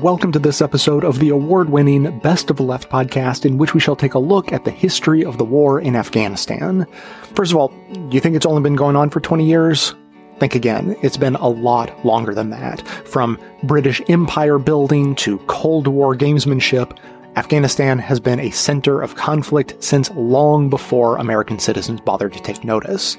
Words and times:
Welcome 0.00 0.32
to 0.32 0.38
this 0.38 0.62
episode 0.62 1.04
of 1.04 1.18
the 1.18 1.28
award 1.28 1.68
winning 1.68 2.18
Best 2.20 2.50
of 2.50 2.56
the 2.56 2.62
Left 2.62 2.88
podcast, 2.88 3.44
in 3.44 3.58
which 3.58 3.74
we 3.74 3.80
shall 3.80 3.94
take 3.94 4.14
a 4.14 4.18
look 4.18 4.50
at 4.50 4.64
the 4.64 4.70
history 4.70 5.22
of 5.22 5.36
the 5.36 5.44
war 5.44 5.80
in 5.80 5.94
Afghanistan. 5.94 6.86
First 7.34 7.52
of 7.52 7.58
all, 7.58 7.74
you 8.10 8.18
think 8.18 8.34
it's 8.34 8.46
only 8.46 8.62
been 8.62 8.74
going 8.74 8.96
on 8.96 9.10
for 9.10 9.20
20 9.20 9.44
years? 9.44 9.94
Think 10.38 10.54
again. 10.54 10.96
It's 11.02 11.18
been 11.18 11.34
a 11.36 11.48
lot 11.48 12.06
longer 12.06 12.34
than 12.34 12.48
that. 12.50 12.80
From 13.06 13.38
British 13.64 14.00
Empire 14.08 14.58
building 14.58 15.14
to 15.16 15.38
Cold 15.40 15.86
War 15.86 16.16
gamesmanship, 16.16 16.98
Afghanistan 17.36 17.98
has 17.98 18.18
been 18.18 18.40
a 18.40 18.50
center 18.50 19.02
of 19.02 19.14
conflict 19.14 19.82
since 19.84 20.10
long 20.12 20.70
before 20.70 21.18
American 21.18 21.58
citizens 21.58 22.00
bothered 22.00 22.32
to 22.32 22.40
take 22.40 22.64
notice. 22.64 23.18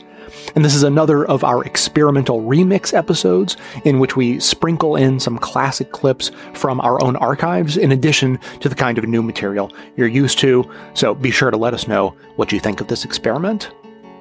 And 0.55 0.63
this 0.63 0.75
is 0.75 0.83
another 0.83 1.25
of 1.25 1.43
our 1.43 1.63
experimental 1.63 2.41
remix 2.41 2.93
episodes 2.93 3.57
in 3.85 3.99
which 3.99 4.15
we 4.15 4.39
sprinkle 4.39 4.95
in 4.95 5.19
some 5.19 5.37
classic 5.37 5.91
clips 5.91 6.31
from 6.53 6.79
our 6.81 7.03
own 7.03 7.15
archives 7.17 7.77
in 7.77 7.91
addition 7.91 8.39
to 8.59 8.69
the 8.69 8.75
kind 8.75 8.97
of 8.97 9.05
new 9.05 9.21
material 9.21 9.71
you're 9.95 10.07
used 10.07 10.39
to. 10.39 10.69
So 10.93 11.15
be 11.15 11.31
sure 11.31 11.51
to 11.51 11.57
let 11.57 11.73
us 11.73 11.87
know 11.87 12.15
what 12.35 12.51
you 12.51 12.59
think 12.59 12.81
of 12.81 12.87
this 12.87 13.05
experiment. 13.05 13.71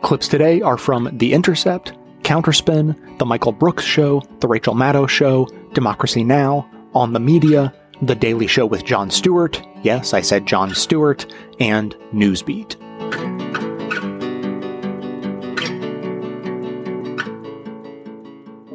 Clips 0.02 0.28
today 0.28 0.60
are 0.62 0.78
from 0.78 1.10
The 1.18 1.32
Intercept, 1.32 1.92
Counterspin, 2.22 3.18
The 3.18 3.26
Michael 3.26 3.52
Brooks 3.52 3.84
Show, 3.84 4.22
The 4.40 4.48
Rachel 4.48 4.74
Maddow 4.74 5.08
Show, 5.08 5.46
Democracy 5.74 6.24
Now!, 6.24 6.68
On 6.94 7.12
the 7.12 7.20
Media, 7.20 7.72
The 8.02 8.14
Daily 8.14 8.46
Show 8.46 8.66
with 8.66 8.84
Jon 8.84 9.10
Stewart, 9.10 9.62
yes, 9.82 10.12
I 10.12 10.20
said 10.20 10.46
Jon 10.46 10.74
Stewart, 10.74 11.32
and 11.60 11.94
Newsbeat. 12.12 12.76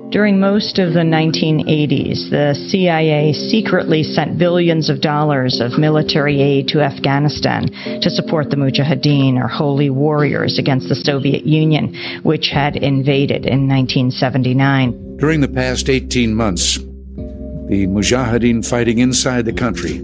During 0.09 0.39
most 0.39 0.79
of 0.79 0.93
the 0.93 1.02
1980s, 1.02 2.29
the 2.29 2.55
CIA 2.70 3.34
secretly 3.34 4.03
sent 4.03 4.37
billions 4.37 4.90
of 4.90 5.01
dollars 5.01 5.59
of 5.59 5.77
military 5.77 6.41
aid 6.41 6.70
to 6.70 6.79
Afghanistan 6.79 7.68
to 7.99 8.09
support 8.09 8.49
the 8.49 8.55
Mujahideen, 8.55 9.35
or 9.35 9.49
Holy 9.49 9.90
Warriors, 9.90 10.57
against 10.57 10.87
the 10.87 10.95
Soviet 10.95 11.45
Union, 11.45 11.93
which 12.23 12.48
had 12.48 12.77
invaded 12.77 13.45
in 13.45 13.67
1979. 13.67 15.17
During 15.17 15.41
the 15.41 15.49
past 15.49 15.90
18 15.90 16.34
months, 16.34 16.77
the 16.77 17.85
Mujahideen 17.85 18.65
fighting 18.65 18.99
inside 18.99 19.43
the 19.43 19.51
country 19.51 19.98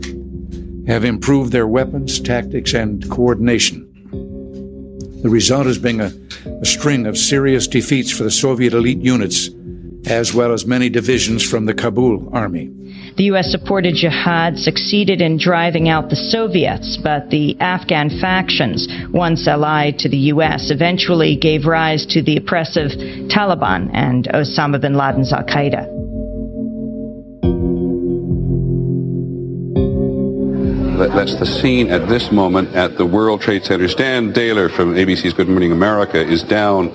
have 0.86 1.06
improved 1.06 1.54
their 1.54 1.68
weapons, 1.68 2.20
tactics, 2.20 2.74
and 2.74 3.10
coordination. 3.10 3.90
The 5.24 5.30
result 5.30 5.66
has 5.68 5.78
been 5.78 6.02
a, 6.02 6.12
a 6.62 6.66
string 6.66 7.06
of 7.06 7.18
serious 7.18 7.68
defeats 7.68 8.12
for 8.12 8.24
the 8.24 8.32
Soviet 8.32 8.74
elite 8.74 9.00
units 9.00 9.50
as 10.06 10.34
well 10.34 10.54
as 10.54 10.66
many 10.66 10.90
divisions 10.90 11.44
from 11.44 11.66
the 11.66 11.74
Kabul 11.74 12.30
army. 12.34 12.72
The 13.16 13.26
U.S. 13.26 13.52
supported 13.52 13.96
jihad 13.96 14.58
succeeded 14.58 15.22
in 15.22 15.38
driving 15.38 15.88
out 15.88 16.10
the 16.10 16.16
Soviets, 16.16 16.98
but 16.98 17.30
the 17.30 17.60
Afghan 17.60 18.10
factions, 18.20 18.88
once 19.12 19.48
allied 19.48 20.00
to 20.00 20.10
the 20.10 20.18
U.S., 20.34 20.72
eventually 20.72 21.36
gave 21.36 21.68
rise 21.68 22.08
to 22.08 22.24
the 22.24 22.38
oppressive 22.38 22.92
Taliban 23.30 23.92
and 23.94 24.28
Osama 24.30 24.82
bin 24.82 24.96
Laden's 24.96 25.32
Al 25.32 25.44
Qaeda. 25.44 25.94
That's 30.98 31.38
the 31.38 31.46
scene 31.46 31.92
at 31.92 32.08
this 32.08 32.32
moment 32.32 32.76
at 32.76 32.98
the 32.98 33.06
World 33.06 33.42
Trade 33.42 33.66
Center. 33.66 33.88
Stan 33.88 34.32
Dahler 34.32 34.72
from 34.72 34.94
ABC's 34.94 35.34
Good 35.34 35.50
Morning 35.50 35.72
America 35.72 36.20
is 36.20 36.44
down 36.44 36.92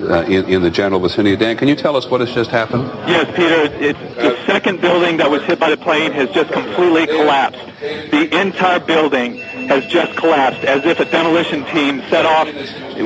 uh, 0.00 0.22
in, 0.24 0.44
in, 0.46 0.62
the 0.62 0.70
general 0.70 1.00
vicinity. 1.00 1.36
Dan, 1.36 1.56
can 1.56 1.68
you 1.68 1.76
tell 1.76 1.96
us 1.96 2.06
what 2.06 2.20
has 2.20 2.32
just 2.32 2.50
happened? 2.50 2.84
Yes, 3.06 3.26
Peter. 3.36 3.84
It's, 3.84 3.98
the 4.16 4.36
second 4.46 4.80
building 4.80 5.18
that 5.18 5.30
was 5.30 5.42
hit 5.42 5.58
by 5.58 5.70
the 5.70 5.76
plane 5.76 6.12
has 6.12 6.30
just 6.30 6.52
completely 6.52 7.06
collapsed. 7.06 7.60
The 7.80 8.40
entire 8.40 8.80
building 8.80 9.36
has 9.36 9.86
just 9.86 10.16
collapsed 10.16 10.64
as 10.64 10.84
if 10.84 11.00
a 11.00 11.04
demolition 11.04 11.64
team 11.66 12.00
set 12.08 12.26
off. 12.26 12.46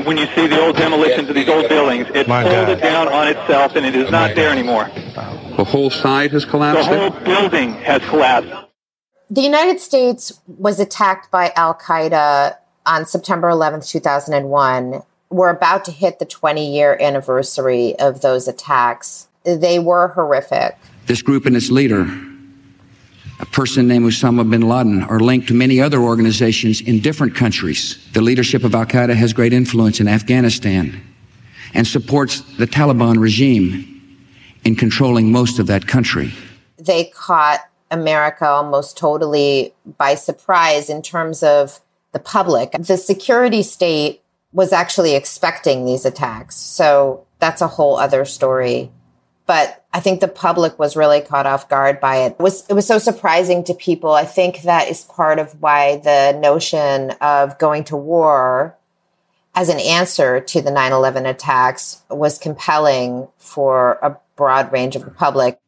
When 0.06 0.16
you 0.16 0.26
see 0.34 0.46
the 0.46 0.60
old 0.60 0.76
demolitions 0.76 1.28
of 1.28 1.34
these 1.34 1.48
old 1.48 1.68
buildings, 1.68 2.08
it 2.14 2.26
folded 2.26 2.80
down 2.80 3.08
on 3.08 3.28
itself 3.28 3.76
and 3.76 3.84
it 3.84 3.94
is 3.94 4.10
not 4.10 4.34
there 4.34 4.50
anymore. 4.50 4.90
The 5.56 5.64
whole 5.64 5.90
side 5.90 6.32
has 6.32 6.44
collapsed? 6.44 6.88
The 6.88 6.98
whole 6.98 7.10
building 7.10 7.74
has 7.74 8.02
collapsed. 8.08 8.52
The 9.30 9.42
United 9.42 9.80
States 9.80 10.40
was 10.46 10.80
attacked 10.80 11.30
by 11.30 11.52
Al 11.56 11.74
Qaeda 11.74 12.56
on 12.86 13.06
September 13.06 13.48
11th, 13.48 13.88
2001 13.88 15.02
we're 15.34 15.50
about 15.50 15.84
to 15.84 15.90
hit 15.90 16.20
the 16.20 16.24
20 16.24 16.72
year 16.72 16.96
anniversary 17.00 17.98
of 17.98 18.20
those 18.20 18.46
attacks. 18.46 19.26
They 19.42 19.80
were 19.80 20.08
horrific. 20.08 20.76
This 21.06 21.22
group 21.22 21.44
and 21.44 21.56
its 21.56 21.70
leader, 21.70 22.02
a 23.40 23.46
person 23.46 23.88
named 23.88 24.06
Osama 24.06 24.48
bin 24.48 24.62
Laden, 24.68 25.02
are 25.02 25.18
linked 25.18 25.48
to 25.48 25.54
many 25.54 25.80
other 25.80 25.98
organizations 25.98 26.80
in 26.80 27.00
different 27.00 27.34
countries. 27.34 27.98
The 28.12 28.20
leadership 28.20 28.62
of 28.62 28.76
Al 28.76 28.86
Qaeda 28.86 29.14
has 29.16 29.32
great 29.32 29.52
influence 29.52 29.98
in 29.98 30.06
Afghanistan 30.06 31.02
and 31.74 31.84
supports 31.84 32.40
the 32.56 32.66
Taliban 32.66 33.18
regime 33.18 33.90
in 34.64 34.76
controlling 34.76 35.32
most 35.32 35.58
of 35.58 35.66
that 35.66 35.88
country. 35.88 36.32
They 36.78 37.06
caught 37.06 37.68
America 37.90 38.46
almost 38.46 38.96
totally 38.96 39.74
by 39.98 40.14
surprise 40.14 40.88
in 40.88 41.02
terms 41.02 41.42
of 41.42 41.80
the 42.12 42.20
public. 42.20 42.70
The 42.78 42.96
security 42.96 43.64
state 43.64 44.23
was 44.54 44.72
actually 44.72 45.14
expecting 45.14 45.84
these 45.84 46.06
attacks. 46.06 46.56
So 46.56 47.26
that's 47.40 47.60
a 47.60 47.66
whole 47.66 47.98
other 47.98 48.24
story. 48.24 48.90
But 49.46 49.84
I 49.92 50.00
think 50.00 50.20
the 50.20 50.28
public 50.28 50.78
was 50.78 50.96
really 50.96 51.20
caught 51.20 51.44
off 51.44 51.68
guard 51.68 52.00
by 52.00 52.18
it. 52.18 52.32
It 52.32 52.38
was, 52.38 52.66
it 52.68 52.72
was 52.72 52.86
so 52.86 52.98
surprising 52.98 53.64
to 53.64 53.74
people. 53.74 54.12
I 54.12 54.24
think 54.24 54.62
that 54.62 54.88
is 54.88 55.02
part 55.02 55.38
of 55.38 55.60
why 55.60 55.96
the 55.96 56.38
notion 56.40 57.10
of 57.20 57.58
going 57.58 57.84
to 57.84 57.96
war 57.96 58.78
as 59.54 59.68
an 59.68 59.80
answer 59.80 60.40
to 60.40 60.62
the 60.62 60.70
9-11 60.70 61.28
attacks 61.28 62.02
was 62.08 62.38
compelling 62.38 63.28
for 63.38 63.98
a 64.02 64.16
broad 64.36 64.72
range 64.72 64.96
of 64.96 65.04
the 65.04 65.10
public. 65.10 65.58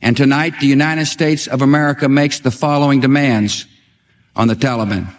And 0.00 0.16
tonight, 0.16 0.60
the 0.60 0.66
United 0.66 1.06
States 1.06 1.46
of 1.46 1.62
America 1.62 2.08
makes 2.08 2.40
the 2.40 2.50
following 2.50 3.00
demands 3.00 3.66
on 4.36 4.48
the 4.48 4.54
Taliban. 4.54 5.14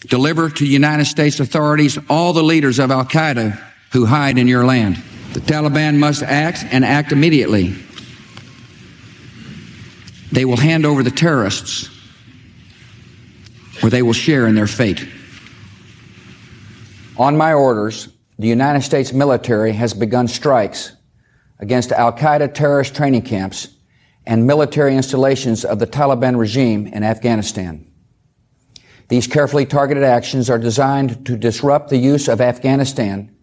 Deliver 0.00 0.48
to 0.50 0.66
United 0.66 1.04
States 1.04 1.40
authorities 1.40 1.98
all 2.08 2.32
the 2.32 2.42
leaders 2.42 2.78
of 2.78 2.90
Al 2.90 3.04
Qaeda 3.04 3.60
who 3.92 4.06
hide 4.06 4.38
in 4.38 4.48
your 4.48 4.64
land. 4.64 5.02
The 5.32 5.40
Taliban 5.40 5.98
must 5.98 6.22
act 6.22 6.64
and 6.70 6.84
act 6.84 7.12
immediately. 7.12 7.74
They 10.32 10.44
will 10.44 10.56
hand 10.56 10.86
over 10.86 11.02
the 11.02 11.10
terrorists, 11.10 11.90
or 13.82 13.90
they 13.90 14.02
will 14.02 14.12
share 14.12 14.46
in 14.46 14.54
their 14.54 14.66
fate. 14.66 15.06
On 17.16 17.36
my 17.36 17.52
orders, 17.52 18.08
the 18.38 18.48
United 18.48 18.82
States 18.82 19.12
military 19.12 19.72
has 19.72 19.92
begun 19.92 20.28
strikes 20.28 20.92
against 21.58 21.92
Al 21.92 22.12
Qaeda 22.12 22.54
terrorist 22.54 22.94
training 22.94 23.22
camps 23.22 23.68
and 24.26 24.46
military 24.46 24.96
installations 24.96 25.64
of 25.64 25.78
the 25.78 25.86
Taliban 25.86 26.38
regime 26.38 26.86
in 26.86 27.02
Afghanistan. 27.02 27.89
These 29.10 29.26
carefully 29.26 29.66
targeted 29.66 30.04
actions 30.04 30.48
are 30.48 30.58
designed 30.58 31.26
to 31.26 31.36
disrupt 31.36 31.90
the 31.90 31.96
use 31.96 32.28
of 32.28 32.40
Afghanistan 32.40 33.34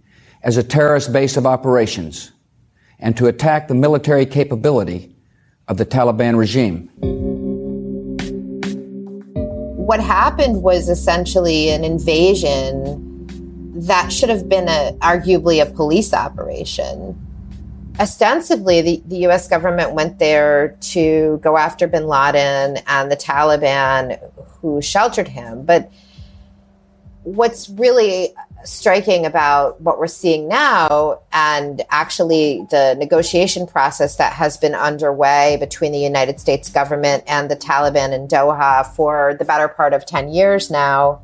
as 0.42 0.56
a 0.56 0.64
terrorist 0.64 1.12
base 1.12 1.36
of 1.36 1.46
operations 1.46 2.32
and 3.00 3.18
to 3.18 3.28
attack 3.28 3.68
the 3.68 3.76
military 3.76 4.26
capability 4.26 5.14
of 5.68 5.76
the 5.76 5.86
Taliban 5.86 6.38
regime. 6.38 6.90
What 9.76 10.00
happened 10.00 10.64
was 10.64 10.88
essentially 10.88 11.70
an 11.70 11.84
invasion 11.84 13.28
that 13.76 14.14
should 14.14 14.30
have 14.30 14.48
been 14.48 14.70
a, 14.70 14.96
arguably 15.02 15.62
a 15.62 15.66
police 15.66 16.14
operation 16.14 17.27
ostensibly 18.00 18.82
the, 18.82 19.04
the 19.06 19.28
US 19.28 19.48
government 19.48 19.94
went 19.94 20.20
there 20.20 20.78
to 20.80 21.40
go 21.42 21.58
after 21.58 21.88
bin 21.88 22.08
Laden 22.08 22.78
and 22.88 23.12
the 23.12 23.18
Taliban 23.18 24.20
who 24.62 24.82
sheltered 24.82 25.28
him. 25.28 25.64
But 25.64 25.92
what's 27.24 27.70
really 27.70 28.34
striking 28.64 29.26
about 29.26 29.80
what 29.82 30.00
we're 30.00 30.08
seeing 30.08 30.48
now 30.48 31.20
and 31.32 31.82
actually 31.90 32.66
the 32.70 32.96
negotiation 32.98 33.68
process 33.68 34.16
that 34.18 34.34
has 34.34 34.58
been 34.58 34.74
underway 34.74 35.58
between 35.60 35.92
the 35.92 36.00
United 36.00 36.40
States 36.40 36.70
government 36.70 37.24
and 37.28 37.50
the 37.50 37.56
Taliban 37.56 38.14
in 38.14 38.28
Doha 38.28 38.86
for 38.96 39.36
the 39.40 39.46
better 39.46 39.68
part 39.68 39.94
of 39.94 40.06
10 40.06 40.30
years 40.30 40.70
now 40.72 41.22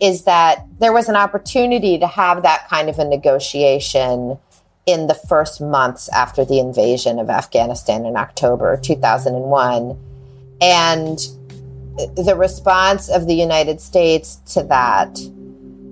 is 0.00 0.24
that 0.24 0.66
there 0.78 0.92
was 0.92 1.08
an 1.08 1.16
opportunity 1.16 1.98
to 1.98 2.06
have 2.06 2.42
that 2.42 2.68
kind 2.68 2.88
of 2.88 2.98
a 2.98 3.04
negotiation 3.04 4.38
in 4.86 5.08
the 5.08 5.14
first 5.14 5.60
months 5.60 6.08
after 6.10 6.44
the 6.44 6.60
invasion 6.60 7.18
of 7.18 7.28
Afghanistan 7.28 8.06
in 8.06 8.16
October 8.16 8.76
2001. 8.76 9.98
And 10.60 11.18
the 12.16 12.34
response 12.36 13.08
of 13.08 13.26
the 13.26 13.34
United 13.34 13.80
States 13.80 14.36
to 14.54 14.62
that 14.64 15.18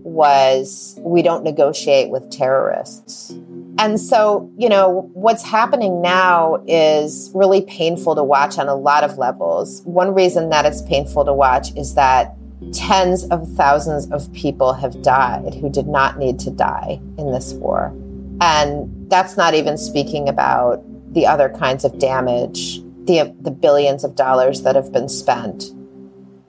was 0.05 0.97
we 1.01 1.23
don't 1.23 1.43
negotiate 1.43 2.11
with 2.11 2.31
terrorists. 2.31 3.31
And 3.79 3.99
so, 3.99 4.53
you 4.57 4.69
know, 4.69 5.11
what's 5.15 5.43
happening 5.43 6.01
now 6.01 6.63
is 6.69 7.33
really 7.35 7.63
painful 7.63 8.15
to 8.15 8.23
watch 8.23 8.59
on 8.59 8.69
a 8.69 8.77
lot 8.77 9.03
of 9.03 9.19
levels. 9.19 9.83
One 9.83 10.15
reason 10.15 10.51
that 10.51 10.65
it's 10.65 10.83
painful 10.83 11.25
to 11.25 11.33
watch 11.33 11.75
is 11.75 11.95
that 11.95 12.37
tens 12.73 13.25
of 13.31 13.51
thousands 13.55 14.09
of 14.13 14.33
people 14.33 14.73
have 14.75 15.03
died 15.03 15.55
who 15.55 15.69
did 15.69 15.89
not 15.89 16.19
need 16.19 16.39
to 16.41 16.51
die 16.51 17.01
in 17.19 17.33
this 17.33 17.53
war. 17.55 17.93
And 18.41 19.11
that's 19.11 19.37
not 19.37 19.55
even 19.55 19.79
speaking 19.79 20.29
about 20.29 20.83
the 21.15 21.27
other 21.27 21.49
kinds 21.49 21.85
of 21.85 21.99
damage, 21.99 22.81
the, 23.07 23.35
the 23.41 23.51
billions 23.51 24.05
of 24.05 24.17
dollars 24.17 24.63
that 24.63 24.75
have 24.75 24.93
been 24.93 25.09
spent. 25.09 25.65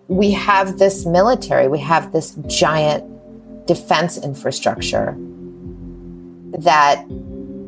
We 0.08 0.32
have 0.32 0.78
this 0.78 1.06
military, 1.06 1.68
we 1.68 1.80
have 1.80 2.12
this 2.12 2.36
giant 2.48 3.04
defense 3.68 4.18
infrastructure 4.18 5.16
that 6.58 7.06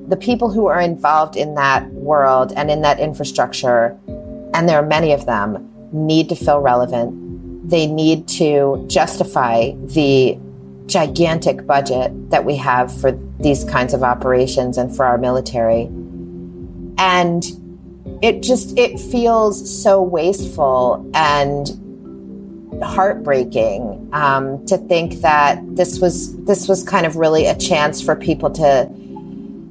the 0.07 0.17
people 0.17 0.49
who 0.49 0.67
are 0.67 0.79
involved 0.79 1.35
in 1.35 1.55
that 1.55 1.85
world 1.91 2.53
and 2.55 2.71
in 2.71 2.81
that 2.81 2.99
infrastructure, 2.99 3.97
and 4.53 4.69
there 4.69 4.77
are 4.77 4.85
many 4.85 5.11
of 5.11 5.25
them, 5.25 5.69
need 5.91 6.29
to 6.29 6.35
feel 6.35 6.59
relevant. 6.59 7.69
They 7.69 7.85
need 7.85 8.27
to 8.29 8.85
justify 8.87 9.71
the 9.75 10.39
gigantic 10.87 11.67
budget 11.67 12.29
that 12.31 12.45
we 12.45 12.55
have 12.55 12.95
for 12.99 13.11
these 13.39 13.63
kinds 13.65 13.93
of 13.93 14.03
operations 14.03 14.77
and 14.77 14.95
for 14.95 15.05
our 15.05 15.17
military. 15.17 15.83
And 16.97 17.45
it 18.21 18.41
just 18.41 18.77
it 18.77 18.99
feels 18.99 19.83
so 19.83 20.01
wasteful 20.01 21.09
and 21.13 21.69
heartbreaking 22.81 24.09
um, 24.13 24.65
to 24.65 24.77
think 24.77 25.21
that 25.21 25.59
this 25.75 25.99
was 25.99 26.35
this 26.45 26.67
was 26.67 26.83
kind 26.83 27.05
of 27.05 27.15
really 27.15 27.45
a 27.45 27.55
chance 27.55 28.01
for 28.01 28.15
people 28.15 28.49
to 28.51 28.89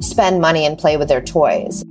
spend 0.00 0.40
money 0.40 0.64
and 0.64 0.78
play 0.78 0.96
with 0.96 1.08
their 1.08 1.22
toys. 1.22 1.82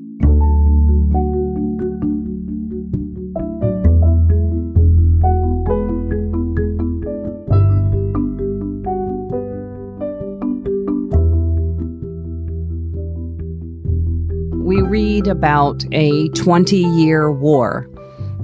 Read 14.95 15.27
about 15.27 15.83
a 15.91 16.29
20 16.29 16.77
year 16.77 17.29
war. 17.29 17.85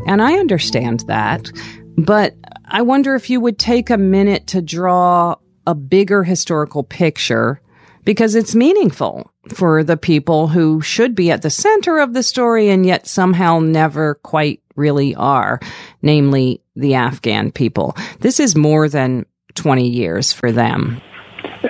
And 0.06 0.22
I 0.22 0.34
understand 0.34 1.00
that. 1.08 1.50
But 1.98 2.36
I 2.66 2.82
wonder 2.82 3.16
if 3.16 3.30
you 3.30 3.40
would 3.40 3.58
take 3.58 3.90
a 3.90 3.98
minute 3.98 4.48
to 4.48 4.62
draw 4.62 5.36
a 5.66 5.74
bigger 5.74 6.26
historical 6.26 6.84
picture 6.84 7.62
because 8.04 8.36
it's 8.36 8.54
meaningful 8.54 9.32
for 9.48 9.82
the 9.82 9.96
people 9.96 10.50
who 10.50 10.82
should 10.82 11.16
be 11.16 11.32
at 11.32 11.42
the 11.42 11.50
center 11.50 12.00
of 12.00 12.14
the 12.14 12.22
story 12.22 12.70
and 12.70 12.86
yet 12.86 13.08
somehow 13.08 13.60
never 13.60 14.16
quite 14.16 14.62
really 14.76 15.16
are, 15.16 15.62
namely 16.02 16.62
the 16.76 16.96
Afghan 16.96 17.54
people. 17.54 17.96
This 18.20 18.42
is 18.42 18.58
more 18.58 18.90
than 18.90 19.26
20 19.56 19.88
years 19.88 20.34
for 20.34 20.52
them. 20.52 21.02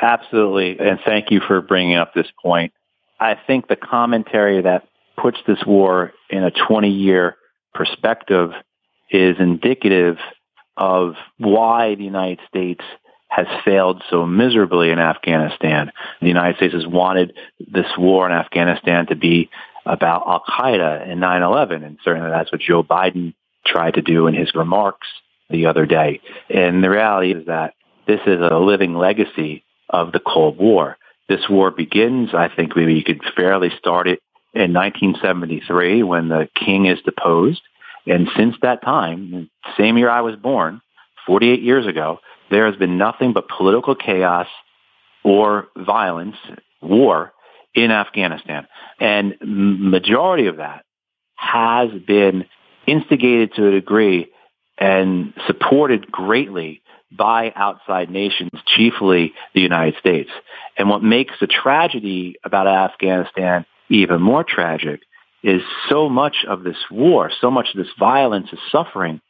Absolutely. 0.01 0.79
And 0.79 0.99
thank 1.05 1.29
you 1.29 1.39
for 1.39 1.61
bringing 1.61 1.97
up 1.97 2.15
this 2.15 2.31
point. 2.41 2.73
I 3.21 3.35
think 3.45 3.67
the 3.67 3.75
commentary 3.75 4.63
that 4.63 4.87
puts 5.15 5.37
this 5.45 5.63
war 5.65 6.11
in 6.31 6.43
a 6.43 6.49
20 6.49 6.89
year 6.89 7.37
perspective 7.73 8.49
is 9.11 9.35
indicative 9.39 10.17
of 10.75 11.13
why 11.37 11.93
the 11.95 12.03
United 12.03 12.39
States 12.49 12.83
has 13.27 13.45
failed 13.63 14.01
so 14.09 14.25
miserably 14.25 14.89
in 14.89 14.97
Afghanistan. 14.99 15.91
The 16.19 16.27
United 16.27 16.57
States 16.57 16.73
has 16.73 16.87
wanted 16.87 17.33
this 17.59 17.85
war 17.97 18.25
in 18.25 18.33
Afghanistan 18.33 19.05
to 19.07 19.15
be 19.15 19.49
about 19.85 20.23
Al 20.27 20.43
Qaeda 20.49 21.07
and 21.07 21.19
9 21.19 21.43
11, 21.43 21.83
and 21.83 21.99
certainly 22.03 22.29
that's 22.31 22.51
what 22.51 22.61
Joe 22.61 22.83
Biden 22.83 23.35
tried 23.65 23.93
to 23.93 24.01
do 24.01 24.27
in 24.27 24.33
his 24.33 24.53
remarks 24.55 25.07
the 25.49 25.67
other 25.67 25.85
day. 25.85 26.21
And 26.49 26.83
the 26.83 26.89
reality 26.89 27.33
is 27.33 27.45
that 27.45 27.75
this 28.07 28.19
is 28.25 28.39
a 28.41 28.57
living 28.57 28.95
legacy 28.95 29.63
of 29.89 30.11
the 30.11 30.19
Cold 30.19 30.57
War. 30.57 30.97
This 31.29 31.47
war 31.49 31.71
begins, 31.71 32.33
I 32.33 32.49
think 32.53 32.75
maybe 32.75 32.93
you 32.93 33.03
could 33.03 33.21
fairly 33.35 33.69
start 33.77 34.07
it 34.07 34.19
in 34.53 34.73
1973 34.73 36.03
when 36.03 36.29
the 36.29 36.49
king 36.55 36.85
is 36.85 36.99
deposed. 37.01 37.61
And 38.05 38.27
since 38.35 38.55
that 38.61 38.81
time, 38.81 39.49
same 39.77 39.97
year 39.97 40.09
I 40.09 40.21
was 40.21 40.35
born, 40.35 40.81
48 41.27 41.61
years 41.61 41.85
ago, 41.85 42.19
there 42.49 42.65
has 42.65 42.75
been 42.75 42.97
nothing 42.97 43.33
but 43.33 43.47
political 43.47 43.95
chaos 43.95 44.47
or 45.23 45.67
violence, 45.77 46.35
war 46.81 47.31
in 47.73 47.91
Afghanistan. 47.91 48.67
And 48.99 49.35
majority 49.41 50.47
of 50.47 50.57
that 50.57 50.83
has 51.35 51.89
been 52.05 52.45
instigated 52.87 53.53
to 53.55 53.67
a 53.67 53.71
degree 53.71 54.31
and 54.77 55.33
supported 55.47 56.11
greatly 56.11 56.80
by 57.11 57.51
outside 57.55 58.09
nations, 58.09 58.51
chiefly 58.65 59.33
the 59.53 59.61
United 59.61 59.99
States. 59.99 60.29
And 60.77 60.89
what 60.89 61.03
makes 61.03 61.33
the 61.39 61.47
tragedy 61.47 62.35
about 62.43 62.67
Afghanistan 62.67 63.65
even 63.89 64.21
more 64.21 64.43
tragic 64.43 65.01
is 65.43 65.61
so 65.89 66.07
much 66.07 66.45
of 66.47 66.63
this 66.63 66.77
war, 66.89 67.31
so 67.41 67.51
much 67.51 67.69
of 67.73 67.83
this 67.83 67.93
violence 67.99 68.47
is 68.53 68.59
suffering, 68.71 69.21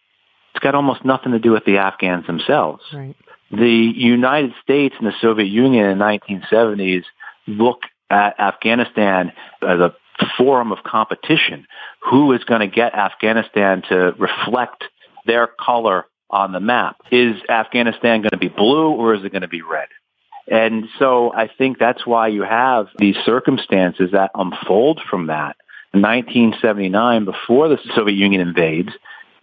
it's 0.53 0.63
got 0.63 0.75
almost 0.75 1.05
nothing 1.05 1.31
to 1.31 1.39
do 1.39 1.51
with 1.51 1.65
the 1.65 1.77
Afghans 1.77 2.27
themselves. 2.27 2.83
Right. 2.93 3.15
The 3.51 3.93
United 3.95 4.53
States 4.61 4.95
and 4.99 5.07
the 5.07 5.13
Soviet 5.21 5.47
Union 5.47 5.85
in 5.85 5.97
the 5.97 6.03
1970s 6.03 7.03
look 7.47 7.81
at 8.09 8.39
Afghanistan 8.39 9.31
as 9.61 9.79
a 9.79 9.95
forum 10.37 10.71
of 10.71 10.79
competition. 10.83 11.65
Who 12.09 12.33
is 12.33 12.43
going 12.43 12.61
to 12.61 12.67
get 12.67 12.93
Afghanistan 12.93 13.81
to 13.89 14.13
reflect 14.17 14.83
their 15.25 15.47
color 15.47 16.05
on 16.31 16.51
the 16.51 16.59
map? 16.59 16.97
Is 17.11 17.35
Afghanistan 17.47 18.21
going 18.21 18.31
to 18.31 18.37
be 18.37 18.47
blue 18.47 18.89
or 18.89 19.13
is 19.13 19.23
it 19.23 19.31
going 19.31 19.41
to 19.41 19.47
be 19.47 19.61
red? 19.61 19.87
And 20.47 20.85
so 20.97 21.31
I 21.33 21.47
think 21.47 21.77
that's 21.77 22.05
why 22.05 22.27
you 22.27 22.43
have 22.43 22.87
these 22.97 23.15
circumstances 23.25 24.11
that 24.13 24.31
unfold 24.33 24.99
from 25.09 25.27
that. 25.27 25.55
In 25.93 26.01
1979, 26.01 27.25
before 27.25 27.67
the 27.67 27.77
Soviet 27.95 28.15
Union 28.15 28.41
invades, 28.41 28.89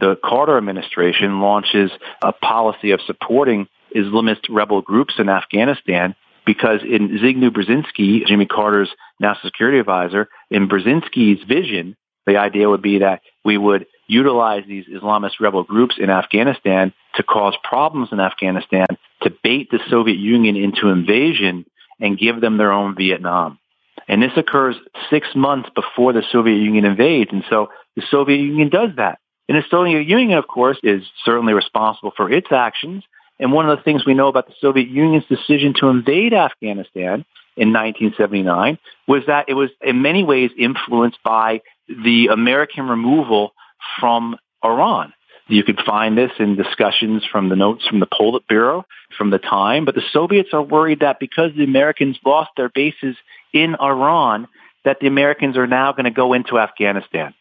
the 0.00 0.16
Carter 0.24 0.56
administration 0.56 1.40
launches 1.40 1.90
a 2.22 2.32
policy 2.32 2.92
of 2.92 3.00
supporting 3.06 3.68
Islamist 3.94 4.46
rebel 4.48 4.80
groups 4.80 5.14
in 5.18 5.28
Afghanistan 5.28 6.14
because 6.46 6.80
in 6.82 7.18
Zbigniew 7.18 7.50
Brzezinski, 7.50 8.26
Jimmy 8.26 8.46
Carter's 8.46 8.90
national 9.20 9.50
security 9.50 9.78
advisor, 9.78 10.28
in 10.50 10.68
Brzezinski's 10.68 11.42
vision, 11.44 11.96
the 12.28 12.36
idea 12.36 12.68
would 12.68 12.82
be 12.82 12.98
that 13.00 13.22
we 13.44 13.58
would 13.58 13.86
utilize 14.06 14.64
these 14.66 14.86
Islamist 14.86 15.40
rebel 15.40 15.64
groups 15.64 15.96
in 15.98 16.10
Afghanistan 16.10 16.92
to 17.14 17.22
cause 17.22 17.54
problems 17.64 18.10
in 18.12 18.20
Afghanistan, 18.20 18.86
to 19.22 19.30
bait 19.42 19.70
the 19.70 19.80
Soviet 19.90 20.18
Union 20.18 20.56
into 20.56 20.88
invasion 20.88 21.64
and 22.00 22.18
give 22.18 22.40
them 22.40 22.58
their 22.58 22.72
own 22.72 22.94
Vietnam. 22.96 23.58
And 24.06 24.22
this 24.22 24.32
occurs 24.36 24.76
six 25.10 25.28
months 25.34 25.68
before 25.74 26.12
the 26.12 26.22
Soviet 26.30 26.56
Union 26.56 26.84
invades. 26.84 27.30
And 27.32 27.44
so 27.50 27.70
the 27.96 28.02
Soviet 28.10 28.38
Union 28.38 28.68
does 28.68 28.90
that. 28.96 29.18
And 29.48 29.58
the 29.58 29.64
Soviet 29.70 30.06
Union, 30.06 30.38
of 30.38 30.46
course, 30.46 30.78
is 30.82 31.02
certainly 31.24 31.52
responsible 31.52 32.12
for 32.16 32.30
its 32.30 32.52
actions. 32.52 33.04
And 33.40 33.52
one 33.52 33.68
of 33.68 33.76
the 33.76 33.82
things 33.82 34.04
we 34.06 34.14
know 34.14 34.28
about 34.28 34.46
the 34.46 34.54
Soviet 34.60 34.88
Union's 34.88 35.26
decision 35.26 35.74
to 35.80 35.88
invade 35.88 36.32
Afghanistan 36.32 37.24
in 37.56 37.72
1979 37.72 38.78
was 39.06 39.24
that 39.26 39.46
it 39.48 39.54
was 39.54 39.70
in 39.82 40.02
many 40.02 40.22
ways 40.22 40.50
influenced 40.56 41.18
by 41.24 41.60
the 41.88 42.28
American 42.32 42.88
removal 42.88 43.52
from 44.00 44.36
Iran. 44.64 45.12
You 45.48 45.64
could 45.64 45.80
find 45.86 46.16
this 46.16 46.32
in 46.38 46.56
discussions 46.56 47.24
from 47.24 47.48
the 47.48 47.56
notes 47.56 47.86
from 47.86 48.00
the 48.00 48.06
Politburo 48.06 48.84
from 49.16 49.30
the 49.30 49.38
time, 49.38 49.86
but 49.86 49.94
the 49.94 50.02
Soviets 50.12 50.50
are 50.52 50.62
worried 50.62 51.00
that 51.00 51.18
because 51.18 51.52
the 51.56 51.64
Americans 51.64 52.18
lost 52.24 52.50
their 52.56 52.68
bases 52.68 53.16
in 53.54 53.74
Iran, 53.80 54.46
that 54.84 55.00
the 55.00 55.06
Americans 55.06 55.56
are 55.56 55.66
now 55.66 55.92
going 55.92 56.04
to 56.04 56.10
go 56.10 56.34
into 56.34 56.58
Afghanistan. 56.58 57.32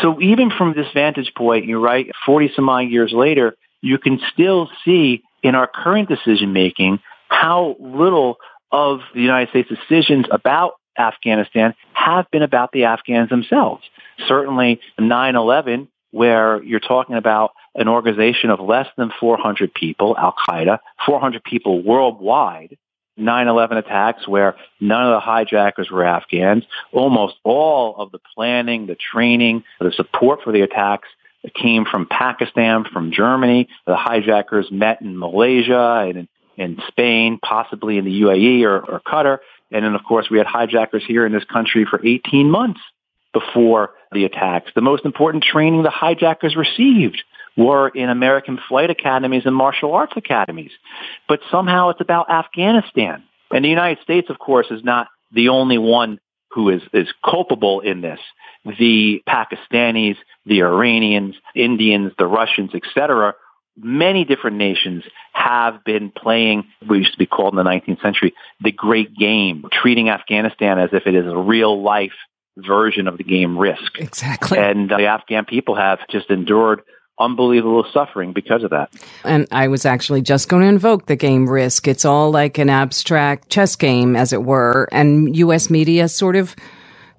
So 0.00 0.20
even 0.22 0.50
from 0.50 0.72
this 0.74 0.86
vantage 0.94 1.32
point, 1.36 1.66
you're 1.66 1.80
right, 1.80 2.10
40 2.24 2.52
some 2.56 2.70
odd 2.70 2.88
years 2.88 3.12
later, 3.12 3.54
you 3.82 3.98
can 3.98 4.18
still 4.32 4.70
see 4.84 5.22
in 5.42 5.54
our 5.54 5.66
current 5.66 6.08
decision 6.08 6.54
making 6.54 7.00
how 7.28 7.76
little 7.78 8.38
of 8.70 9.00
the 9.14 9.20
United 9.20 9.50
States 9.50 9.68
decisions 9.68 10.24
about 10.30 10.72
Afghanistan 10.98 11.74
have 11.92 12.30
been 12.30 12.42
about 12.42 12.72
the 12.72 12.84
Afghans 12.84 13.30
themselves. 13.30 13.82
Certainly 14.26 14.80
9-11, 14.98 15.88
where 16.10 16.62
you're 16.62 16.80
talking 16.80 17.16
about 17.16 17.52
an 17.74 17.88
organization 17.88 18.50
of 18.50 18.60
less 18.60 18.86
than 18.96 19.10
400 19.18 19.72
people, 19.72 20.16
Al-Qaeda, 20.16 20.78
400 21.06 21.42
people 21.42 21.82
worldwide, 21.82 22.76
9-11 23.18 23.78
attacks 23.78 24.26
where 24.26 24.56
none 24.80 25.06
of 25.06 25.12
the 25.12 25.20
hijackers 25.20 25.90
were 25.90 26.04
Afghans. 26.04 26.64
Almost 26.92 27.34
all 27.44 27.96
of 27.96 28.10
the 28.10 28.20
planning, 28.34 28.86
the 28.86 28.96
training, 28.96 29.64
the 29.80 29.92
support 29.92 30.40
for 30.42 30.52
the 30.52 30.62
attacks 30.62 31.08
came 31.54 31.84
from 31.84 32.06
Pakistan, 32.06 32.84
from 32.84 33.12
Germany. 33.12 33.68
The 33.86 33.96
hijackers 33.96 34.70
met 34.70 35.02
in 35.02 35.18
Malaysia 35.18 36.06
and 36.08 36.16
in, 36.16 36.28
in 36.56 36.82
Spain, 36.88 37.38
possibly 37.42 37.98
in 37.98 38.04
the 38.04 38.22
UAE 38.22 38.64
or, 38.64 38.80
or 38.80 39.00
Qatar. 39.00 39.38
And 39.72 39.84
then, 39.84 39.94
of 39.94 40.04
course, 40.04 40.28
we 40.30 40.38
had 40.38 40.46
hijackers 40.46 41.02
here 41.06 41.26
in 41.26 41.32
this 41.32 41.44
country 41.44 41.86
for 41.88 42.04
18 42.04 42.50
months 42.50 42.80
before 43.32 43.90
the 44.12 44.24
attacks. 44.24 44.70
The 44.74 44.82
most 44.82 45.04
important 45.04 45.44
training 45.44 45.82
the 45.82 45.90
hijackers 45.90 46.54
received 46.54 47.22
were 47.56 47.88
in 47.88 48.08
American 48.08 48.58
flight 48.68 48.90
academies 48.90 49.42
and 49.46 49.54
martial 49.54 49.94
arts 49.94 50.12
academies. 50.16 50.70
But 51.28 51.40
somehow 51.50 51.90
it's 51.90 52.00
about 52.00 52.30
Afghanistan. 52.30 53.24
And 53.50 53.64
the 53.64 53.68
United 53.68 54.02
States, 54.02 54.30
of 54.30 54.38
course, 54.38 54.66
is 54.70 54.82
not 54.84 55.08
the 55.32 55.48
only 55.48 55.78
one 55.78 56.18
who 56.50 56.68
is, 56.68 56.82
is 56.92 57.08
culpable 57.24 57.80
in 57.80 58.00
this. 58.02 58.20
The 58.64 59.22
Pakistanis, 59.28 60.16
the 60.46 60.62
Iranians, 60.62 61.34
Indians, 61.54 62.12
the 62.18 62.26
Russians, 62.26 62.72
etc., 62.74 63.34
many 63.76 64.24
different 64.24 64.56
nations 64.56 65.04
have 65.32 65.84
been 65.84 66.10
playing 66.10 66.64
what 66.86 66.96
used 66.96 67.12
to 67.12 67.18
be 67.18 67.26
called 67.26 67.54
in 67.54 67.56
the 67.56 67.62
19th 67.62 68.02
century 68.02 68.34
the 68.60 68.72
great 68.72 69.16
game, 69.16 69.64
treating 69.72 70.08
Afghanistan 70.08 70.78
as 70.78 70.90
if 70.92 71.06
it 71.06 71.14
is 71.14 71.26
a 71.26 71.36
real 71.36 71.82
life 71.82 72.12
version 72.56 73.08
of 73.08 73.16
the 73.18 73.24
game 73.24 73.58
risk. 73.58 73.98
Exactly. 73.98 74.58
And 74.58 74.90
the 74.90 75.06
Afghan 75.06 75.44
people 75.44 75.74
have 75.74 75.98
just 76.10 76.30
endured 76.30 76.82
unbelievable 77.18 77.84
suffering 77.92 78.32
because 78.32 78.64
of 78.64 78.70
that. 78.70 78.90
And 79.24 79.46
I 79.52 79.68
was 79.68 79.86
actually 79.86 80.22
just 80.22 80.48
going 80.48 80.62
to 80.62 80.68
invoke 80.68 81.06
the 81.06 81.16
game 81.16 81.48
risk. 81.48 81.86
It's 81.88 82.04
all 82.04 82.30
like 82.30 82.58
an 82.58 82.68
abstract 82.68 83.48
chess 83.48 83.76
game, 83.76 84.16
as 84.16 84.32
it 84.32 84.42
were, 84.42 84.88
and 84.92 85.34
U.S. 85.36 85.70
media 85.70 86.08
sort 86.08 86.36
of 86.36 86.56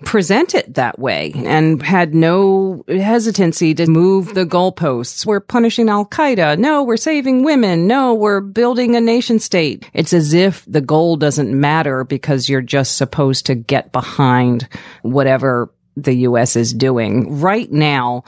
present 0.04 0.54
it 0.54 0.76
that 0.76 1.00
way 1.00 1.32
and 1.36 1.82
had 1.82 2.14
no 2.14 2.84
hesitancy 2.88 3.74
to 3.74 3.88
move 3.88 4.34
the 4.34 4.46
goalposts. 4.46 5.26
We're 5.26 5.40
punishing 5.40 5.90
Al 5.90 6.06
Qaeda. 6.06 6.58
No, 6.58 6.84
we're 6.84 6.98
saving 6.98 7.44
women. 7.44 7.88
No, 7.88 8.14
we're 8.14 8.42
building 8.42 8.96
a 8.96 9.02
nation 9.02 9.40
state. 9.40 9.90
It's 9.94 10.14
as 10.14 10.34
if 10.34 10.66
the 10.66 10.82
goal 10.82 11.16
doesn't 11.18 11.60
matter 11.60 12.04
because 12.04 12.50
you're 12.50 12.62
just 12.62 12.98
supposed 12.98 13.46
to 13.48 13.56
get 13.56 13.92
behind 13.92 14.68
whatever 15.02 15.72
the 15.96 16.14
U.S. 16.14 16.56
is 16.56 16.74
doing. 16.74 17.40
Right 17.40 17.72
now, 17.72 18.24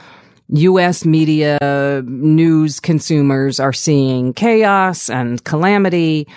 U.S. 0.48 1.04
media 1.04 1.58
news 2.04 2.80
consumers 2.80 3.58
are 3.58 3.72
seeing 3.72 4.32
chaos 4.32 5.10
and 5.10 5.42
calamity, 5.44 6.28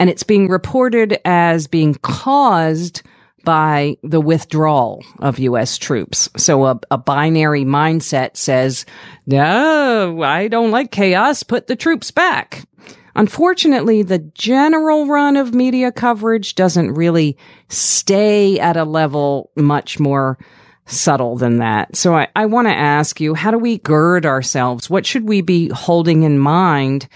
and 0.00 0.08
it's 0.08 0.22
being 0.22 0.48
reported 0.48 1.18
as 1.24 1.66
being 1.66 1.94
caused 1.96 3.02
by 3.48 3.96
the 4.02 4.20
withdrawal 4.20 5.02
of 5.20 5.38
U.S. 5.38 5.78
troops. 5.78 6.28
So 6.36 6.66
a, 6.66 6.78
a, 6.90 6.98
binary 6.98 7.64
mindset 7.64 8.36
says, 8.36 8.84
no, 9.24 10.20
I 10.20 10.48
don't 10.48 10.70
like 10.70 10.90
chaos. 10.90 11.42
Put 11.44 11.66
the 11.66 11.74
troops 11.74 12.10
back. 12.10 12.68
Unfortunately, 13.14 14.02
the 14.02 14.18
general 14.18 15.06
run 15.06 15.38
of 15.38 15.54
media 15.54 15.90
coverage 15.90 16.56
doesn't 16.56 16.92
really 16.92 17.38
stay 17.70 18.60
at 18.60 18.76
a 18.76 18.84
level 18.84 19.50
much 19.56 19.98
more 19.98 20.36
subtle 20.84 21.38
than 21.38 21.56
that. 21.56 21.96
So 21.96 22.14
I, 22.14 22.28
I 22.36 22.44
want 22.44 22.68
to 22.68 22.74
ask 22.74 23.18
you, 23.18 23.32
how 23.32 23.50
do 23.50 23.58
we 23.58 23.78
gird 23.78 24.26
ourselves? 24.26 24.90
What 24.90 25.06
should 25.06 25.26
we 25.26 25.40
be 25.40 25.70
holding 25.70 26.22
in 26.22 26.38
mind 26.38 27.08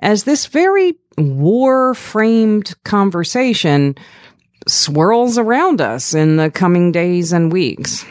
as 0.00 0.24
this 0.24 0.44
very 0.44 0.98
war 1.16 1.94
framed 1.94 2.74
conversation 2.84 3.96
swirls 4.68 5.38
around 5.38 5.80
us 5.80 6.14
in 6.14 6.36
the 6.36 6.50
coming 6.50 6.92
days 6.92 7.32
and 7.32 7.52
weeks? 7.52 8.04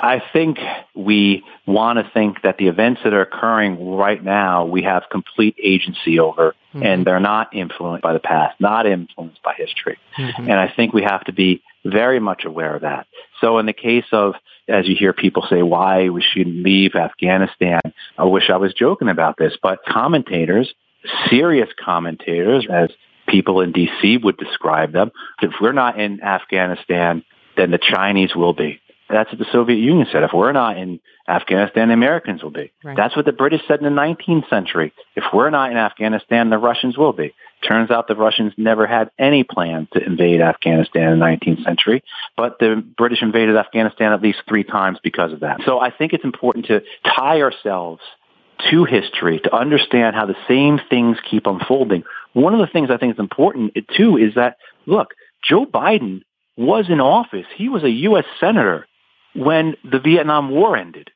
I 0.00 0.22
think 0.32 0.58
we 0.94 1.44
want 1.66 1.98
to 1.98 2.10
think 2.12 2.42
that 2.42 2.56
the 2.56 2.68
events 2.68 3.02
that 3.04 3.12
are 3.12 3.20
occurring 3.20 3.94
right 3.96 4.22
now, 4.22 4.64
we 4.64 4.82
have 4.82 5.02
complete 5.10 5.56
agency 5.62 6.18
over, 6.18 6.54
mm-hmm. 6.72 6.82
and 6.82 7.06
they're 7.06 7.20
not 7.20 7.54
influenced 7.54 8.02
by 8.02 8.12
the 8.12 8.20
past, 8.20 8.58
not 8.60 8.86
influenced 8.86 9.42
by 9.42 9.54
history. 9.54 9.98
Mm-hmm. 10.16 10.42
And 10.42 10.52
I 10.52 10.72
think 10.74 10.94
we 10.94 11.02
have 11.02 11.24
to 11.24 11.32
be 11.32 11.62
very 11.84 12.20
much 12.20 12.44
aware 12.44 12.74
of 12.74 12.82
that. 12.82 13.06
So 13.40 13.58
in 13.58 13.66
the 13.66 13.72
case 13.72 14.06
of, 14.12 14.34
as 14.68 14.88
you 14.88 14.96
hear 14.96 15.12
people 15.12 15.46
say, 15.48 15.62
why 15.62 16.08
we 16.08 16.22
shouldn't 16.22 16.62
leave 16.62 16.94
Afghanistan, 16.94 17.80
I 18.16 18.24
wish 18.24 18.50
I 18.50 18.56
was 18.56 18.72
joking 18.74 19.08
about 19.08 19.36
this, 19.36 19.54
but 19.62 19.84
commentators, 19.86 20.72
serious 21.28 21.68
commentators, 21.82 22.66
as 22.70 22.90
people 23.28 23.60
in 23.60 23.72
DC 23.72 24.22
would 24.22 24.36
describe 24.36 24.92
them, 24.92 25.12
if 25.42 25.52
we're 25.60 25.72
not 25.72 26.00
in 26.00 26.22
Afghanistan, 26.22 27.24
then 27.56 27.70
the 27.70 27.78
Chinese 27.78 28.34
will 28.34 28.54
be. 28.54 28.80
That's 29.10 29.30
what 29.30 29.38
the 29.38 29.46
Soviet 29.50 29.78
Union 29.78 30.06
said. 30.12 30.22
If 30.22 30.32
we're 30.34 30.52
not 30.52 30.76
in 30.76 31.00
Afghanistan, 31.26 31.88
the 31.88 31.94
Americans 31.94 32.42
will 32.42 32.50
be. 32.50 32.72
Right. 32.84 32.96
That's 32.96 33.16
what 33.16 33.24
the 33.24 33.32
British 33.32 33.62
said 33.66 33.80
in 33.80 33.84
the 33.84 34.00
19th 34.00 34.48
century. 34.50 34.92
If 35.16 35.24
we're 35.32 35.50
not 35.50 35.70
in 35.70 35.78
Afghanistan, 35.78 36.50
the 36.50 36.58
Russians 36.58 36.98
will 36.98 37.14
be. 37.14 37.34
Turns 37.66 37.90
out 37.90 38.06
the 38.06 38.14
Russians 38.14 38.52
never 38.56 38.86
had 38.86 39.10
any 39.18 39.44
plan 39.44 39.88
to 39.94 40.04
invade 40.04 40.40
Afghanistan 40.40 41.12
in 41.12 41.18
the 41.18 41.24
19th 41.24 41.64
century, 41.64 42.04
but 42.36 42.58
the 42.60 42.84
British 42.96 43.22
invaded 43.22 43.56
Afghanistan 43.56 44.12
at 44.12 44.22
least 44.22 44.42
three 44.46 44.62
times 44.62 44.98
because 45.02 45.32
of 45.32 45.40
that. 45.40 45.60
So 45.64 45.80
I 45.80 45.90
think 45.90 46.12
it's 46.12 46.24
important 46.24 46.66
to 46.66 46.82
tie 47.04 47.40
ourselves 47.40 48.00
to 48.70 48.84
history 48.84 49.40
to 49.40 49.54
understand 49.54 50.16
how 50.16 50.26
the 50.26 50.36
same 50.46 50.80
things 50.90 51.16
keep 51.28 51.46
unfolding. 51.46 52.04
One 52.38 52.54
of 52.54 52.60
the 52.60 52.72
things 52.72 52.90
I 52.90 52.96
think 52.96 53.14
is 53.14 53.18
important 53.18 53.76
too 53.96 54.16
is 54.16 54.34
that, 54.34 54.56
look, 54.86 55.08
Joe 55.42 55.66
Biden 55.66 56.22
was 56.56 56.86
in 56.88 57.00
office. 57.00 57.46
He 57.56 57.68
was 57.68 57.82
a 57.84 57.90
U.S. 57.90 58.24
Senator 58.40 58.86
when 59.34 59.76
the 59.84 60.00
Vietnam 60.00 60.50
War 60.50 60.76
ended. 60.76 61.10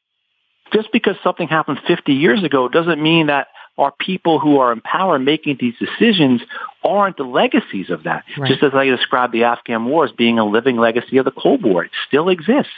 Just 0.73 0.91
because 0.93 1.17
something 1.23 1.49
happened 1.49 1.81
50 1.87 2.13
years 2.13 2.43
ago 2.43 2.69
doesn't 2.69 3.03
mean 3.03 3.27
that 3.27 3.49
our 3.79 3.93
people 3.99 4.39
who 4.39 4.59
are 4.59 4.73
in 4.73 4.81
power 4.81 5.19
making 5.19 5.59
these 5.61 5.75
decisions 5.79 6.43
aren't 6.85 7.17
the 7.17 7.25
legacies 7.25 7.91
of 7.91 8.05
that. 8.05 8.25
Right. 8.39 8.49
Just 8.49 8.63
as 8.63 8.73
I 8.75 8.87
described 8.87 9.33
the 9.33 9.45
Afghan 9.45 9.85
War 9.87 10.05
as 10.05 10.13
being 10.13 10.39
a 10.39 10.45
living 10.45 10.77
legacy 10.77 11.17
of 11.19 11.25
the 11.25 11.31
Cold 11.31 11.63
War. 11.65 11.85
It 11.85 11.91
still 12.07 12.29
exists. 12.29 12.73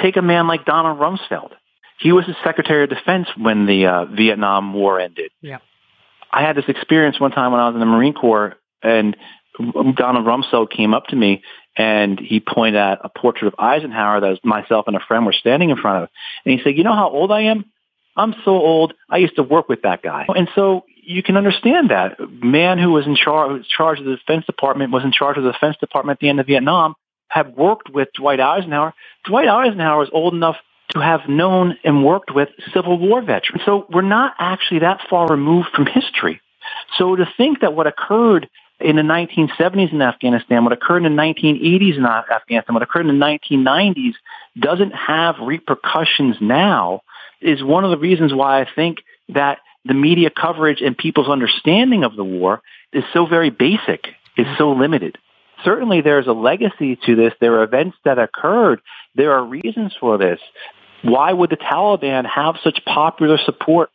Take 0.00 0.16
a 0.16 0.22
man 0.22 0.46
like 0.46 0.64
Donald 0.64 0.98
Rumsfeld. 0.98 1.52
He 1.98 2.12
was 2.12 2.26
the 2.26 2.36
Secretary 2.42 2.84
of 2.84 2.90
Defense 2.90 3.28
when 3.36 3.66
the 3.66 3.86
uh, 3.86 4.04
Vietnam 4.06 4.74
War 4.74 4.98
ended. 4.98 5.30
Yeah. 5.40 5.58
I 6.34 6.42
had 6.42 6.56
this 6.56 6.64
experience 6.68 7.20
one 7.20 7.30
time 7.30 7.52
when 7.52 7.60
I 7.60 7.66
was 7.68 7.74
in 7.74 7.80
the 7.80 7.86
Marine 7.86 8.12
Corps, 8.12 8.56
and 8.82 9.16
Donald 9.56 10.26
Rumsfeld 10.26 10.70
came 10.70 10.92
up 10.92 11.06
to 11.06 11.16
me 11.16 11.42
and 11.76 12.18
he 12.18 12.40
pointed 12.40 12.76
at 12.76 12.98
a 13.04 13.08
portrait 13.08 13.48
of 13.48 13.54
Eisenhower 13.58 14.20
that 14.20 14.44
myself 14.44 14.86
and 14.88 14.96
a 14.96 15.00
friend 15.00 15.24
were 15.26 15.32
standing 15.32 15.70
in 15.70 15.76
front 15.76 16.02
of. 16.02 16.08
And 16.44 16.58
he 16.58 16.62
said, 16.62 16.76
"You 16.76 16.84
know 16.84 16.94
how 16.94 17.08
old 17.08 17.30
I 17.30 17.42
am? 17.42 17.64
I'm 18.16 18.34
so 18.44 18.52
old. 18.52 18.94
I 19.08 19.18
used 19.18 19.36
to 19.36 19.42
work 19.44 19.68
with 19.68 19.82
that 19.82 20.02
guy." 20.02 20.26
And 20.28 20.48
so 20.56 20.84
you 21.02 21.22
can 21.22 21.36
understand 21.36 21.90
that 21.90 22.18
man 22.42 22.78
who 22.78 22.90
was 22.90 23.06
in 23.06 23.14
charge, 23.14 23.66
charge 23.68 24.00
of 24.00 24.06
the 24.06 24.16
Defense 24.16 24.44
Department 24.46 24.92
was 24.92 25.04
in 25.04 25.12
charge 25.12 25.36
of 25.36 25.44
the 25.44 25.52
Defense 25.52 25.76
Department 25.78 26.16
at 26.16 26.20
the 26.20 26.28
end 26.28 26.40
of 26.40 26.46
Vietnam 26.46 26.94
had 27.28 27.56
worked 27.56 27.90
with 27.90 28.08
Dwight 28.14 28.40
Eisenhower. 28.40 28.92
Dwight 29.24 29.48
Eisenhower 29.48 29.98
was 29.98 30.10
old 30.12 30.34
enough 30.34 30.56
to 30.90 31.00
have 31.00 31.28
known 31.28 31.76
and 31.84 32.04
worked 32.04 32.34
with 32.34 32.48
Civil 32.72 32.98
War 32.98 33.22
veterans. 33.22 33.62
So 33.64 33.86
we're 33.90 34.02
not 34.02 34.34
actually 34.38 34.80
that 34.80 35.00
far 35.08 35.26
removed 35.28 35.68
from 35.74 35.86
history. 35.86 36.40
So 36.98 37.16
to 37.16 37.26
think 37.36 37.60
that 37.60 37.74
what 37.74 37.86
occurred 37.86 38.48
in 38.80 38.96
the 38.96 39.02
1970s 39.02 39.92
in 39.92 40.02
Afghanistan, 40.02 40.64
what 40.64 40.72
occurred 40.72 41.04
in 41.04 41.16
the 41.16 41.22
1980s 41.22 41.96
in 41.96 42.04
Afghanistan, 42.04 42.74
what 42.74 42.82
occurred 42.82 43.06
in 43.06 43.18
the 43.18 43.24
1990s 43.24 44.14
doesn't 44.58 44.92
have 44.92 45.36
repercussions 45.40 46.36
now 46.40 47.02
is 47.40 47.62
one 47.62 47.84
of 47.84 47.90
the 47.90 47.98
reasons 47.98 48.32
why 48.32 48.60
I 48.60 48.66
think 48.74 48.98
that 49.30 49.58
the 49.84 49.94
media 49.94 50.30
coverage 50.30 50.80
and 50.80 50.96
people's 50.96 51.28
understanding 51.28 52.04
of 52.04 52.16
the 52.16 52.24
war 52.24 52.62
is 52.92 53.04
so 53.12 53.26
very 53.26 53.50
basic, 53.50 54.06
is 54.36 54.46
mm-hmm. 54.46 54.54
so 54.56 54.72
limited. 54.72 55.18
Certainly 55.64 56.02
there's 56.02 56.26
a 56.26 56.32
legacy 56.32 56.98
to 57.06 57.16
this. 57.16 57.32
There 57.40 57.54
are 57.54 57.64
events 57.64 57.96
that 58.04 58.18
occurred. 58.18 58.80
There 59.14 59.32
are 59.32 59.44
reasons 59.44 59.94
for 59.98 60.18
this. 60.18 60.40
Why 61.02 61.32
would 61.32 61.50
the 61.50 61.56
Taliban 61.56 62.26
have 62.26 62.56
such 62.62 62.80
popular 62.84 63.38
support 63.38 63.90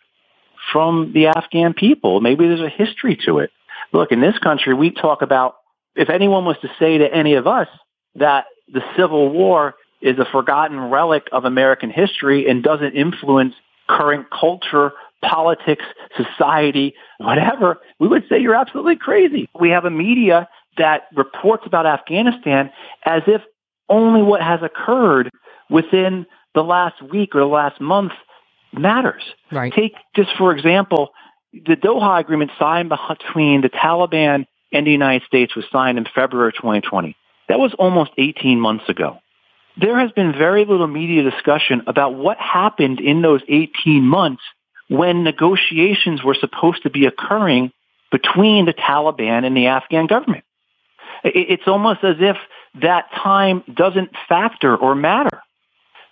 from 0.71 1.11
the 1.13 1.27
Afghan 1.27 1.73
people? 1.73 2.21
Maybe 2.21 2.47
there's 2.47 2.61
a 2.61 2.69
history 2.69 3.17
to 3.25 3.39
it. 3.39 3.51
Look, 3.91 4.11
in 4.11 4.21
this 4.21 4.37
country, 4.37 4.73
we 4.73 4.91
talk 4.91 5.21
about 5.21 5.55
if 5.95 6.09
anyone 6.09 6.45
was 6.45 6.57
to 6.61 6.69
say 6.79 6.99
to 6.99 7.13
any 7.13 7.33
of 7.33 7.47
us 7.47 7.67
that 8.15 8.45
the 8.71 8.81
Civil 8.95 9.29
War 9.29 9.75
is 10.01 10.17
a 10.19 10.25
forgotten 10.31 10.79
relic 10.79 11.27
of 11.31 11.45
American 11.45 11.89
history 11.89 12.47
and 12.47 12.63
doesn't 12.63 12.93
influence 12.93 13.55
current 13.89 14.27
culture, 14.29 14.91
politics, 15.21 15.83
society, 16.15 16.93
whatever, 17.17 17.79
we 17.99 18.07
would 18.07 18.23
say 18.29 18.39
you're 18.39 18.55
absolutely 18.55 18.95
crazy. 18.95 19.49
We 19.59 19.71
have 19.71 19.85
a 19.85 19.89
media 19.89 20.47
that 20.79 21.03
reports 21.15 21.63
about 21.65 21.85
Afghanistan 21.85 22.71
as 23.05 23.21
if 23.27 23.41
only 23.87 24.21
what 24.21 24.41
has 24.41 24.61
occurred 24.63 25.29
within 25.69 26.25
the 26.55 26.63
last 26.63 27.01
week 27.01 27.35
or 27.35 27.39
the 27.39 27.45
last 27.45 27.79
month 27.79 28.11
matters. 28.73 29.23
Right. 29.51 29.71
Take 29.71 29.93
just 30.15 30.29
for 30.37 30.51
example, 30.51 31.09
the 31.53 31.75
Doha 31.75 32.19
agreement 32.19 32.51
signed 32.59 32.89
between 32.89 33.61
the 33.61 33.69
Taliban 33.69 34.45
and 34.71 34.85
the 34.85 34.91
United 34.91 35.25
States 35.25 35.55
was 35.55 35.65
signed 35.71 35.97
in 35.97 36.05
February 36.13 36.53
2020. 36.53 37.15
That 37.47 37.59
was 37.59 37.73
almost 37.79 38.11
18 38.17 38.59
months 38.59 38.87
ago. 38.87 39.17
There 39.77 39.99
has 39.99 40.11
been 40.11 40.33
very 40.33 40.65
little 40.65 40.87
media 40.87 41.23
discussion 41.23 41.83
about 41.87 42.15
what 42.15 42.37
happened 42.37 42.99
in 42.99 43.21
those 43.21 43.41
18 43.47 44.03
months 44.03 44.43
when 44.89 45.23
negotiations 45.23 46.23
were 46.23 46.35
supposed 46.35 46.83
to 46.83 46.89
be 46.89 47.05
occurring 47.05 47.71
between 48.11 48.65
the 48.65 48.73
Taliban 48.73 49.45
and 49.45 49.55
the 49.55 49.67
Afghan 49.67 50.07
government. 50.07 50.43
It's 51.23 51.67
almost 51.67 52.03
as 52.03 52.15
if 52.19 52.37
that 52.81 53.05
time 53.11 53.63
doesn't 53.73 54.11
factor 54.27 54.75
or 54.75 54.95
matter. 54.95 55.41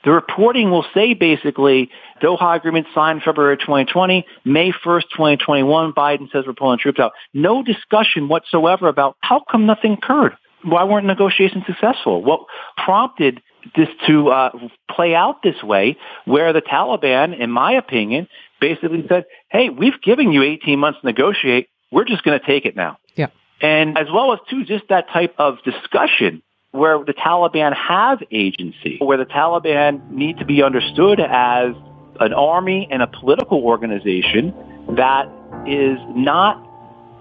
The 0.03 0.11
reporting 0.11 0.71
will 0.71 0.85
say 0.93 1.13
basically 1.13 1.89
Doha 2.21 2.55
agreement 2.55 2.87
signed 2.93 3.23
February 3.23 3.57
2020, 3.57 4.25
May 4.45 4.71
1st, 4.71 5.03
2021, 5.11 5.93
Biden 5.93 6.31
says 6.31 6.45
we're 6.47 6.53
pulling 6.53 6.79
troops 6.79 6.99
out. 6.99 7.11
No 7.33 7.63
discussion 7.63 8.29
whatsoever 8.29 8.87
about 8.87 9.17
how 9.21 9.43
come 9.51 9.65
nothing 9.65 9.93
occurred. 9.93 10.37
Why 10.63 10.83
weren't 10.85 11.05
negotiations 11.07 11.65
successful? 11.65 12.23
What 12.23 12.41
prompted 12.77 13.41
this 13.75 13.89
to 14.07 14.29
uh, 14.29 14.51
play 14.89 15.13
out 15.13 15.43
this 15.43 15.61
way, 15.61 15.97
where 16.25 16.53
the 16.53 16.61
Taliban, 16.61 17.37
in 17.37 17.51
my 17.51 17.73
opinion, 17.73 18.27
basically 18.61 19.05
said, 19.09 19.25
"Hey, 19.49 19.69
we've 19.69 20.01
given 20.01 20.31
you 20.31 20.41
18 20.43 20.79
months 20.79 21.01
to 21.01 21.05
negotiate. 21.05 21.67
We're 21.91 22.05
just 22.05 22.23
going 22.23 22.39
to 22.39 22.45
take 22.45 22.65
it 22.65 22.75
now." 22.75 22.97
Yeah. 23.15 23.27
And 23.61 23.97
as 23.97 24.07
well 24.13 24.33
as 24.33 24.39
too, 24.49 24.65
just 24.65 24.87
that 24.89 25.09
type 25.09 25.35
of 25.37 25.57
discussion 25.63 26.41
where 26.71 27.03
the 27.03 27.13
Taliban 27.13 27.73
have 27.75 28.21
agency, 28.31 28.97
where 28.99 29.17
the 29.17 29.25
Taliban 29.25 30.11
need 30.11 30.37
to 30.37 30.45
be 30.45 30.61
understood 30.61 31.19
as 31.19 31.73
an 32.19 32.33
army 32.33 32.87
and 32.91 33.01
a 33.01 33.07
political 33.07 33.63
organization 33.63 34.53
that 34.95 35.27
is 35.65 35.97
not 36.15 36.63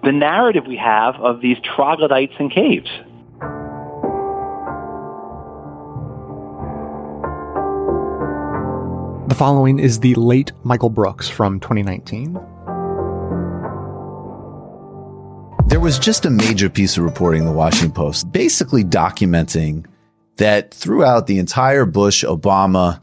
the 0.02 0.12
narrative 0.12 0.64
we 0.66 0.76
have 0.76 1.14
of 1.16 1.40
these 1.40 1.56
troglodytes 1.74 2.34
in 2.38 2.50
caves. 2.50 2.90
The 9.28 9.34
following 9.34 9.78
is 9.78 10.00
the 10.00 10.14
late 10.14 10.52
Michael 10.64 10.90
Brooks 10.90 11.28
from 11.28 11.60
2019. 11.60 12.38
There 15.66 15.80
was 15.80 15.98
just 15.98 16.24
a 16.24 16.30
major 16.30 16.70
piece 16.70 16.96
of 16.96 17.02
reporting 17.02 17.40
in 17.40 17.46
the 17.46 17.52
Washington 17.52 17.90
Post, 17.90 18.30
basically 18.30 18.84
documenting 18.84 19.84
that 20.36 20.72
throughout 20.72 21.26
the 21.26 21.40
entire 21.40 21.84
Bush, 21.84 22.24
Obama, 22.24 23.02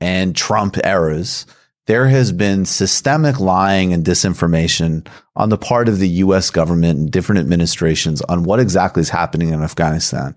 and 0.00 0.36
Trump 0.36 0.76
eras, 0.84 1.44
there 1.86 2.06
has 2.06 2.30
been 2.30 2.66
systemic 2.66 3.40
lying 3.40 3.92
and 3.92 4.04
disinformation 4.04 5.06
on 5.34 5.48
the 5.48 5.58
part 5.58 5.88
of 5.88 5.98
the 5.98 6.08
US 6.08 6.50
government 6.50 7.00
and 7.00 7.10
different 7.10 7.40
administrations 7.40 8.22
on 8.22 8.44
what 8.44 8.60
exactly 8.60 9.00
is 9.00 9.10
happening 9.10 9.48
in 9.48 9.62
Afghanistan 9.64 10.36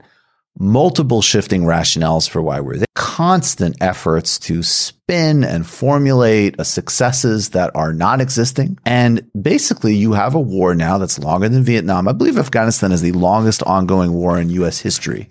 multiple 0.59 1.21
shifting 1.21 1.63
rationales 1.63 2.29
for 2.29 2.41
why 2.41 2.59
we're 2.59 2.77
there, 2.77 2.85
constant 2.95 3.77
efforts 3.81 4.39
to 4.39 4.63
spin 4.63 5.43
and 5.43 5.67
formulate 5.67 6.55
successes 6.65 7.49
that 7.49 7.71
are 7.75 7.93
not 7.93 8.21
existing. 8.21 8.77
And 8.85 9.29
basically, 9.39 9.95
you 9.95 10.13
have 10.13 10.35
a 10.35 10.39
war 10.39 10.75
now 10.75 10.97
that's 10.97 11.19
longer 11.19 11.49
than 11.49 11.63
Vietnam. 11.63 12.07
I 12.07 12.11
believe 12.11 12.37
Afghanistan 12.37 12.91
is 12.91 13.01
the 13.01 13.11
longest 13.11 13.63
ongoing 13.63 14.13
war 14.13 14.39
in 14.39 14.49
U.S. 14.51 14.79
history 14.79 15.29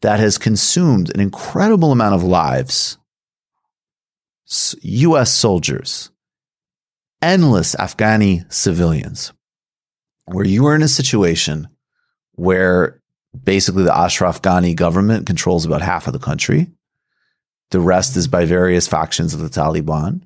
that 0.00 0.18
has 0.18 0.38
consumed 0.38 1.10
an 1.14 1.20
incredible 1.20 1.92
amount 1.92 2.14
of 2.14 2.22
lives. 2.22 2.98
U.S. 4.82 5.32
soldiers, 5.32 6.10
endless 7.22 7.74
Afghani 7.74 8.50
civilians, 8.52 9.32
where 10.26 10.44
you 10.44 10.66
are 10.66 10.74
in 10.74 10.82
a 10.82 10.88
situation 10.88 11.68
where 12.32 13.01
basically 13.44 13.84
the 13.84 13.96
Ashraf 13.96 14.42
Ghani 14.42 14.76
government 14.76 15.26
controls 15.26 15.64
about 15.64 15.82
half 15.82 16.06
of 16.06 16.12
the 16.12 16.18
country. 16.18 16.68
The 17.70 17.80
rest 17.80 18.16
is 18.16 18.28
by 18.28 18.44
various 18.44 18.86
factions 18.86 19.32
of 19.32 19.40
the 19.40 19.48
Taliban. 19.48 20.22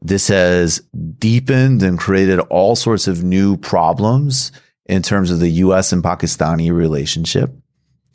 This 0.00 0.28
has 0.28 0.80
deepened 1.18 1.82
and 1.82 1.98
created 1.98 2.40
all 2.40 2.76
sorts 2.76 3.08
of 3.08 3.24
new 3.24 3.56
problems 3.56 4.52
in 4.86 5.02
terms 5.02 5.30
of 5.30 5.40
the 5.40 5.50
US 5.50 5.92
and 5.92 6.02
Pakistani 6.02 6.72
relationship. 6.72 7.50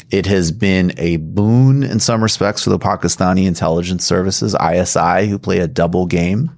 It 0.09 0.25
has 0.25 0.51
been 0.51 0.93
a 0.97 1.17
boon 1.17 1.83
in 1.83 1.99
some 1.99 2.21
respects 2.21 2.63
for 2.63 2.69
the 2.69 2.79
Pakistani 2.79 3.45
intelligence 3.45 4.05
services, 4.05 4.55
ISI, 4.55 5.27
who 5.27 5.39
play 5.39 5.59
a 5.59 5.67
double 5.67 6.05
game 6.05 6.51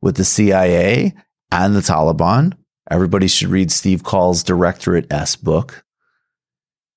with 0.00 0.16
the 0.16 0.24
CIA 0.24 1.14
and 1.50 1.74
the 1.74 1.80
Taliban. 1.80 2.52
Everybody 2.90 3.26
should 3.26 3.48
read 3.48 3.72
Steve 3.72 4.04
Coll's 4.04 4.42
Directorate 4.42 5.12
S 5.12 5.34
book. 5.34 5.81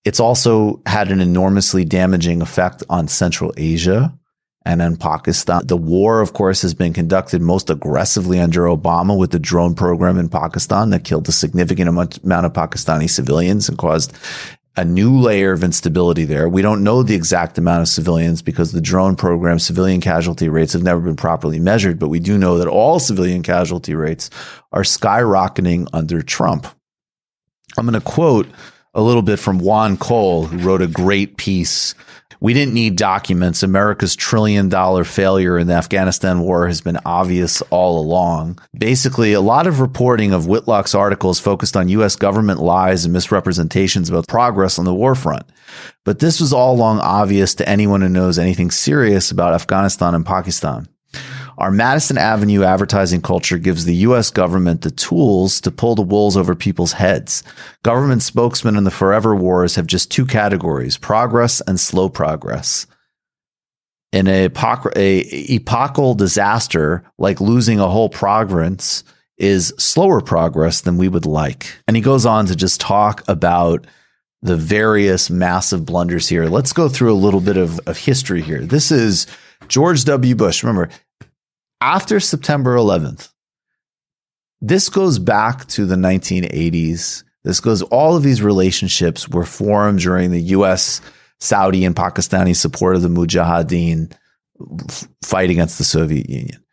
It's 0.05 0.19
also 0.19 0.81
had 0.85 1.11
an 1.11 1.19
enormously 1.19 1.83
damaging 1.83 2.41
effect 2.41 2.83
on 2.89 3.07
Central 3.07 3.51
Asia 3.57 4.17
and 4.63 4.81
in 4.81 4.97
Pakistan. 4.97 5.65
The 5.65 5.77
war, 5.77 6.21
of 6.21 6.33
course, 6.33 6.61
has 6.61 6.73
been 6.73 6.93
conducted 6.93 7.41
most 7.41 7.69
aggressively 7.69 8.39
under 8.39 8.61
Obama 8.61 9.17
with 9.17 9.31
the 9.31 9.39
drone 9.39 9.75
program 9.75 10.17
in 10.17 10.29
Pakistan 10.29 10.91
that 10.91 11.03
killed 11.03 11.27
a 11.27 11.31
significant 11.31 11.89
amount 11.89 12.45
of 12.45 12.53
Pakistani 12.53 13.09
civilians 13.09 13.67
and 13.67 13.77
caused 13.77 14.13
a 14.77 14.83
new 14.83 15.17
layer 15.17 15.53
of 15.53 15.63
instability 15.63 16.25
there. 16.25 16.49
We 16.49 16.61
don't 16.61 16.83
know 16.83 17.01
the 17.01 17.15
exact 17.15 17.57
amount 17.57 17.81
of 17.81 17.87
civilians 17.87 18.41
because 18.41 18.71
the 18.71 18.81
drone 18.81 19.15
program 19.15 19.57
civilian 19.57 20.01
casualty 20.01 20.49
rates 20.49 20.73
have 20.73 20.83
never 20.83 20.99
been 20.99 21.15
properly 21.15 21.59
measured, 21.59 21.97
but 21.97 22.09
we 22.09 22.19
do 22.19 22.37
know 22.37 22.57
that 22.57 22.67
all 22.67 22.99
civilian 22.99 23.41
casualty 23.41 23.95
rates 23.95 24.29
are 24.71 24.83
skyrocketing 24.83 25.87
under 25.93 26.21
Trump. 26.21 26.67
I'm 27.77 27.85
going 27.85 27.99
to 27.99 28.05
quote 28.05 28.47
a 28.95 29.01
little 29.01 29.21
bit 29.21 29.37
from 29.37 29.59
Juan 29.59 29.97
Cole, 29.97 30.45
who 30.45 30.57
wrote 30.57 30.81
a 30.81 30.87
great 30.87 31.37
piece. 31.37 31.93
We 32.39 32.53
didn't 32.53 32.73
need 32.73 32.95
documents. 32.95 33.63
America's 33.63 34.15
trillion 34.15 34.69
dollar 34.69 35.03
failure 35.03 35.57
in 35.57 35.67
the 35.67 35.73
Afghanistan 35.73 36.41
war 36.41 36.67
has 36.67 36.81
been 36.81 36.99
obvious 37.05 37.61
all 37.69 37.99
along. 37.99 38.59
Basically, 38.77 39.33
a 39.33 39.41
lot 39.41 39.67
of 39.67 39.79
reporting 39.79 40.33
of 40.33 40.47
Whitlock's 40.47 40.95
articles 40.95 41.39
focused 41.39 41.75
on 41.75 41.89
U.S. 41.89 42.15
government 42.15 42.59
lies 42.59 43.05
and 43.05 43.13
misrepresentations 43.13 44.09
about 44.09 44.27
progress 44.27 44.79
on 44.79 44.85
the 44.85 44.93
war 44.93 45.15
front. 45.15 45.45
But 46.03 46.19
this 46.19 46.39
was 46.39 46.53
all 46.53 46.75
along 46.75 46.99
obvious 46.99 47.55
to 47.55 47.67
anyone 47.67 48.01
who 48.01 48.09
knows 48.09 48.37
anything 48.37 48.69
serious 48.71 49.31
about 49.31 49.53
Afghanistan 49.53 50.13
and 50.13 50.25
Pakistan. 50.25 50.87
Our 51.57 51.71
Madison 51.71 52.17
Avenue 52.17 52.63
advertising 52.63 53.21
culture 53.21 53.57
gives 53.57 53.85
the 53.85 53.95
U.S. 53.95 54.29
government 54.29 54.81
the 54.81 54.91
tools 54.91 55.61
to 55.61 55.71
pull 55.71 55.95
the 55.95 56.01
wools 56.01 56.35
over 56.35 56.53
people's 56.53 56.93
heads. 56.93 57.43
Government 57.83 58.21
spokesmen 58.21 58.75
in 58.75 58.83
the 58.83 58.91
forever 58.91 59.35
wars 59.35 59.75
have 59.75 59.87
just 59.87 60.11
two 60.11 60.25
categories 60.25 60.97
progress 60.97 61.61
and 61.61 61.79
slow 61.79 62.09
progress. 62.09 62.87
In 64.11 64.27
a, 64.27 64.49
a 64.95 65.21
epochal 65.49 66.13
disaster 66.13 67.03
like 67.17 67.41
losing 67.41 67.79
a 67.79 67.89
whole 67.89 68.09
province 68.09 69.03
is 69.37 69.73
slower 69.77 70.21
progress 70.21 70.81
than 70.81 70.97
we 70.97 71.09
would 71.09 71.25
like. 71.25 71.77
And 71.87 71.95
he 71.95 72.01
goes 72.01 72.25
on 72.25 72.45
to 72.47 72.55
just 72.55 72.79
talk 72.79 73.23
about 73.27 73.85
the 74.41 74.55
various 74.55 75.29
massive 75.29 75.85
blunders 75.85 76.29
here. 76.29 76.45
Let's 76.45 76.71
go 76.71 76.87
through 76.87 77.11
a 77.11 77.15
little 77.15 77.41
bit 77.41 77.57
of, 77.57 77.79
of 77.87 77.97
history 77.97 78.41
here. 78.41 78.61
This 78.61 78.91
is 78.91 79.27
George 79.67 80.05
W. 80.05 80.35
Bush. 80.35 80.63
Remember, 80.63 80.89
after 81.81 82.19
September 82.19 82.75
11th, 82.75 83.29
this 84.61 84.89
goes 84.89 85.19
back 85.19 85.67
to 85.67 85.85
the 85.85 85.95
1980s. 85.95 87.23
This 87.43 87.59
goes, 87.59 87.81
all 87.83 88.15
of 88.15 88.23
these 88.23 88.41
relationships 88.41 89.29
were 89.29 89.45
formed 89.45 89.99
during 89.99 90.31
the 90.31 90.41
US, 90.41 91.01
Saudi, 91.39 91.85
and 91.85 91.95
Pakistani 91.95 92.55
support 92.55 92.95
of 92.95 93.01
the 93.03 93.09
Mujahideen 93.09 94.11
fight 95.23 95.49
against 95.49 95.77
the 95.77 95.83
Soviet 95.83 96.29
Union. 96.29 96.64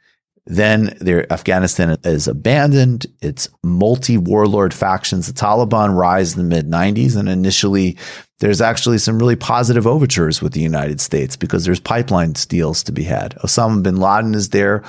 Then 0.46 0.96
Afghanistan 1.30 1.96
is 2.04 2.26
abandoned. 2.26 3.06
It's 3.20 3.48
multi 3.62 4.18
warlord 4.18 4.74
factions. 4.74 5.26
The 5.26 5.32
Taliban 5.32 5.96
rise 5.96 6.36
in 6.36 6.48
the 6.48 6.56
mid 6.56 6.68
90s. 6.68 7.16
And 7.16 7.28
initially, 7.28 7.96
there's 8.40 8.60
actually 8.60 8.98
some 8.98 9.18
really 9.18 9.36
positive 9.36 9.86
overtures 9.86 10.42
with 10.42 10.52
the 10.52 10.60
United 10.60 11.00
States 11.00 11.36
because 11.36 11.64
there's 11.64 11.78
pipeline 11.78 12.32
deals 12.32 12.82
to 12.84 12.92
be 12.92 13.04
had. 13.04 13.36
Osama 13.36 13.82
bin 13.82 13.96
Laden 13.96 14.34
is 14.34 14.48
there. 14.48 14.82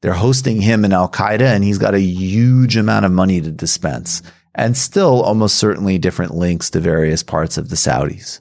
They're 0.00 0.14
hosting 0.14 0.60
him 0.60 0.84
in 0.84 0.92
Al 0.92 1.10
Qaeda, 1.10 1.40
and 1.40 1.64
he's 1.64 1.78
got 1.78 1.94
a 1.94 2.00
huge 2.00 2.76
amount 2.76 3.06
of 3.06 3.12
money 3.12 3.40
to 3.40 3.50
dispense. 3.50 4.22
And 4.54 4.76
still, 4.76 5.22
almost 5.22 5.56
certainly, 5.56 5.98
different 5.98 6.34
links 6.34 6.70
to 6.70 6.80
various 6.80 7.22
parts 7.22 7.58
of 7.58 7.68
the 7.70 7.76
Saudis. 7.76 8.40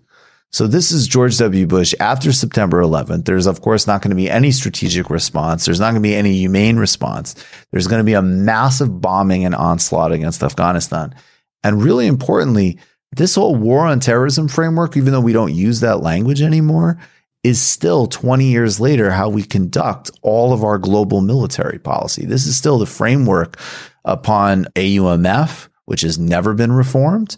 So 0.54 0.68
this 0.68 0.92
is 0.92 1.08
George 1.08 1.36
W. 1.40 1.66
Bush 1.66 1.96
after 2.00 2.32
September 2.32 2.80
11th. 2.80 3.26
There's, 3.26 3.48
of 3.48 3.62
course, 3.62 3.88
not 3.88 4.04
going 4.04 4.12
to 4.12 4.16
be 4.16 4.30
any 4.30 4.52
strategic 4.52 5.10
response. 5.10 5.66
There's 5.66 5.80
not 5.80 5.94
going 5.94 6.04
to 6.04 6.08
be 6.08 6.14
any 6.14 6.34
humane 6.34 6.78
response. 6.78 7.34
There's 7.72 7.88
going 7.88 8.02
to 8.02 8.06
be 8.06 8.14
a 8.14 8.22
massive 8.22 9.02
bombing 9.02 9.46
and 9.46 9.56
onslaught 9.56 10.12
against 10.12 10.44
Afghanistan. 10.44 11.16
And 11.64 11.82
really 11.82 12.06
importantly, 12.06 12.78
this 13.12 13.34
whole 13.34 13.56
war 13.56 13.88
on 13.88 14.00
terrorism 14.00 14.48
framework, 14.48 14.96
even 14.96 15.12
though 15.12 15.22
we 15.22 15.34
don't 15.34 15.56
use 15.56 15.80
that 15.80 16.04
language 16.04 16.44
anymore, 16.44 17.00
is 17.44 17.60
still 17.60 18.06
20 18.06 18.46
years 18.46 18.80
later 18.80 19.10
how 19.10 19.30
we 19.30 19.42
conduct 19.42 20.12
all 20.22 20.54
of 20.54 20.64
our 20.64 20.78
global 20.78 21.22
military 21.22 21.80
policy. 21.80 22.28
This 22.28 22.46
is 22.46 22.56
still 22.56 22.78
the 22.78 22.86
framework 22.86 23.60
upon 24.06 24.66
AUMF, 24.76 25.70
which 25.86 26.02
has 26.02 26.20
never 26.20 26.54
been 26.54 26.72
reformed 26.72 27.38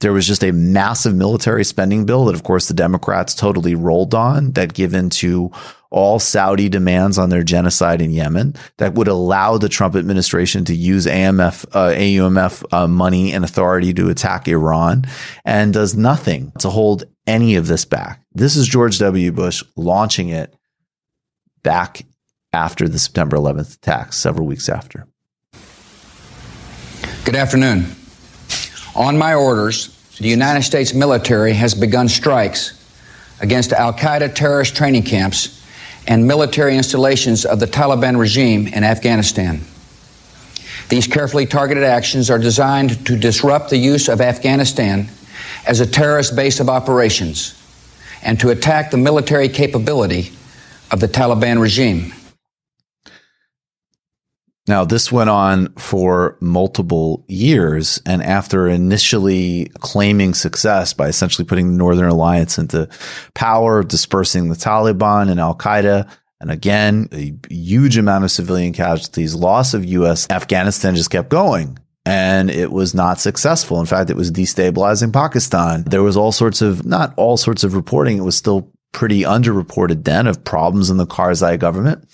there 0.00 0.12
was 0.12 0.26
just 0.26 0.44
a 0.44 0.52
massive 0.52 1.14
military 1.14 1.64
spending 1.64 2.06
bill 2.06 2.26
that, 2.26 2.34
of 2.34 2.44
course, 2.44 2.68
the 2.68 2.74
Democrats 2.74 3.34
totally 3.34 3.74
rolled 3.74 4.14
on 4.14 4.52
that 4.52 4.74
given 4.74 5.10
to 5.10 5.50
all 5.90 6.18
Saudi 6.18 6.68
demands 6.68 7.18
on 7.18 7.30
their 7.30 7.42
genocide 7.42 8.02
in 8.02 8.10
Yemen, 8.10 8.54
that 8.76 8.94
would 8.94 9.08
allow 9.08 9.56
the 9.56 9.68
Trump 9.68 9.96
administration 9.96 10.64
to 10.66 10.74
use 10.74 11.06
AMF, 11.06 11.64
uh, 11.72 11.94
AUMF 11.94 12.64
uh, 12.72 12.86
money 12.86 13.32
and 13.32 13.44
authority 13.44 13.94
to 13.94 14.10
attack 14.10 14.46
Iran, 14.48 15.04
and 15.44 15.72
does 15.72 15.96
nothing 15.96 16.52
to 16.58 16.68
hold 16.68 17.04
any 17.26 17.56
of 17.56 17.66
this 17.66 17.84
back. 17.84 18.22
This 18.32 18.54
is 18.54 18.68
George 18.68 18.98
W. 18.98 19.32
Bush 19.32 19.62
launching 19.76 20.28
it 20.28 20.54
back 21.62 22.04
after 22.52 22.88
the 22.88 22.98
September 22.98 23.36
11th 23.36 23.76
attacks, 23.76 24.16
several 24.16 24.46
weeks 24.46 24.68
after. 24.68 25.06
Good 27.24 27.36
afternoon. 27.36 27.97
On 28.94 29.16
my 29.16 29.34
orders, 29.34 29.94
the 30.18 30.28
United 30.28 30.62
States 30.62 30.94
military 30.94 31.52
has 31.52 31.74
begun 31.74 32.08
strikes 32.08 32.74
against 33.40 33.72
Al 33.72 33.92
Qaeda 33.92 34.34
terrorist 34.34 34.74
training 34.74 35.04
camps 35.04 35.62
and 36.06 36.26
military 36.26 36.76
installations 36.76 37.44
of 37.44 37.60
the 37.60 37.66
Taliban 37.66 38.18
regime 38.18 38.66
in 38.68 38.82
Afghanistan. 38.82 39.60
These 40.88 41.06
carefully 41.06 41.46
targeted 41.46 41.84
actions 41.84 42.30
are 42.30 42.38
designed 42.38 43.04
to 43.06 43.16
disrupt 43.16 43.70
the 43.70 43.76
use 43.76 44.08
of 44.08 44.20
Afghanistan 44.20 45.08
as 45.66 45.80
a 45.80 45.86
terrorist 45.86 46.34
base 46.34 46.60
of 46.60 46.68
operations 46.68 47.54
and 48.22 48.40
to 48.40 48.50
attack 48.50 48.90
the 48.90 48.96
military 48.96 49.48
capability 49.48 50.32
of 50.90 51.00
the 51.00 51.08
Taliban 51.08 51.60
regime. 51.60 52.12
Now, 54.68 54.84
this 54.84 55.10
went 55.10 55.30
on 55.30 55.72
for 55.74 56.36
multiple 56.40 57.24
years. 57.28 58.00
And 58.04 58.22
after 58.22 58.68
initially 58.68 59.70
claiming 59.80 60.34
success 60.34 60.92
by 60.92 61.08
essentially 61.08 61.46
putting 61.46 61.72
the 61.72 61.78
Northern 61.78 62.08
Alliance 62.08 62.58
into 62.58 62.88
power, 63.34 63.82
dispersing 63.82 64.48
the 64.48 64.56
Taliban 64.56 65.30
and 65.30 65.40
Al 65.40 65.56
Qaeda, 65.56 66.08
and 66.40 66.50
again, 66.50 67.08
a 67.12 67.34
huge 67.50 67.96
amount 67.96 68.24
of 68.24 68.30
civilian 68.30 68.72
casualties, 68.72 69.34
loss 69.34 69.74
of 69.74 69.84
U.S. 69.84 70.28
Afghanistan 70.30 70.94
just 70.94 71.10
kept 71.10 71.30
going 71.30 71.78
and 72.08 72.50
it 72.50 72.72
was 72.72 72.94
not 72.94 73.20
successful. 73.20 73.80
In 73.80 73.86
fact, 73.86 74.08
it 74.08 74.16
was 74.16 74.30
destabilizing 74.32 75.12
Pakistan. 75.12 75.84
There 75.84 76.02
was 76.02 76.16
all 76.16 76.32
sorts 76.32 76.62
of, 76.62 76.86
not 76.86 77.12
all 77.18 77.36
sorts 77.36 77.64
of 77.64 77.74
reporting. 77.74 78.16
It 78.16 78.22
was 78.22 78.34
still 78.36 78.72
pretty 78.92 79.22
underreported 79.22 80.04
then 80.04 80.26
of 80.26 80.42
problems 80.44 80.90
in 80.90 80.96
the 80.96 81.06
Karzai 81.06 81.58
government. 81.58 82.04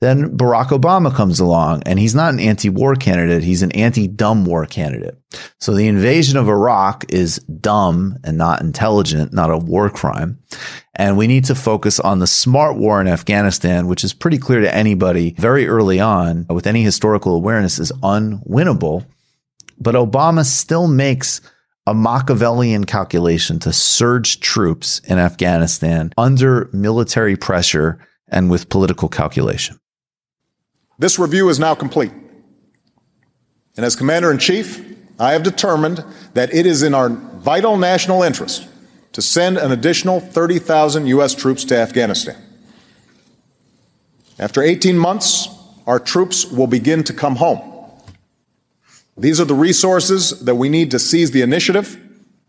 Then 0.00 0.36
Barack 0.36 0.68
Obama 0.68 1.14
comes 1.14 1.40
along 1.40 1.82
and 1.86 1.98
he's 1.98 2.14
not 2.14 2.32
an 2.32 2.40
anti-war 2.40 2.96
candidate. 2.96 3.44
He's 3.44 3.62
an 3.62 3.72
anti-dumb 3.72 4.44
war 4.44 4.66
candidate. 4.66 5.16
So 5.60 5.74
the 5.74 5.86
invasion 5.86 6.36
of 6.36 6.48
Iraq 6.48 7.04
is 7.08 7.38
dumb 7.38 8.18
and 8.24 8.36
not 8.36 8.60
intelligent, 8.60 9.32
not 9.32 9.50
a 9.50 9.58
war 9.58 9.88
crime. 9.90 10.38
And 10.94 11.16
we 11.16 11.26
need 11.26 11.44
to 11.46 11.54
focus 11.54 11.98
on 11.98 12.18
the 12.18 12.26
smart 12.26 12.76
war 12.76 13.00
in 13.00 13.08
Afghanistan, 13.08 13.86
which 13.86 14.04
is 14.04 14.12
pretty 14.12 14.38
clear 14.38 14.60
to 14.60 14.74
anybody 14.74 15.34
very 15.38 15.66
early 15.66 15.98
on 16.00 16.46
with 16.48 16.66
any 16.66 16.82
historical 16.82 17.34
awareness 17.34 17.78
is 17.78 17.92
unwinnable. 18.02 19.06
But 19.78 19.94
Obama 19.94 20.44
still 20.44 20.86
makes 20.86 21.40
a 21.86 21.94
Machiavellian 21.94 22.84
calculation 22.84 23.58
to 23.60 23.72
surge 23.72 24.40
troops 24.40 25.00
in 25.00 25.18
Afghanistan 25.18 26.12
under 26.16 26.70
military 26.72 27.36
pressure 27.36 27.98
and 28.28 28.50
with 28.50 28.70
political 28.70 29.08
calculation. 29.08 29.78
This 30.98 31.18
review 31.18 31.48
is 31.48 31.58
now 31.58 31.74
complete. 31.74 32.12
And 33.76 33.84
as 33.84 33.96
Commander 33.96 34.30
in 34.30 34.38
Chief, 34.38 34.82
I 35.18 35.32
have 35.32 35.42
determined 35.42 36.04
that 36.32 36.54
it 36.54 36.64
is 36.64 36.82
in 36.82 36.94
our 36.94 37.08
vital 37.08 37.76
national 37.76 38.22
interest 38.22 38.66
to 39.12 39.20
send 39.20 39.58
an 39.58 39.70
additional 39.70 40.20
30,000 40.20 41.06
U.S. 41.06 41.34
troops 41.34 41.64
to 41.66 41.76
Afghanistan. 41.76 42.36
After 44.38 44.62
18 44.62 44.98
months, 44.98 45.48
our 45.86 46.00
troops 46.00 46.46
will 46.46 46.66
begin 46.66 47.04
to 47.04 47.12
come 47.12 47.36
home. 47.36 47.73
These 49.16 49.40
are 49.40 49.44
the 49.44 49.54
resources 49.54 50.40
that 50.40 50.56
we 50.56 50.68
need 50.68 50.90
to 50.90 50.98
seize 50.98 51.30
the 51.30 51.42
initiative 51.42 52.00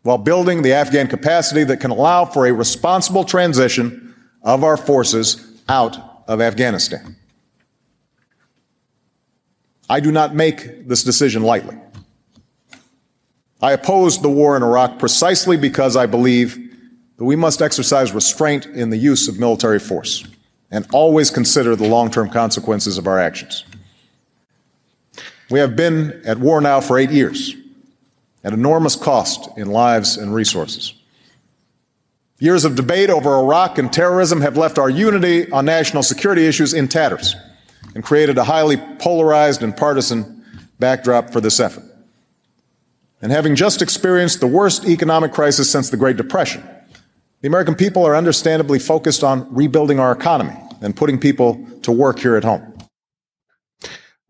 while 0.01 0.17
building 0.17 0.61
the 0.61 0.73
Afghan 0.73 1.07
capacity 1.07 1.63
that 1.65 1.79
can 1.79 1.91
allow 1.91 2.25
for 2.25 2.45
a 2.45 2.53
responsible 2.53 3.23
transition 3.23 4.15
of 4.41 4.63
our 4.63 4.77
forces 4.77 5.61
out 5.67 5.97
of 6.27 6.41
Afghanistan. 6.41 7.15
I 9.89 9.99
do 9.99 10.11
not 10.11 10.33
make 10.33 10.87
this 10.87 11.03
decision 11.03 11.43
lightly. 11.43 11.77
I 13.61 13.71
opposed 13.71 14.21
the 14.21 14.29
war 14.29 14.57
in 14.57 14.63
Iraq 14.63 14.99
precisely 14.99 15.57
because 15.57 15.95
I 15.95 16.05
believe 16.05 16.57
that 17.17 17.25
we 17.25 17.35
must 17.35 17.61
exercise 17.61 18.11
restraint 18.11 18.65
in 18.65 18.89
the 18.89 18.97
use 18.97 19.27
of 19.27 19.39
military 19.39 19.79
force 19.79 20.25
and 20.71 20.85
always 20.91 21.31
consider 21.31 21.75
the 21.75 21.87
long 21.87 22.11
term 22.11 22.29
consequences 22.29 22.97
of 22.97 23.07
our 23.07 23.19
actions. 23.19 23.63
We 25.49 25.59
have 25.59 25.75
been 25.75 26.21
at 26.25 26.39
war 26.39 26.61
now 26.61 26.81
for 26.81 26.97
eight 26.97 27.11
years 27.11 27.55
at 28.43 28.53
enormous 28.53 28.95
cost 28.95 29.49
in 29.57 29.67
lives 29.67 30.17
and 30.17 30.33
resources. 30.33 30.93
Years 32.39 32.65
of 32.65 32.75
debate 32.75 33.09
over 33.09 33.39
Iraq 33.39 33.77
and 33.77 33.91
terrorism 33.91 34.41
have 34.41 34.57
left 34.57 34.77
our 34.77 34.89
unity 34.89 35.49
on 35.51 35.65
national 35.65 36.03
security 36.03 36.45
issues 36.45 36.73
in 36.73 36.87
tatters 36.87 37.35
and 37.93 38.03
created 38.03 38.37
a 38.37 38.43
highly 38.43 38.77
polarized 38.99 39.63
and 39.63 39.75
partisan 39.75 40.43
backdrop 40.79 41.31
for 41.31 41.39
this 41.39 41.59
effort. 41.59 41.83
And 43.21 43.31
having 43.31 43.55
just 43.55 43.81
experienced 43.81 44.41
the 44.41 44.47
worst 44.47 44.85
economic 44.85 45.31
crisis 45.31 45.71
since 45.71 45.89
the 45.89 45.97
Great 45.97 46.17
Depression, 46.17 46.61
the 47.41 47.47
American 47.47 47.73
people 47.73 48.05
are 48.05 48.15
understandably 48.15 48.79
focused 48.79 49.23
on 49.23 49.51
rebuilding 49.53 49.99
our 49.99 50.11
economy 50.11 50.55
and 50.81 50.95
putting 50.95 51.19
people 51.19 51.65
to 51.83 51.91
work 51.91 52.19
here 52.19 52.35
at 52.35 52.43
home. 52.43 52.74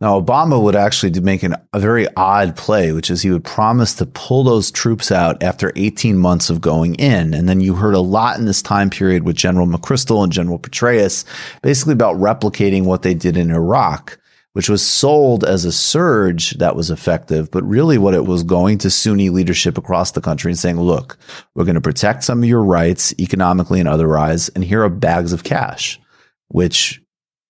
Now, 0.01 0.19
Obama 0.19 0.61
would 0.61 0.75
actually 0.75 1.17
make 1.21 1.41
an, 1.41 1.55
a 1.71 1.79
very 1.79 2.07
odd 2.17 2.57
play, 2.57 2.91
which 2.91 3.09
is 3.09 3.21
he 3.21 3.31
would 3.31 3.45
promise 3.45 3.93
to 3.95 4.05
pull 4.05 4.43
those 4.43 4.69
troops 4.69 5.09
out 5.09 5.41
after 5.41 5.71
18 5.77 6.17
months 6.17 6.49
of 6.49 6.59
going 6.59 6.95
in. 6.95 7.33
And 7.33 7.47
then 7.47 7.61
you 7.61 7.75
heard 7.75 7.93
a 7.93 8.01
lot 8.01 8.37
in 8.37 8.45
this 8.45 8.61
time 8.61 8.89
period 8.89 9.23
with 9.23 9.37
General 9.37 9.67
McChrystal 9.67 10.21
and 10.21 10.33
General 10.33 10.59
Petraeus, 10.59 11.23
basically 11.61 11.93
about 11.93 12.17
replicating 12.17 12.83
what 12.83 13.03
they 13.03 13.13
did 13.13 13.37
in 13.37 13.51
Iraq, 13.51 14.19
which 14.51 14.67
was 14.67 14.85
sold 14.85 15.45
as 15.45 15.63
a 15.63 15.71
surge 15.71 16.51
that 16.57 16.75
was 16.75 16.91
effective, 16.91 17.49
but 17.49 17.63
really 17.63 17.97
what 17.97 18.13
it 18.13 18.25
was 18.25 18.43
going 18.43 18.77
to 18.79 18.89
Sunni 18.89 19.29
leadership 19.29 19.77
across 19.77 20.11
the 20.11 20.21
country 20.21 20.51
and 20.51 20.59
saying, 20.59 20.79
look, 20.79 21.17
we're 21.55 21.63
going 21.65 21.75
to 21.75 21.81
protect 21.81 22.25
some 22.25 22.43
of 22.43 22.49
your 22.49 22.63
rights 22.63 23.17
economically 23.17 23.79
and 23.79 23.87
otherwise, 23.87 24.49
and 24.49 24.63
here 24.65 24.83
are 24.83 24.89
bags 24.89 25.31
of 25.31 25.45
cash, 25.45 26.01
which 26.49 27.01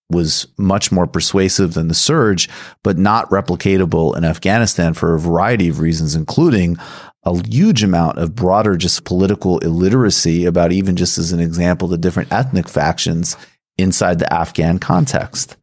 was 0.09 0.47
much 0.57 0.91
more 0.91 1.07
persuasive 1.07 1.73
than 1.73 1.87
the 1.87 1.93
surge, 1.93 2.47
but 2.83 2.97
not 2.97 3.29
replicatable 3.29 4.15
in 4.15 4.23
Afghanistan 4.23 4.93
for 4.93 5.15
a 5.15 5.19
variety 5.19 5.69
of 5.69 5.79
reasons, 5.79 6.15
including 6.15 6.77
a 7.23 7.47
huge 7.47 7.83
amount 7.83 8.19
of 8.19 8.35
broader 8.35 8.77
just 8.77 9.03
political 9.03 9.57
illiteracy 9.59 10.45
about 10.45 10.71
even 10.71 10.95
just 10.95 11.17
as 11.17 11.31
an 11.31 11.39
example, 11.39 11.87
the 11.87 11.97
different 11.97 12.31
ethnic 12.31 12.69
factions 12.69 13.35
inside 13.77 14.19
the 14.19 14.31
Afghan 14.31 14.77
context. 14.77 15.57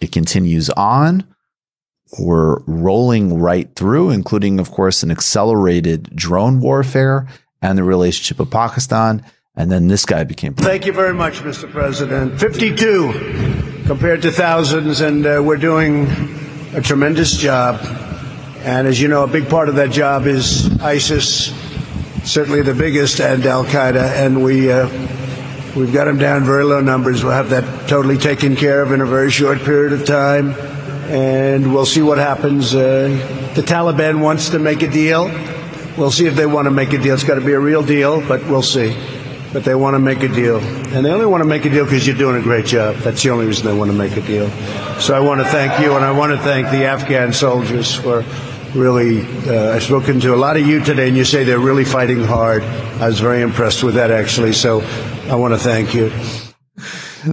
It 0.00 0.12
continues 0.12 0.70
on. 0.70 1.24
We're 2.18 2.60
rolling 2.66 3.38
right 3.38 3.74
through, 3.74 4.10
including, 4.10 4.58
of 4.60 4.70
course, 4.70 5.02
an 5.02 5.10
accelerated 5.10 6.14
drone 6.14 6.60
warfare 6.60 7.28
and 7.60 7.76
the 7.76 7.84
relationship 7.84 8.40
of 8.40 8.50
Pakistan 8.50 9.24
and 9.56 9.72
then 9.72 9.88
this 9.88 10.04
guy 10.04 10.24
became. 10.24 10.54
Thank 10.54 10.84
you 10.86 10.92
very 10.92 11.14
much, 11.14 11.40
Mr. 11.40 11.70
President. 11.70 12.38
52 12.38 13.84
compared 13.86 14.22
to 14.22 14.30
thousands, 14.30 15.00
and 15.00 15.24
uh, 15.26 15.42
we're 15.42 15.56
doing 15.56 16.06
a 16.74 16.82
tremendous 16.82 17.36
job. 17.36 17.80
And 18.60 18.86
as 18.86 19.00
you 19.00 19.08
know, 19.08 19.22
a 19.22 19.28
big 19.28 19.48
part 19.48 19.68
of 19.68 19.76
that 19.76 19.90
job 19.90 20.26
is 20.26 20.78
ISIS, 20.80 21.54
certainly 22.24 22.62
the 22.62 22.74
biggest, 22.74 23.20
and 23.20 23.46
Al 23.46 23.64
Qaeda. 23.64 24.26
And 24.26 24.44
we, 24.44 24.70
uh, 24.70 24.88
we've 25.74 25.92
got 25.92 26.04
them 26.04 26.18
down 26.18 26.44
very 26.44 26.64
low 26.64 26.80
numbers. 26.80 27.24
We'll 27.24 27.32
have 27.32 27.50
that 27.50 27.88
totally 27.88 28.18
taken 28.18 28.56
care 28.56 28.82
of 28.82 28.92
in 28.92 29.00
a 29.00 29.06
very 29.06 29.30
short 29.30 29.60
period 29.60 29.92
of 29.92 30.04
time. 30.04 30.50
And 31.08 31.72
we'll 31.72 31.86
see 31.86 32.02
what 32.02 32.18
happens. 32.18 32.74
Uh, 32.74 33.52
the 33.54 33.62
Taliban 33.62 34.20
wants 34.20 34.50
to 34.50 34.58
make 34.58 34.82
a 34.82 34.90
deal. 34.90 35.30
We'll 35.96 36.10
see 36.10 36.26
if 36.26 36.34
they 36.34 36.46
want 36.46 36.66
to 36.66 36.72
make 36.72 36.92
a 36.92 36.98
deal. 36.98 37.14
It's 37.14 37.24
got 37.24 37.36
to 37.36 37.40
be 37.40 37.52
a 37.52 37.60
real 37.60 37.84
deal, 37.84 38.20
but 38.26 38.42
we'll 38.48 38.60
see 38.60 39.15
but 39.52 39.64
they 39.64 39.74
want 39.74 39.94
to 39.94 39.98
make 39.98 40.22
a 40.22 40.28
deal. 40.28 40.58
And 40.58 41.04
they 41.04 41.10
only 41.10 41.26
want 41.26 41.42
to 41.42 41.48
make 41.48 41.64
a 41.64 41.70
deal 41.70 41.84
because 41.84 42.06
you're 42.06 42.16
doing 42.16 42.36
a 42.36 42.42
great 42.42 42.66
job. 42.66 42.96
That's 42.96 43.22
the 43.22 43.30
only 43.30 43.46
reason 43.46 43.66
they 43.66 43.74
want 43.74 43.90
to 43.90 43.96
make 43.96 44.16
a 44.16 44.20
deal. 44.20 44.50
So 45.00 45.14
I 45.14 45.20
want 45.20 45.40
to 45.40 45.46
thank 45.46 45.80
you, 45.80 45.94
and 45.94 46.04
I 46.04 46.12
want 46.12 46.32
to 46.32 46.38
thank 46.38 46.70
the 46.70 46.86
Afghan 46.86 47.32
soldiers 47.32 47.94
for 47.94 48.24
really. 48.74 49.22
Uh, 49.46 49.74
I've 49.74 49.82
spoken 49.82 50.20
to 50.20 50.34
a 50.34 50.36
lot 50.36 50.56
of 50.56 50.66
you 50.66 50.82
today, 50.82 51.08
and 51.08 51.16
you 51.16 51.24
say 51.24 51.44
they're 51.44 51.58
really 51.58 51.84
fighting 51.84 52.22
hard. 52.22 52.62
I 52.62 53.08
was 53.08 53.20
very 53.20 53.42
impressed 53.42 53.82
with 53.82 53.94
that, 53.94 54.10
actually. 54.10 54.52
So 54.52 54.80
I 55.28 55.34
want 55.36 55.54
to 55.54 55.58
thank 55.58 55.94
you. 55.94 56.12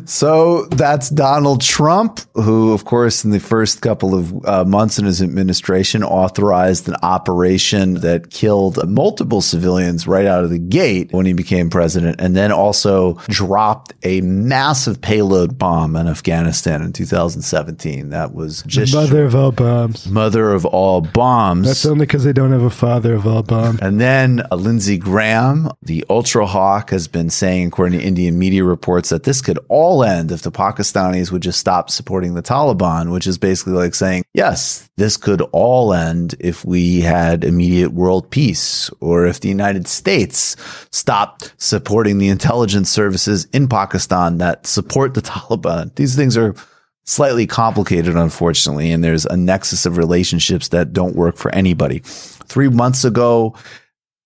So 0.06 0.66
that's 0.66 1.10
Donald 1.10 1.62
Trump, 1.62 2.22
who, 2.36 2.74
of 2.74 2.86
course, 2.86 3.24
in 3.24 3.32
the 3.32 3.40
first 3.40 3.82
couple 3.82 4.16
of 4.16 4.46
uh, 4.46 4.66
months 4.66 5.00
in 5.00 5.06
his 5.06 5.22
administration, 5.22 6.04
authorized 6.04 6.88
an 6.88 6.96
operation 7.04 7.96
that 7.96 8.30
killed 8.30 8.88
multiple 8.90 9.42
civilians 9.42 10.08
right 10.08 10.26
out 10.26 10.44
of 10.44 10.50
the 10.50 10.60
gate 10.60 11.12
when 11.12 11.26
he 11.26 11.34
became 11.34 11.70
president, 11.70 12.20
and 12.20 12.36
then 12.36 12.52
also 12.52 13.14
dropped 13.28 13.94
a 14.04 14.22
massive 14.22 15.02
payload 15.02 15.58
bomb 15.58 15.96
in 15.96 16.08
Afghanistan 16.08 16.82
in 16.82 16.94
2017. 16.94 18.10
That 18.10 18.34
was 18.34 18.64
just 18.68 18.94
mother 18.94 19.26
of 19.26 19.36
all 19.36 19.52
bombs. 19.52 20.08
Mother 20.08 20.52
of 20.52 20.66
all 20.66 21.02
bombs. 21.02 21.68
That's 21.68 21.86
only 21.86 22.06
because 22.06 22.24
they 22.24 22.34
don't 22.34 22.52
have 22.52 22.64
a 22.64 22.70
father 22.70 23.14
of 23.14 23.28
all 23.28 23.44
bombs. 23.44 23.80
And 23.82 24.00
then 24.00 24.46
uh, 24.52 24.56
Lindsey 24.56 24.98
Graham, 24.98 25.72
the 25.82 26.06
ultra 26.10 26.46
hawk, 26.46 26.92
has 26.92 27.08
been 27.08 27.30
saying, 27.30 27.68
according 27.68 28.00
to 28.00 28.06
Indian 28.06 28.40
media 28.40 28.64
reports, 28.64 29.10
that 29.10 29.24
this 29.24 29.42
could 29.42 29.60
all 29.68 29.83
end 30.04 30.32
if 30.32 30.42
the 30.42 30.52
Pakistanis 30.52 31.32
would 31.32 31.42
just 31.42 31.60
stop 31.60 31.90
supporting 31.90 32.34
the 32.34 32.42
Taliban, 32.42 33.12
which 33.12 33.28
is 33.28 33.38
basically 33.38 33.74
like 33.74 33.94
saying, 33.94 34.24
yes, 34.34 34.90
this 34.96 35.18
could 35.18 35.42
all 35.52 35.94
end 35.94 36.36
if 36.40 36.64
we 36.64 37.02
had 37.02 37.44
immediate 37.44 37.92
world 37.92 38.30
peace 38.32 38.90
or 39.02 39.26
if 39.26 39.42
the 39.42 39.50
United 39.50 39.88
States 39.88 40.56
stopped 40.92 41.54
supporting 41.58 42.18
the 42.18 42.30
intelligence 42.30 42.90
services 42.90 43.46
in 43.54 43.68
Pakistan 43.68 44.38
that 44.38 44.66
support 44.66 45.14
the 45.14 45.22
Taliban. 45.34 45.94
These 45.96 46.16
things 46.16 46.38
are 46.38 46.56
slightly 47.04 47.46
complicated, 47.46 48.16
unfortunately, 48.16 48.92
and 48.92 49.04
there's 49.04 49.26
a 49.26 49.38
nexus 49.38 49.86
of 49.86 49.98
relationships 49.98 50.70
that 50.70 50.94
don't 50.94 51.16
work 51.16 51.36
for 51.36 51.54
anybody. 51.54 52.00
Three 52.00 52.70
months 52.70 53.04
ago, 53.04 53.56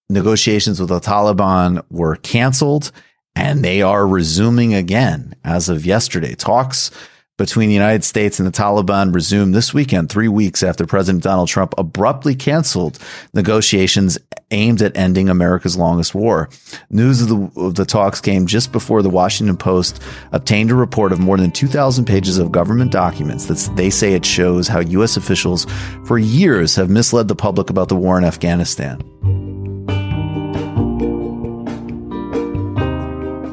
negotiations 0.09 0.79
with 0.79 0.89
the 0.89 0.99
Taliban 0.99 1.83
were 1.89 2.15
canceled 2.17 2.91
and 3.38 3.63
they 3.63 3.84
are 3.84 4.08
resuming 4.08 4.73
again 4.73 5.36
as 5.43 5.69
of 5.69 5.86
yesterday. 5.86 6.34
Talks 6.34 6.89
between 7.38 7.69
the 7.69 7.76
United 7.76 8.04
States 8.04 8.39
and 8.39 8.47
the 8.47 8.52
Taliban 8.52 9.13
resumed 9.13 9.54
this 9.54 9.76
weekend, 9.76 10.10
three 10.10 10.28
weeks 10.28 10.63
after 10.63 10.88
President 10.88 11.23
Donald 11.23 11.47
Trump 11.47 11.76
abruptly 11.78 12.34
canceled 12.34 12.97
negotiations 13.36 14.17
aimed 14.50 14.82
at 14.82 14.97
ending 14.97 15.30
America's 15.30 15.78
longest 15.78 16.15
war. 16.15 16.50
News 16.89 17.21
of 17.21 17.30
the, 17.30 17.62
of 17.62 17.76
the 17.76 17.86
talks 17.86 18.19
came 18.19 18.47
just 18.47 18.71
before 18.71 19.04
the 19.04 19.10
Washington 19.10 19.56
Post 19.56 20.02
obtained 20.32 20.71
a 20.71 20.76
report 20.76 21.12
of 21.12 21.19
more 21.19 21.38
than 21.38 21.52
2,000 21.52 22.06
pages 22.06 22.39
of 22.39 22.52
government 22.52 22.91
documents 22.91 23.45
that 23.45 23.76
they 23.76 23.91
say 23.91 24.13
it 24.13 24.26
shows 24.26 24.67
how 24.67 24.80
U.S. 24.80 25.15
officials 25.15 25.67
for 26.08 26.17
years 26.17 26.76
have 26.76 26.89
misled 26.89 27.28
the 27.28 27.36
public 27.36 27.69
about 27.69 27.88
the 27.88 27.95
war 27.95 28.17
in 28.17 28.23
Afghanistan. 28.23 29.00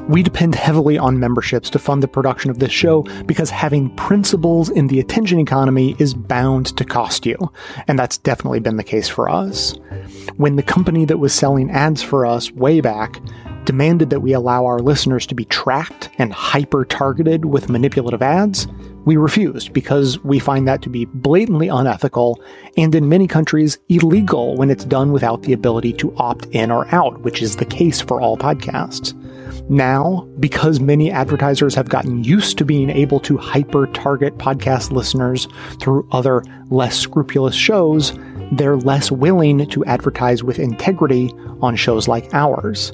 We 0.06 0.22
depend 0.22 0.54
heavily 0.54 0.98
on 0.98 1.18
memberships 1.18 1.70
to 1.70 1.78
fund 1.78 2.02
the 2.02 2.08
production 2.08 2.50
of 2.50 2.58
this 2.58 2.70
show 2.70 3.02
because 3.24 3.48
having 3.48 3.88
principles 3.96 4.68
in 4.68 4.88
the 4.88 5.00
attention 5.00 5.38
economy 5.38 5.96
is 5.98 6.12
bound 6.12 6.76
to 6.76 6.84
cost 6.84 7.24
you. 7.24 7.38
And 7.88 7.98
that's 7.98 8.18
definitely 8.18 8.60
been 8.60 8.76
the 8.76 8.84
case 8.84 9.08
for 9.08 9.30
us. 9.30 9.78
When 10.36 10.56
the 10.56 10.62
company 10.62 11.06
that 11.06 11.20
was 11.20 11.32
selling 11.32 11.70
ads 11.70 12.02
for 12.02 12.26
us 12.26 12.50
way 12.52 12.82
back 12.82 13.18
demanded 13.64 14.10
that 14.10 14.20
we 14.20 14.34
allow 14.34 14.66
our 14.66 14.78
listeners 14.78 15.26
to 15.26 15.34
be 15.34 15.46
tracked 15.46 16.10
and 16.18 16.34
hyper 16.34 16.84
targeted 16.84 17.46
with 17.46 17.70
manipulative 17.70 18.20
ads, 18.20 18.68
we 19.06 19.16
refused 19.16 19.72
because 19.72 20.22
we 20.22 20.38
find 20.38 20.68
that 20.68 20.82
to 20.82 20.90
be 20.90 21.06
blatantly 21.06 21.68
unethical 21.68 22.42
and 22.76 22.94
in 22.94 23.08
many 23.08 23.26
countries 23.26 23.78
illegal 23.88 24.54
when 24.56 24.70
it's 24.70 24.84
done 24.84 25.12
without 25.12 25.42
the 25.42 25.54
ability 25.54 25.94
to 25.94 26.14
opt 26.16 26.44
in 26.46 26.70
or 26.70 26.86
out, 26.94 27.22
which 27.22 27.40
is 27.40 27.56
the 27.56 27.64
case 27.64 28.02
for 28.02 28.20
all 28.20 28.36
podcasts. 28.36 29.18
Now, 29.68 30.28
because 30.38 30.78
many 30.78 31.10
advertisers 31.10 31.74
have 31.74 31.88
gotten 31.88 32.22
used 32.22 32.58
to 32.58 32.64
being 32.64 32.90
able 32.90 33.18
to 33.20 33.38
hyper 33.38 33.86
target 33.88 34.36
podcast 34.36 34.90
listeners 34.90 35.48
through 35.80 36.06
other 36.12 36.42
less 36.70 36.98
scrupulous 36.98 37.54
shows, 37.54 38.12
they're 38.52 38.76
less 38.76 39.10
willing 39.10 39.66
to 39.68 39.84
advertise 39.86 40.44
with 40.44 40.58
integrity 40.58 41.32
on 41.62 41.76
shows 41.76 42.08
like 42.08 42.32
ours. 42.34 42.92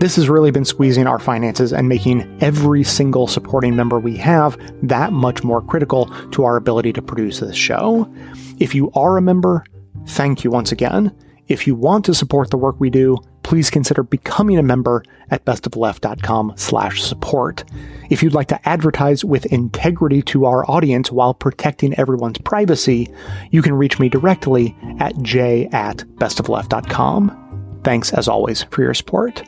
This 0.00 0.16
has 0.16 0.28
really 0.28 0.50
been 0.50 0.66
squeezing 0.66 1.06
our 1.06 1.18
finances 1.18 1.72
and 1.72 1.88
making 1.88 2.38
every 2.42 2.84
single 2.84 3.26
supporting 3.26 3.74
member 3.74 3.98
we 3.98 4.16
have 4.18 4.58
that 4.82 5.12
much 5.12 5.42
more 5.42 5.62
critical 5.62 6.06
to 6.32 6.44
our 6.44 6.56
ability 6.56 6.92
to 6.92 7.02
produce 7.02 7.40
this 7.40 7.56
show. 7.56 8.12
If 8.58 8.74
you 8.74 8.90
are 8.92 9.16
a 9.16 9.22
member, 9.22 9.64
thank 10.08 10.44
you 10.44 10.50
once 10.50 10.72
again. 10.72 11.16
If 11.48 11.66
you 11.66 11.74
want 11.74 12.04
to 12.04 12.14
support 12.14 12.50
the 12.50 12.58
work 12.58 12.76
we 12.78 12.90
do, 12.90 13.16
please 13.52 13.68
consider 13.68 14.02
becoming 14.02 14.56
a 14.56 14.62
member 14.62 15.04
at 15.30 15.44
bestoftheleft.com 15.44 16.54
slash 16.56 17.02
support. 17.02 17.64
If 18.08 18.22
you'd 18.22 18.32
like 18.32 18.48
to 18.48 18.66
advertise 18.66 19.26
with 19.26 19.44
integrity 19.44 20.22
to 20.22 20.46
our 20.46 20.64
audience 20.70 21.12
while 21.12 21.34
protecting 21.34 21.92
everyone's 21.98 22.38
privacy, 22.38 23.12
you 23.50 23.60
can 23.60 23.74
reach 23.74 23.98
me 23.98 24.08
directly 24.08 24.74
at 25.00 25.20
j 25.20 25.66
at 25.66 25.98
bestoftheleft.com. 25.98 27.80
Thanks 27.84 28.14
as 28.14 28.26
always 28.26 28.62
for 28.70 28.80
your 28.80 28.94
support. 28.94 29.42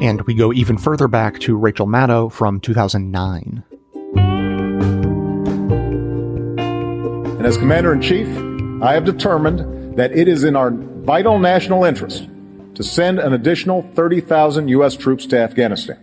And 0.00 0.22
we 0.22 0.32
go 0.32 0.50
even 0.50 0.78
further 0.78 1.08
back 1.08 1.40
to 1.40 1.58
Rachel 1.58 1.86
Maddow 1.86 2.32
from 2.32 2.58
2009. 2.60 3.62
And 7.36 7.44
as 7.44 7.58
Commander 7.58 7.92
in 7.92 8.00
Chief, 8.00 8.26
I 8.82 8.94
have 8.94 9.04
determined 9.04 9.76
that 9.96 10.12
it 10.12 10.28
is 10.28 10.44
in 10.44 10.54
our 10.56 10.70
vital 10.70 11.38
national 11.38 11.84
interest 11.84 12.28
to 12.74 12.82
send 12.82 13.18
an 13.18 13.32
additional 13.32 13.82
30,000 13.94 14.68
U.S. 14.68 14.94
troops 14.94 15.24
to 15.26 15.38
Afghanistan. 15.38 15.98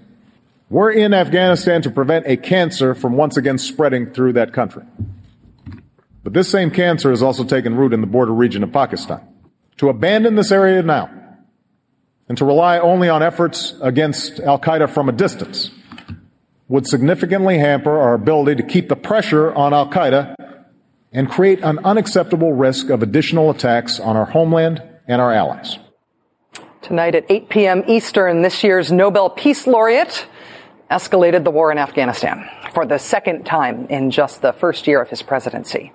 We're 0.70 0.92
in 0.92 1.14
Afghanistan 1.14 1.84
to 1.84 1.92
prevent 1.92 2.26
a 2.26 2.36
cancer 2.36 2.96
from 2.96 3.14
once 3.14 3.38
again 3.38 3.60
spreading 3.60 4.08
through 4.08 4.34
that 4.34 4.54
country. 4.54 4.84
But 6.24 6.34
this 6.34 6.50
same 6.50 6.72
cancer 6.72 7.12
has 7.12 7.22
also 7.22 7.44
taken 7.44 7.76
root 7.76 7.94
in 7.94 8.02
the 8.02 8.08
border 8.08 8.34
region 8.34 8.64
of 8.64 8.74
Pakistan. 8.74 9.22
To 9.78 9.90
abandon 9.90 10.36
this 10.36 10.52
area 10.52 10.82
now 10.82 11.12
and 12.28 12.38
to 12.40 12.46
rely 12.46 12.80
only 12.80 13.10
on 13.10 13.22
efforts 13.22 13.76
against 13.82 14.40
Al 14.40 14.58
Qaeda 14.60 14.90
from 14.90 15.10
a 15.10 15.12
distance 15.12 15.70
would 16.68 16.88
significantly 16.88 17.60
hamper 17.60 18.00
our 18.00 18.16
ability 18.16 18.56
to 18.56 18.68
keep 18.68 18.90
the 18.90 18.96
pressure 18.96 19.54
on 19.54 19.74
Al 19.74 19.92
Qaeda 19.92 20.36
and 21.13 21.30
create 21.30 21.62
an 21.62 21.80
unacceptable 21.86 22.54
risk 22.54 22.89
of 22.89 23.04
additional 23.04 23.49
attacks 23.49 23.99
on 23.99 24.17
our 24.17 24.26
homeland 24.26 24.82
and 25.08 25.21
our 25.21 25.32
allies. 25.32 25.78
Tonight 26.82 27.15
at 27.15 27.26
8 27.30 27.49
p.m. 27.49 27.84
Eastern, 27.88 28.41
this 28.41 28.63
year's 28.63 28.91
Nobel 28.91 29.30
Peace 29.30 29.67
Laureate 29.67 30.28
escalated 30.91 31.43
the 31.43 31.52
war 31.52 31.71
in 31.71 31.78
Afghanistan 31.78 32.49
for 32.73 32.86
the 32.86 32.97
second 32.97 33.45
time 33.45 33.86
in 33.88 34.12
just 34.12 34.41
the 34.41 34.52
first 34.52 34.88
year 34.88 35.02
of 35.02 35.10
his 35.10 35.21
presidency. 35.21 35.93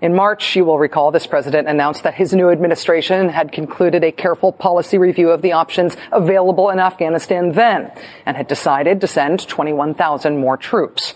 In 0.00 0.14
March, 0.14 0.54
you 0.54 0.64
will 0.64 0.78
recall, 0.78 1.10
this 1.10 1.26
president 1.26 1.66
announced 1.66 2.04
that 2.04 2.14
his 2.14 2.32
new 2.32 2.50
administration 2.50 3.30
had 3.30 3.50
concluded 3.50 4.04
a 4.04 4.12
careful 4.12 4.52
policy 4.52 4.96
review 4.96 5.30
of 5.30 5.42
the 5.42 5.52
options 5.52 5.96
available 6.12 6.70
in 6.70 6.78
Afghanistan 6.78 7.50
then 7.50 7.90
and 8.24 8.36
had 8.36 8.46
decided 8.46 9.00
to 9.00 9.08
send 9.08 9.48
21,000 9.48 10.38
more 10.38 10.56
troops. 10.56 11.14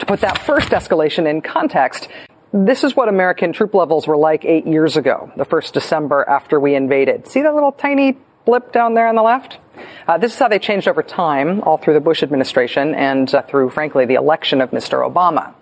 To 0.00 0.06
put 0.06 0.20
that 0.22 0.38
first 0.38 0.70
escalation 0.70 1.30
in 1.30 1.42
context, 1.42 2.08
this 2.54 2.84
is 2.84 2.94
what 2.94 3.08
American 3.08 3.52
troop 3.52 3.74
levels 3.74 4.06
were 4.06 4.16
like 4.16 4.44
eight 4.44 4.64
years 4.64 4.96
ago, 4.96 5.32
the 5.36 5.44
first 5.44 5.74
December 5.74 6.24
after 6.28 6.60
we 6.60 6.76
invaded. 6.76 7.26
See 7.26 7.42
that 7.42 7.52
little 7.52 7.72
tiny 7.72 8.16
blip 8.44 8.70
down 8.70 8.94
there 8.94 9.08
on 9.08 9.16
the 9.16 9.22
left? 9.22 9.58
Uh, 10.06 10.18
this 10.18 10.34
is 10.34 10.38
how 10.38 10.46
they 10.46 10.60
changed 10.60 10.86
over 10.86 11.02
time, 11.02 11.62
all 11.62 11.78
through 11.78 11.94
the 11.94 12.00
Bush 12.00 12.22
administration 12.22 12.94
and 12.94 13.34
uh, 13.34 13.42
through, 13.42 13.70
frankly, 13.70 14.06
the 14.06 14.14
election 14.14 14.60
of 14.60 14.70
Mr. 14.70 15.04
Obama. 15.04 15.52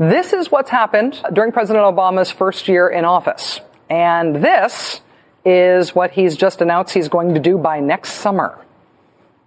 This 0.00 0.32
is 0.32 0.50
what's 0.50 0.70
happened 0.70 1.22
during 1.32 1.52
President 1.52 1.84
Obama's 1.84 2.32
first 2.32 2.66
year 2.66 2.88
in 2.88 3.04
office. 3.04 3.60
And 3.88 4.36
this 4.36 5.02
is 5.44 5.94
what 5.94 6.10
he's 6.10 6.36
just 6.36 6.60
announced 6.60 6.94
he's 6.94 7.08
going 7.08 7.34
to 7.34 7.40
do 7.40 7.58
by 7.58 7.78
next 7.78 8.14
summer. 8.14 8.58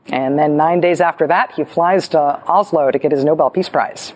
And 0.07 0.39
then 0.39 0.55
nine 0.55 0.79
days 0.79 1.01
after 1.01 1.27
that, 1.27 1.51
he 1.55 1.65
flies 1.65 2.07
to 2.09 2.19
Oslo 2.47 2.91
to 2.91 2.99
get 2.99 3.11
his 3.11 3.25
Nobel 3.25 3.49
Peace 3.49 3.67
Prize. 3.67 4.13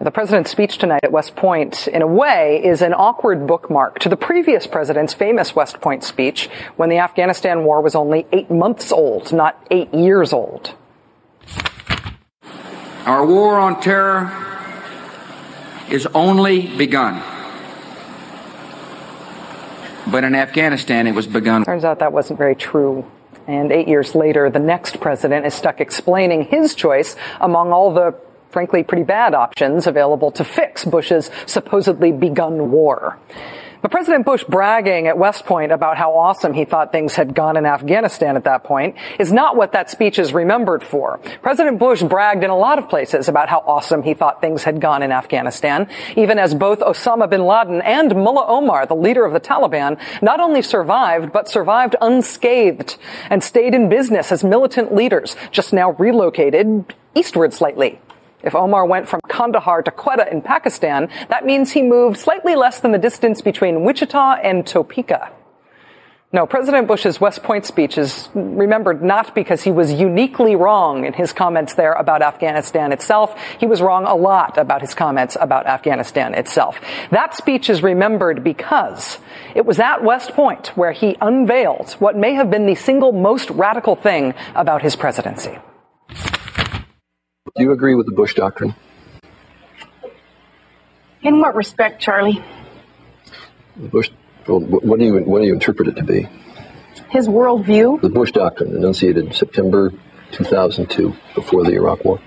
The 0.00 0.12
president's 0.12 0.52
speech 0.52 0.78
tonight 0.78 1.00
at 1.02 1.10
West 1.10 1.34
Point, 1.34 1.88
in 1.88 2.02
a 2.02 2.06
way, 2.06 2.64
is 2.64 2.82
an 2.82 2.94
awkward 2.94 3.48
bookmark 3.48 3.98
to 3.98 4.08
the 4.08 4.16
previous 4.16 4.64
president's 4.64 5.12
famous 5.12 5.56
West 5.56 5.80
Point 5.80 6.04
speech 6.04 6.48
when 6.76 6.88
the 6.88 6.98
Afghanistan 6.98 7.64
war 7.64 7.82
was 7.82 7.96
only 7.96 8.24
eight 8.30 8.48
months 8.48 8.92
old, 8.92 9.32
not 9.32 9.60
eight 9.72 9.92
years 9.92 10.32
old. 10.32 10.72
Our 13.06 13.26
war 13.26 13.58
on 13.58 13.80
terror 13.80 14.30
is 15.90 16.06
only 16.14 16.68
begun. 16.76 17.20
But 20.08 20.22
in 20.22 20.36
Afghanistan, 20.36 21.08
it 21.08 21.12
was 21.12 21.26
begun. 21.26 21.64
Turns 21.64 21.84
out 21.84 21.98
that 21.98 22.12
wasn't 22.12 22.38
very 22.38 22.54
true. 22.54 23.04
And 23.48 23.72
eight 23.72 23.88
years 23.88 24.14
later, 24.14 24.48
the 24.48 24.60
next 24.60 25.00
president 25.00 25.44
is 25.44 25.54
stuck 25.54 25.80
explaining 25.80 26.44
his 26.44 26.76
choice 26.76 27.16
among 27.40 27.72
all 27.72 27.92
the 27.92 28.14
frankly 28.50 28.82
pretty 28.82 29.04
bad 29.04 29.34
options 29.34 29.86
available 29.86 30.30
to 30.32 30.44
fix 30.44 30.84
Bush's 30.84 31.30
supposedly 31.46 32.12
begun 32.12 32.70
war. 32.70 33.18
But 33.80 33.92
President 33.92 34.26
Bush 34.26 34.42
bragging 34.42 35.06
at 35.06 35.18
West 35.18 35.46
Point 35.46 35.70
about 35.70 35.96
how 35.96 36.12
awesome 36.12 36.52
he 36.52 36.64
thought 36.64 36.90
things 36.90 37.14
had 37.14 37.32
gone 37.32 37.56
in 37.56 37.64
Afghanistan 37.64 38.36
at 38.36 38.42
that 38.42 38.64
point 38.64 38.96
is 39.20 39.32
not 39.32 39.54
what 39.54 39.70
that 39.72 39.88
speech 39.88 40.18
is 40.18 40.32
remembered 40.32 40.82
for. 40.82 41.18
President 41.42 41.78
Bush 41.78 42.02
bragged 42.02 42.42
in 42.42 42.50
a 42.50 42.56
lot 42.56 42.80
of 42.80 42.88
places 42.88 43.28
about 43.28 43.48
how 43.48 43.60
awesome 43.60 44.02
he 44.02 44.14
thought 44.14 44.40
things 44.40 44.64
had 44.64 44.80
gone 44.80 45.04
in 45.04 45.12
Afghanistan, 45.12 45.88
even 46.16 46.40
as 46.40 46.56
both 46.56 46.80
Osama 46.80 47.30
bin 47.30 47.46
Laden 47.46 47.80
and 47.82 48.16
Mullah 48.16 48.46
Omar, 48.48 48.84
the 48.86 48.96
leader 48.96 49.24
of 49.24 49.32
the 49.32 49.40
Taliban, 49.40 49.96
not 50.20 50.40
only 50.40 50.60
survived, 50.60 51.32
but 51.32 51.48
survived 51.48 51.94
unscathed 52.00 52.96
and 53.30 53.44
stayed 53.44 53.74
in 53.74 53.88
business 53.88 54.32
as 54.32 54.42
militant 54.42 54.92
leaders, 54.92 55.36
just 55.52 55.72
now 55.72 55.92
relocated 55.92 56.96
eastward 57.14 57.54
slightly. 57.54 58.00
If 58.48 58.54
Omar 58.54 58.86
went 58.86 59.06
from 59.10 59.20
Kandahar 59.28 59.82
to 59.82 59.90
Quetta 59.90 60.32
in 60.32 60.40
Pakistan, 60.40 61.10
that 61.28 61.44
means 61.44 61.72
he 61.72 61.82
moved 61.82 62.16
slightly 62.16 62.56
less 62.56 62.80
than 62.80 62.92
the 62.92 62.98
distance 62.98 63.42
between 63.42 63.84
Wichita 63.84 64.36
and 64.42 64.66
Topeka. 64.66 65.30
No, 66.32 66.46
President 66.46 66.88
Bush's 66.88 67.20
West 67.20 67.42
Point 67.42 67.66
speech 67.66 67.98
is 67.98 68.30
remembered 68.34 69.02
not 69.02 69.34
because 69.34 69.64
he 69.64 69.70
was 69.70 69.92
uniquely 69.92 70.56
wrong 70.56 71.04
in 71.04 71.12
his 71.12 71.34
comments 71.34 71.74
there 71.74 71.92
about 71.92 72.22
Afghanistan 72.22 72.90
itself. 72.90 73.38
He 73.60 73.66
was 73.66 73.82
wrong 73.82 74.06
a 74.06 74.14
lot 74.14 74.56
about 74.56 74.80
his 74.80 74.94
comments 74.94 75.36
about 75.38 75.66
Afghanistan 75.66 76.32
itself. 76.32 76.80
That 77.10 77.34
speech 77.34 77.68
is 77.68 77.82
remembered 77.82 78.42
because 78.42 79.18
it 79.54 79.66
was 79.66 79.78
at 79.78 80.02
West 80.02 80.32
Point 80.32 80.68
where 80.68 80.92
he 80.92 81.18
unveiled 81.20 81.92
what 81.98 82.16
may 82.16 82.32
have 82.32 82.50
been 82.50 82.64
the 82.64 82.76
single 82.76 83.12
most 83.12 83.50
radical 83.50 83.94
thing 83.94 84.32
about 84.54 84.80
his 84.80 84.96
presidency. 84.96 85.58
Do 87.56 87.62
you 87.62 87.72
agree 87.72 87.94
with 87.94 88.06
the 88.06 88.12
Bush 88.12 88.34
doctrine? 88.34 88.74
In 91.22 91.40
what 91.40 91.54
respect, 91.54 92.00
Charlie? 92.00 92.42
The 93.76 93.88
Bush. 93.88 94.10
Well, 94.46 94.60
what 94.60 94.98
do 94.98 95.04
you 95.04 95.18
what 95.20 95.40
do 95.40 95.46
you 95.46 95.54
interpret 95.54 95.88
it 95.88 95.96
to 95.96 96.04
be? 96.04 96.28
His 97.10 97.28
worldview. 97.28 98.00
The 98.00 98.08
Bush 98.08 98.32
doctrine, 98.32 98.74
enunciated 98.74 99.34
September 99.34 99.92
2002, 100.32 101.14
before 101.34 101.64
the 101.64 101.72
Iraq 101.72 102.04
War. 102.04 102.20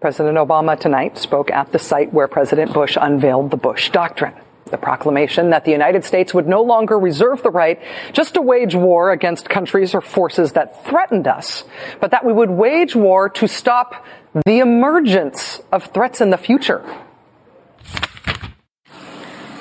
President 0.00 0.38
Obama 0.38 0.78
tonight 0.78 1.18
spoke 1.18 1.50
at 1.50 1.72
the 1.72 1.78
site 1.78 2.12
where 2.12 2.28
President 2.28 2.72
Bush 2.72 2.96
unveiled 3.00 3.50
the 3.50 3.56
Bush 3.56 3.90
doctrine. 3.90 4.34
The 4.68 4.78
proclamation 4.78 5.50
that 5.50 5.64
the 5.64 5.70
United 5.70 6.04
States 6.04 6.34
would 6.34 6.46
no 6.46 6.62
longer 6.62 6.98
reserve 6.98 7.42
the 7.42 7.50
right 7.50 7.80
just 8.12 8.34
to 8.34 8.42
wage 8.42 8.74
war 8.74 9.10
against 9.10 9.48
countries 9.48 9.94
or 9.94 10.00
forces 10.00 10.52
that 10.52 10.84
threatened 10.84 11.26
us, 11.26 11.64
but 12.00 12.10
that 12.10 12.24
we 12.24 12.32
would 12.32 12.50
wage 12.50 12.94
war 12.94 13.28
to 13.30 13.48
stop 13.48 14.04
the 14.44 14.58
emergence 14.58 15.60
of 15.72 15.84
threats 15.92 16.20
in 16.20 16.30
the 16.30 16.36
future. 16.36 16.84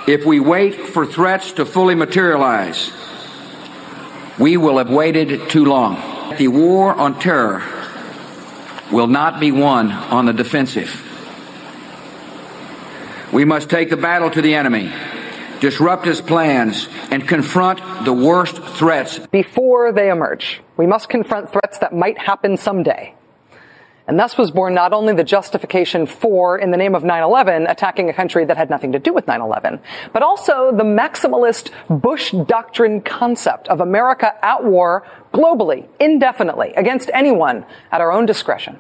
If 0.08 0.26
we 0.26 0.40
wait 0.40 0.76
for 0.76 1.06
threats 1.06 1.54
to 1.54 1.66
fully 1.66 1.96
materialize, 1.96 2.92
we 4.40 4.56
will 4.56 4.78
have 4.78 4.90
waited 4.90 5.50
too 5.50 5.66
long. 5.66 5.96
The 6.38 6.48
war 6.48 6.94
on 6.94 7.20
terror 7.20 7.64
will 8.92 9.08
not 9.08 9.40
be 9.40 9.52
won 9.52 9.92
on 9.92 10.26
the 10.26 10.34
defensive. 10.34 11.04
We 13.38 13.46
must 13.46 13.70
take 13.70 13.92
the 13.92 13.98
battle 13.98 14.32
to 14.32 14.42
the 14.42 14.56
enemy, 14.56 14.92
disrupt 15.60 16.08
his 16.08 16.22
plans, 16.22 16.90
and 17.12 17.28
confront 17.28 18.04
the 18.04 18.12
worst 18.12 18.58
threats 18.58 19.20
before 19.28 19.92
they 19.92 20.10
emerge. 20.10 20.60
We 20.76 20.88
must 20.88 21.08
confront 21.08 21.52
threats 21.52 21.78
that 21.78 21.94
might 21.94 22.18
happen 22.18 22.58
someday. 22.58 23.14
And 24.08 24.20
thus 24.20 24.40
was 24.40 24.50
born 24.50 24.74
not 24.74 24.92
only 24.92 25.14
the 25.14 25.24
justification 25.24 26.08
for, 26.08 26.58
in 26.58 26.72
the 26.72 26.78
name 26.78 26.96
of 26.96 27.04
9-11, 27.04 27.70
attacking 27.70 28.10
a 28.10 28.14
country 28.14 28.44
that 28.44 28.58
had 28.58 28.72
nothing 28.72 28.94
to 28.94 29.00
do 29.00 29.14
with 29.14 29.28
9-11, 29.28 29.82
but 30.14 30.24
also 30.24 30.72
the 30.76 30.84
maximalist 30.84 31.70
Bush 31.90 32.32
doctrine 32.48 33.02
concept 33.02 33.68
of 33.68 33.82
America 33.82 34.34
at 34.44 34.64
war 34.64 35.06
globally, 35.32 35.88
indefinitely, 36.00 36.74
against 36.76 37.12
anyone 37.14 37.68
at 37.92 38.02
our 38.02 38.12
own 38.12 38.26
discretion. 38.26 38.80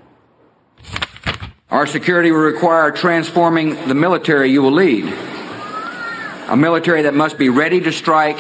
Our 1.69 1.86
security 1.86 2.32
will 2.32 2.39
require 2.39 2.91
transforming 2.91 3.88
the 3.89 3.93
military 3.93 4.51
you 4.51 4.62
will 4.62 4.71
lead. 4.71 5.06
A 6.47 6.56
military 6.56 7.01
that 7.01 7.13
must 7.13 7.38
be 7.38 7.49
ready 7.49 7.82
to 7.82 7.91
strike 7.91 8.38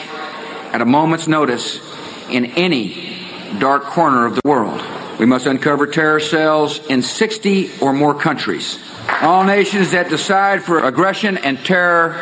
at 0.73 0.81
a 0.81 0.85
moment's 0.85 1.27
notice 1.27 1.81
in 2.29 2.45
any 2.45 3.19
dark 3.59 3.83
corner 3.83 4.25
of 4.25 4.35
the 4.35 4.41
world. 4.45 4.81
We 5.19 5.25
must 5.25 5.45
uncover 5.45 5.87
terror 5.87 6.21
cells 6.21 6.85
in 6.87 7.01
60 7.01 7.69
or 7.81 7.91
more 7.91 8.13
countries. 8.13 8.79
All 9.21 9.43
nations 9.43 9.91
that 9.91 10.09
decide 10.09 10.63
for 10.63 10.79
aggression 10.79 11.37
and 11.37 11.57
terror 11.65 12.15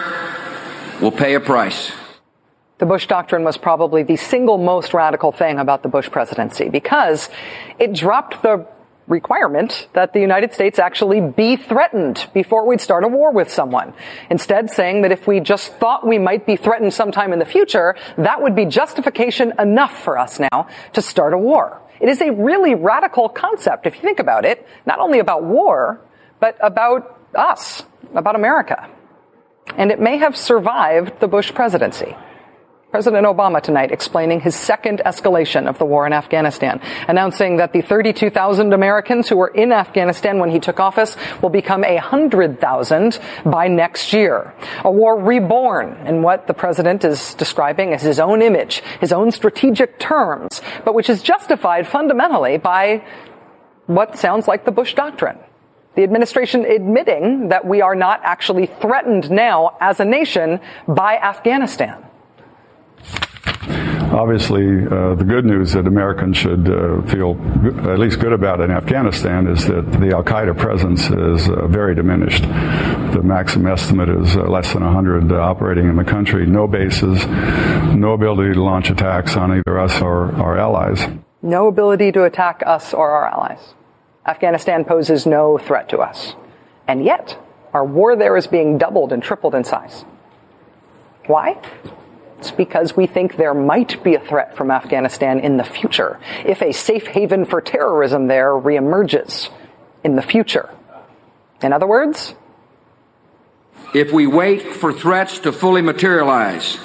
will 1.01 1.11
pay 1.11 1.35
a 1.35 1.39
price. 1.39 1.91
The 2.79 2.85
Bush 2.87 3.05
Doctrine 3.05 3.43
was 3.43 3.57
probably 3.57 4.01
the 4.01 4.15
single 4.15 4.57
most 4.57 4.93
radical 4.93 5.31
thing 5.31 5.59
about 5.59 5.83
the 5.83 5.89
Bush 5.89 6.09
presidency 6.09 6.67
because 6.69 7.29
it 7.77 7.93
dropped 7.93 8.41
the 8.41 8.67
requirement 9.07 9.87
that 9.93 10.13
the 10.13 10.19
United 10.19 10.53
States 10.53 10.79
actually 10.79 11.21
be 11.21 11.55
threatened 11.55 12.27
before 12.33 12.65
we'd 12.65 12.81
start 12.81 13.03
a 13.03 13.07
war 13.07 13.31
with 13.31 13.51
someone. 13.51 13.93
Instead, 14.29 14.71
saying 14.71 15.03
that 15.03 15.11
if 15.11 15.27
we 15.27 15.39
just 15.39 15.73
thought 15.73 16.07
we 16.07 16.17
might 16.17 16.45
be 16.45 16.55
threatened 16.55 16.93
sometime 16.93 17.31
in 17.31 17.39
the 17.39 17.45
future, 17.45 17.95
that 18.17 18.41
would 18.41 18.55
be 18.55 18.65
justification 18.65 19.53
enough 19.59 20.03
for 20.03 20.17
us 20.17 20.39
now 20.39 20.67
to 20.93 21.01
start 21.01 21.33
a 21.33 21.37
war. 21.37 21.81
It 21.99 22.09
is 22.09 22.19
a 22.21 22.31
really 22.31 22.75
radical 22.75 23.29
concept 23.29 23.85
if 23.85 23.95
you 23.95 24.01
think 24.01 24.19
about 24.19 24.43
it, 24.43 24.67
not 24.85 24.99
only 24.99 25.19
about 25.19 25.43
war, 25.43 26.01
but 26.39 26.57
about 26.59 27.19
us, 27.35 27.83
about 28.13 28.35
America. 28.35 28.89
And 29.77 29.91
it 29.91 29.99
may 29.99 30.17
have 30.17 30.35
survived 30.35 31.19
the 31.19 31.27
Bush 31.27 31.53
presidency. 31.53 32.15
President 32.95 33.27
Obama 33.27 33.61
tonight 33.61 33.91
explaining 33.91 34.39
his 34.39 34.55
second 34.55 35.01
escalation 35.05 35.67
of 35.67 35.77
the 35.79 35.83
war 35.83 36.07
in 36.07 36.13
Afghanistan, 36.13 36.79
announcing 37.09 37.57
that 37.57 37.73
the 37.73 37.81
32,000 37.81 38.71
Americans 38.71 39.27
who 39.27 39.35
were 39.35 39.49
in 39.49 39.73
Afghanistan 39.73 40.39
when 40.39 40.49
he 40.49 40.61
took 40.61 40.79
office 40.79 41.17
will 41.41 41.49
become 41.49 41.81
100,000 41.81 43.19
by 43.43 43.67
next 43.67 44.13
year. 44.13 44.53
A 44.85 44.89
war 44.89 45.19
reborn 45.21 46.07
in 46.07 46.21
what 46.21 46.47
the 46.47 46.53
president 46.53 47.03
is 47.03 47.33
describing 47.33 47.91
as 47.91 48.01
his 48.01 48.17
own 48.17 48.41
image, 48.41 48.81
his 49.01 49.11
own 49.11 49.29
strategic 49.29 49.99
terms, 49.99 50.61
but 50.85 50.95
which 50.95 51.09
is 51.09 51.21
justified 51.21 51.85
fundamentally 51.85 52.55
by 52.55 53.03
what 53.87 54.17
sounds 54.17 54.47
like 54.47 54.63
the 54.63 54.71
Bush 54.71 54.93
doctrine. 54.93 55.37
The 55.95 56.03
administration 56.03 56.63
admitting 56.63 57.49
that 57.49 57.67
we 57.67 57.81
are 57.81 57.95
not 57.95 58.21
actually 58.23 58.67
threatened 58.67 59.29
now 59.29 59.75
as 59.81 59.99
a 59.99 60.05
nation 60.05 60.61
by 60.87 61.17
Afghanistan. 61.17 62.01
Obviously, 64.15 64.87
uh, 64.87 65.13
the 65.15 65.25
good 65.25 65.43
news 65.43 65.73
that 65.73 65.85
Americans 65.87 66.37
should 66.37 66.69
uh, 66.69 67.01
feel 67.01 67.31
at 67.91 67.99
least 67.99 68.17
good 68.21 68.31
about 68.31 68.61
in 68.61 68.71
Afghanistan 68.71 69.45
is 69.45 69.67
that 69.67 69.91
the 69.91 70.15
Al 70.15 70.23
Qaeda 70.23 70.57
presence 70.57 71.01
is 71.09 71.49
uh, 71.49 71.67
very 71.67 71.93
diminished. 71.93 72.43
The 72.43 73.19
maximum 73.21 73.67
estimate 73.67 74.07
is 74.07 74.37
uh, 74.37 74.43
less 74.43 74.71
than 74.71 74.85
100 74.85 75.33
uh, 75.33 75.35
operating 75.35 75.89
in 75.89 75.97
the 75.97 76.05
country, 76.05 76.45
no 76.45 76.65
bases, 76.65 77.25
no 77.93 78.13
ability 78.13 78.53
to 78.53 78.63
launch 78.63 78.89
attacks 78.89 79.35
on 79.35 79.51
either 79.51 79.77
us 79.77 80.01
or 80.01 80.33
our 80.35 80.57
allies. 80.57 81.05
No 81.41 81.67
ability 81.67 82.13
to 82.13 82.23
attack 82.23 82.63
us 82.65 82.93
or 82.93 83.11
our 83.11 83.27
allies. 83.27 83.73
Afghanistan 84.25 84.85
poses 84.85 85.25
no 85.25 85.57
threat 85.57 85.89
to 85.89 85.97
us. 85.97 86.35
And 86.87 87.03
yet, 87.03 87.37
our 87.73 87.83
war 87.83 88.15
there 88.15 88.37
is 88.37 88.47
being 88.47 88.77
doubled 88.77 89.11
and 89.11 89.21
tripled 89.21 89.55
in 89.55 89.65
size. 89.65 90.05
Why? 91.27 91.61
It's 92.39 92.51
because 92.51 92.95
we 92.95 93.07
think 93.07 93.37
there 93.37 93.53
might 93.53 94.03
be 94.03 94.15
a 94.15 94.19
threat 94.19 94.55
from 94.55 94.69
Afghanistan 94.69 95.39
in 95.39 95.57
the 95.57 95.63
future 95.63 96.19
if 96.45 96.61
a 96.61 96.71
safe 96.71 97.07
haven 97.07 97.45
for 97.45 97.61
terrorism 97.61 98.27
there 98.27 98.49
reemerges 98.49 99.49
in 100.03 100.15
the 100.15 100.21
future. 100.21 100.69
In 101.61 101.73
other 101.73 101.87
words, 101.87 102.35
if 103.93 104.11
we 104.11 104.27
wait 104.27 104.61
for 104.61 104.91
threats 104.91 105.39
to 105.39 105.51
fully 105.51 105.81
materialize, 105.81 106.77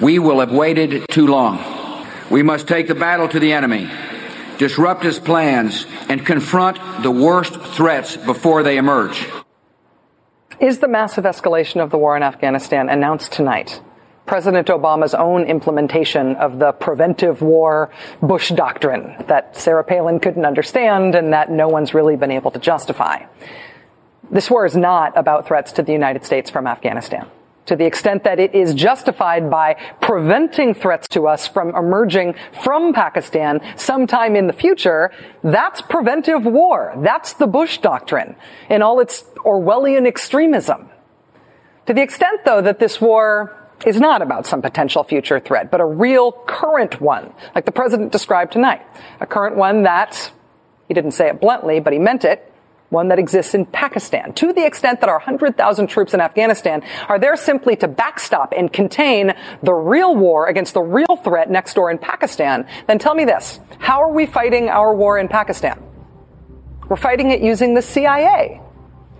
we 0.00 0.18
will 0.18 0.40
have 0.40 0.52
waited 0.52 1.06
too 1.08 1.26
long. 1.26 1.58
We 2.30 2.42
must 2.42 2.66
take 2.66 2.88
the 2.88 2.94
battle 2.94 3.28
to 3.28 3.38
the 3.38 3.52
enemy, 3.52 3.90
disrupt 4.58 5.04
his 5.04 5.18
plans, 5.18 5.86
and 6.08 6.24
confront 6.26 6.78
the 7.02 7.10
worst 7.10 7.54
threats 7.54 8.16
before 8.16 8.62
they 8.62 8.76
emerge. 8.78 9.28
Is 10.60 10.80
the 10.80 10.88
massive 10.88 11.24
escalation 11.24 11.82
of 11.82 11.90
the 11.90 11.98
war 11.98 12.16
in 12.16 12.22
Afghanistan 12.22 12.88
announced 12.88 13.32
tonight 13.32 13.80
President 14.30 14.68
Obama's 14.68 15.12
own 15.12 15.42
implementation 15.42 16.36
of 16.36 16.60
the 16.60 16.70
preventive 16.70 17.42
war 17.42 17.90
Bush 18.22 18.50
doctrine 18.50 19.16
that 19.26 19.56
Sarah 19.56 19.82
Palin 19.82 20.20
couldn't 20.20 20.44
understand 20.44 21.16
and 21.16 21.32
that 21.32 21.50
no 21.50 21.66
one's 21.66 21.94
really 21.94 22.14
been 22.14 22.30
able 22.30 22.52
to 22.52 22.60
justify. 22.60 23.24
This 24.30 24.48
war 24.48 24.64
is 24.64 24.76
not 24.76 25.18
about 25.18 25.48
threats 25.48 25.72
to 25.72 25.82
the 25.82 25.90
United 25.90 26.24
States 26.24 26.48
from 26.48 26.68
Afghanistan. 26.68 27.26
To 27.66 27.74
the 27.74 27.86
extent 27.86 28.22
that 28.22 28.38
it 28.38 28.54
is 28.54 28.72
justified 28.72 29.50
by 29.50 29.74
preventing 30.00 30.74
threats 30.74 31.08
to 31.08 31.26
us 31.26 31.48
from 31.48 31.74
emerging 31.74 32.36
from 32.62 32.92
Pakistan 32.92 33.60
sometime 33.74 34.36
in 34.36 34.46
the 34.46 34.52
future, 34.52 35.10
that's 35.42 35.82
preventive 35.82 36.44
war. 36.44 36.94
That's 36.98 37.32
the 37.32 37.48
Bush 37.48 37.78
doctrine 37.78 38.36
in 38.68 38.80
all 38.80 39.00
its 39.00 39.24
Orwellian 39.44 40.06
extremism. 40.06 40.88
To 41.86 41.94
the 41.94 42.02
extent, 42.02 42.44
though, 42.44 42.62
that 42.62 42.78
this 42.78 43.00
war 43.00 43.56
is 43.86 44.00
not 44.00 44.22
about 44.22 44.46
some 44.46 44.62
potential 44.62 45.04
future 45.04 45.40
threat, 45.40 45.70
but 45.70 45.80
a 45.80 45.84
real 45.84 46.32
current 46.32 47.00
one, 47.00 47.32
like 47.54 47.64
the 47.64 47.72
president 47.72 48.12
described 48.12 48.52
tonight. 48.52 48.82
A 49.20 49.26
current 49.26 49.56
one 49.56 49.84
that, 49.84 50.32
he 50.88 50.94
didn't 50.94 51.12
say 51.12 51.28
it 51.28 51.40
bluntly, 51.40 51.80
but 51.80 51.92
he 51.92 51.98
meant 51.98 52.24
it, 52.24 52.50
one 52.90 53.08
that 53.08 53.18
exists 53.18 53.54
in 53.54 53.64
Pakistan, 53.66 54.32
to 54.34 54.52
the 54.52 54.66
extent 54.66 55.00
that 55.00 55.08
our 55.08 55.18
100,000 55.18 55.86
troops 55.86 56.12
in 56.12 56.20
Afghanistan 56.20 56.82
are 57.08 57.18
there 57.18 57.36
simply 57.36 57.76
to 57.76 57.88
backstop 57.88 58.52
and 58.56 58.72
contain 58.72 59.32
the 59.62 59.72
real 59.72 60.14
war 60.14 60.48
against 60.48 60.74
the 60.74 60.82
real 60.82 61.16
threat 61.22 61.50
next 61.50 61.74
door 61.74 61.90
in 61.90 61.98
Pakistan, 61.98 62.66
then 62.88 62.98
tell 62.98 63.14
me 63.14 63.24
this. 63.24 63.60
How 63.78 64.02
are 64.02 64.12
we 64.12 64.26
fighting 64.26 64.68
our 64.68 64.94
war 64.94 65.18
in 65.18 65.28
Pakistan? 65.28 65.80
We're 66.88 66.96
fighting 66.96 67.30
it 67.30 67.40
using 67.40 67.74
the 67.74 67.82
CIA, 67.82 68.60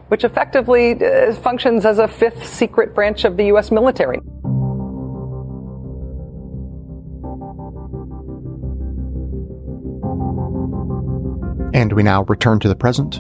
which 0.09 0.25
effectively 0.25 1.03
uh, 1.05 1.33
functions 1.35 1.87
as 1.87 2.01
a 2.01 2.09
fifth 2.09 2.45
secret 2.45 2.97
branch 2.97 3.25
of 3.25 3.37
the 3.37 3.45
U.S. 3.47 3.71
military. 3.71 4.19
And 11.91 11.97
we 11.97 12.05
now 12.05 12.23
return 12.23 12.61
to 12.61 12.69
the 12.69 12.77
present. 12.77 13.17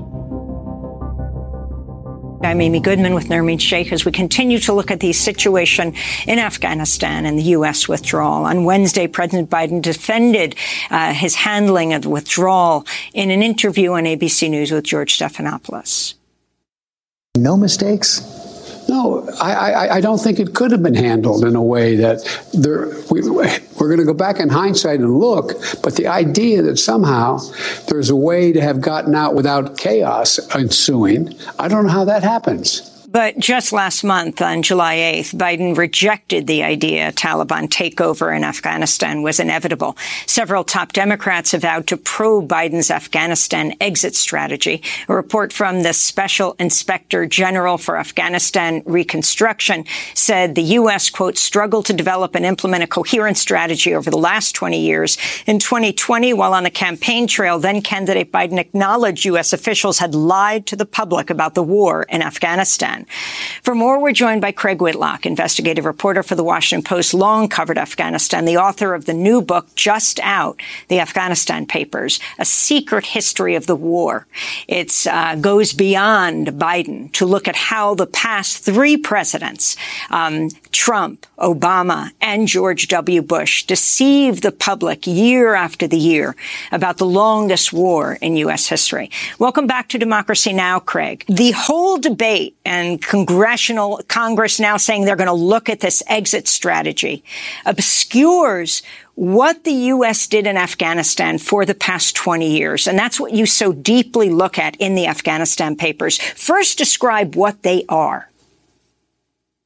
I'm 2.46 2.60
Amy 2.60 2.78
Goodman 2.78 3.14
with 3.14 3.24
Nermeen 3.24 3.60
Sheikh 3.60 3.92
as 3.92 4.04
we 4.04 4.12
continue 4.12 4.60
to 4.60 4.72
look 4.72 4.92
at 4.92 5.00
the 5.00 5.12
situation 5.12 5.92
in 6.28 6.38
Afghanistan 6.38 7.26
and 7.26 7.36
the 7.36 7.42
U.S. 7.58 7.88
withdrawal. 7.88 8.44
On 8.44 8.62
Wednesday, 8.62 9.08
President 9.08 9.50
Biden 9.50 9.82
defended 9.82 10.54
uh, 10.88 11.12
his 11.12 11.34
handling 11.34 11.94
of 11.94 12.02
the 12.02 12.10
withdrawal 12.10 12.86
in 13.12 13.32
an 13.32 13.42
interview 13.42 13.90
on 13.94 14.04
ABC 14.04 14.48
News 14.48 14.70
with 14.70 14.84
George 14.84 15.18
Stephanopoulos. 15.18 16.14
No 17.36 17.56
mistakes? 17.56 18.20
No, 18.90 19.24
I, 19.40 19.52
I, 19.52 19.94
I, 19.94 20.00
don't 20.00 20.18
think 20.18 20.40
it 20.40 20.52
could 20.52 20.72
have 20.72 20.82
been 20.82 20.96
handled 20.96 21.44
in 21.44 21.54
a 21.54 21.62
way 21.62 21.94
that 21.94 22.24
there, 22.52 22.88
we, 23.08 23.20
we're 23.30 23.86
going 23.86 23.98
to 23.98 24.04
go 24.04 24.12
back 24.12 24.40
in 24.40 24.48
hindsight 24.48 24.98
and 24.98 25.16
look, 25.16 25.52
but 25.80 25.94
the 25.94 26.08
idea 26.08 26.60
that 26.62 26.76
somehow 26.76 27.38
there's 27.86 28.10
a 28.10 28.16
way 28.16 28.52
to 28.52 28.60
have 28.60 28.80
gotten 28.80 29.14
out 29.14 29.36
without 29.36 29.78
chaos 29.78 30.40
ensuing, 30.56 31.32
I 31.56 31.68
don't 31.68 31.86
know 31.86 31.92
how 31.92 32.04
that 32.06 32.24
happens. 32.24 32.89
But 33.12 33.40
just 33.40 33.72
last 33.72 34.04
month, 34.04 34.40
on 34.40 34.62
July 34.62 34.94
8th, 34.94 35.34
Biden 35.34 35.76
rejected 35.76 36.46
the 36.46 36.62
idea 36.62 37.10
Taliban 37.10 37.66
takeover 37.66 38.34
in 38.36 38.44
Afghanistan 38.44 39.22
was 39.22 39.40
inevitable. 39.40 39.96
Several 40.26 40.62
top 40.62 40.92
Democrats 40.92 41.50
have 41.50 41.62
vowed 41.62 41.88
to 41.88 41.96
probe 41.96 42.46
Biden's 42.46 42.88
Afghanistan 42.88 43.74
exit 43.80 44.14
strategy. 44.14 44.80
A 45.08 45.14
report 45.16 45.52
from 45.52 45.82
the 45.82 45.92
Special 45.92 46.54
Inspector 46.60 47.26
General 47.26 47.78
for 47.78 47.96
Afghanistan 47.96 48.80
Reconstruction 48.86 49.86
said 50.14 50.54
the 50.54 50.62
U.S., 50.78 51.10
quote, 51.10 51.36
struggled 51.36 51.86
to 51.86 51.92
develop 51.92 52.36
and 52.36 52.46
implement 52.46 52.84
a 52.84 52.86
coherent 52.86 53.38
strategy 53.38 53.92
over 53.92 54.08
the 54.08 54.18
last 54.18 54.52
20 54.54 54.78
years. 54.78 55.18
In 55.48 55.58
2020, 55.58 56.32
while 56.34 56.54
on 56.54 56.62
the 56.62 56.70
campaign 56.70 57.26
trail, 57.26 57.58
then 57.58 57.82
candidate 57.82 58.30
Biden 58.30 58.60
acknowledged 58.60 59.24
U.S. 59.24 59.52
officials 59.52 59.98
had 59.98 60.14
lied 60.14 60.64
to 60.66 60.76
the 60.76 60.86
public 60.86 61.28
about 61.28 61.56
the 61.56 61.62
war 61.64 62.04
in 62.04 62.22
Afghanistan. 62.22 62.99
For 63.62 63.74
more, 63.74 64.00
we're 64.00 64.12
joined 64.12 64.40
by 64.40 64.52
Craig 64.52 64.80
Whitlock, 64.80 65.26
investigative 65.26 65.84
reporter 65.84 66.22
for 66.22 66.34
the 66.34 66.44
Washington 66.44 66.82
Post, 66.82 67.14
long 67.14 67.48
covered 67.48 67.78
Afghanistan, 67.78 68.44
the 68.44 68.56
author 68.56 68.94
of 68.94 69.04
the 69.04 69.14
new 69.14 69.40
book 69.42 69.74
just 69.74 70.20
out, 70.22 70.60
The 70.88 71.00
Afghanistan 71.00 71.66
Papers, 71.66 72.20
a 72.38 72.44
secret 72.44 73.06
history 73.06 73.54
of 73.54 73.66
the 73.66 73.76
war. 73.76 74.26
It 74.68 75.06
uh, 75.06 75.36
goes 75.36 75.72
beyond 75.72 76.48
Biden 76.48 77.12
to 77.12 77.26
look 77.26 77.48
at 77.48 77.56
how 77.56 77.94
the 77.94 78.06
past 78.06 78.64
three 78.64 78.96
presidents, 78.96 79.76
um, 80.10 80.50
Trump, 80.72 81.26
Obama, 81.38 82.10
and 82.20 82.48
George 82.48 82.88
W. 82.88 83.22
Bush, 83.22 83.64
deceived 83.64 84.42
the 84.42 84.52
public 84.52 85.06
year 85.06 85.54
after 85.54 85.86
the 85.86 85.98
year 85.98 86.36
about 86.72 86.98
the 86.98 87.06
longest 87.06 87.72
war 87.72 88.18
in 88.20 88.36
U.S. 88.36 88.68
history. 88.68 89.10
Welcome 89.38 89.66
back 89.66 89.88
to 89.90 89.98
Democracy 89.98 90.52
Now, 90.52 90.78
Craig. 90.78 91.24
The 91.28 91.52
whole 91.52 91.98
debate 91.98 92.56
and 92.90 93.02
congressional 93.02 94.00
Congress 94.08 94.58
now 94.58 94.76
saying 94.76 95.04
they're 95.04 95.16
going 95.16 95.26
to 95.26 95.32
look 95.32 95.68
at 95.68 95.80
this 95.80 96.02
exit 96.06 96.48
strategy 96.48 97.24
obscures 97.64 98.82
what 99.14 99.64
the 99.64 99.72
U.S. 99.72 100.26
did 100.26 100.46
in 100.46 100.56
Afghanistan 100.56 101.38
for 101.38 101.64
the 101.64 101.74
past 101.74 102.16
20 102.16 102.50
years. 102.50 102.86
And 102.86 102.98
that's 102.98 103.20
what 103.20 103.32
you 103.32 103.46
so 103.46 103.72
deeply 103.72 104.30
look 104.30 104.58
at 104.58 104.76
in 104.76 104.94
the 104.94 105.06
Afghanistan 105.06 105.76
papers. 105.76 106.18
First, 106.18 106.78
describe 106.78 107.36
what 107.36 107.62
they 107.62 107.84
are. 107.88 108.28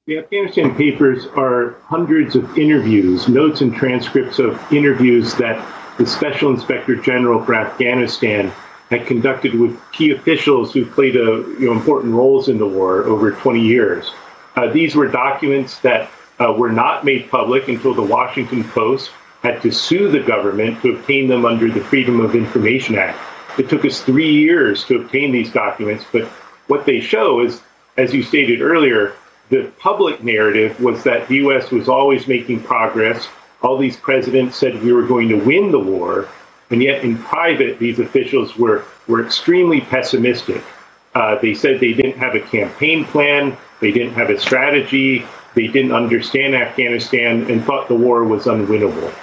The 0.07 0.18
Afghanistan 0.18 0.75
papers 0.75 1.27
are 1.35 1.77
hundreds 1.85 2.37
of 2.37 2.59
interviews, 2.59 3.27
notes 3.29 3.62
and 3.62 3.75
transcripts 3.75 4.39
of 4.39 4.61
interviews 4.72 5.35
that 5.37 5.64
the 5.97 6.07
Special 6.07 6.51
Inspector 6.51 6.95
General 6.97 7.43
for 7.43 7.55
Afghanistan 7.55 8.53
had 8.91 9.07
conducted 9.07 9.55
with 9.55 9.78
key 9.93 10.11
officials 10.11 10.72
who 10.72 10.85
played 10.85 11.16
a, 11.16 11.45
you 11.59 11.66
know, 11.66 11.72
important 11.72 12.14
roles 12.14 12.49
in 12.49 12.59
the 12.59 12.66
war 12.66 13.05
over 13.05 13.32
20 13.32 13.61
years. 13.61 14.11
Uh, 14.57 14.68
these 14.68 14.95
were 14.95 15.09
documents 15.09 15.80
that 15.80 16.11
uh, 16.39 16.53
were 16.53 16.70
not 16.70 17.05
made 17.05 17.30
public 17.30 17.68
until 17.68 17.95
the 17.95 18.03
Washington 18.03 18.64
Post 18.64 19.11
had 19.43 19.61
to 19.62 19.70
sue 19.70 20.11
the 20.11 20.20
government 20.20 20.80
to 20.82 20.97
obtain 20.97 21.28
them 21.28 21.45
under 21.45 21.70
the 21.70 21.80
Freedom 21.80 22.20
of 22.20 22.35
Information 22.35 22.97
Act. 22.97 23.18
It 23.59 23.68
took 23.68 23.85
us 23.85 24.01
three 24.01 24.32
years 24.32 24.85
to 24.85 25.01
obtain 25.01 25.32
these 25.32 25.53
documents, 25.53 26.05
but 26.11 26.24
what 26.66 26.87
they 26.87 27.01
show 27.01 27.41
is, 27.41 27.62
as 27.97 28.12
you 28.14 28.22
stated 28.22 28.61
earlier, 28.61 29.14
the 29.51 29.70
public 29.78 30.24
narrative 30.24 30.80
was 30.80 31.05
that 31.05 31.28
the 31.28 31.37
U.S. 31.37 31.70
was 31.70 31.89
always 31.89 32.26
making 32.26 32.62
progress. 32.62 33.28
All 33.62 33.76
these 33.76 33.97
presidents 33.97 34.57
said 34.57 34.82
we 34.82 34.93
were 34.93 35.07
going 35.07 35.28
to 35.28 35.37
win 35.37 35.70
the 35.70 35.78
war, 35.78 36.28
and 36.75 36.83
yet, 36.83 37.05
in 37.05 37.16
private, 37.18 37.79
these 37.79 38.01
officials 38.01 38.59
were, 38.59 38.85
were 39.07 39.25
extremely 39.25 39.81
pessimistic. 39.81 40.61
Uh, 41.14 41.39
they 41.41 41.55
said 41.55 41.79
they 41.79 41.93
didn't 41.93 42.18
have 42.18 42.35
a 42.35 42.41
campaign 42.41 43.05
plan, 43.05 43.57
they 43.79 43.93
didn't 43.93 44.14
have 44.14 44.29
a 44.29 44.41
strategy, 44.41 45.25
they 45.55 45.68
didn't 45.68 45.93
understand 45.93 46.57
Afghanistan, 46.57 47.49
and 47.49 47.64
thought 47.64 47.87
the 47.87 47.95
war 47.95 48.25
was 48.25 48.47
unwinnable. 48.47 49.14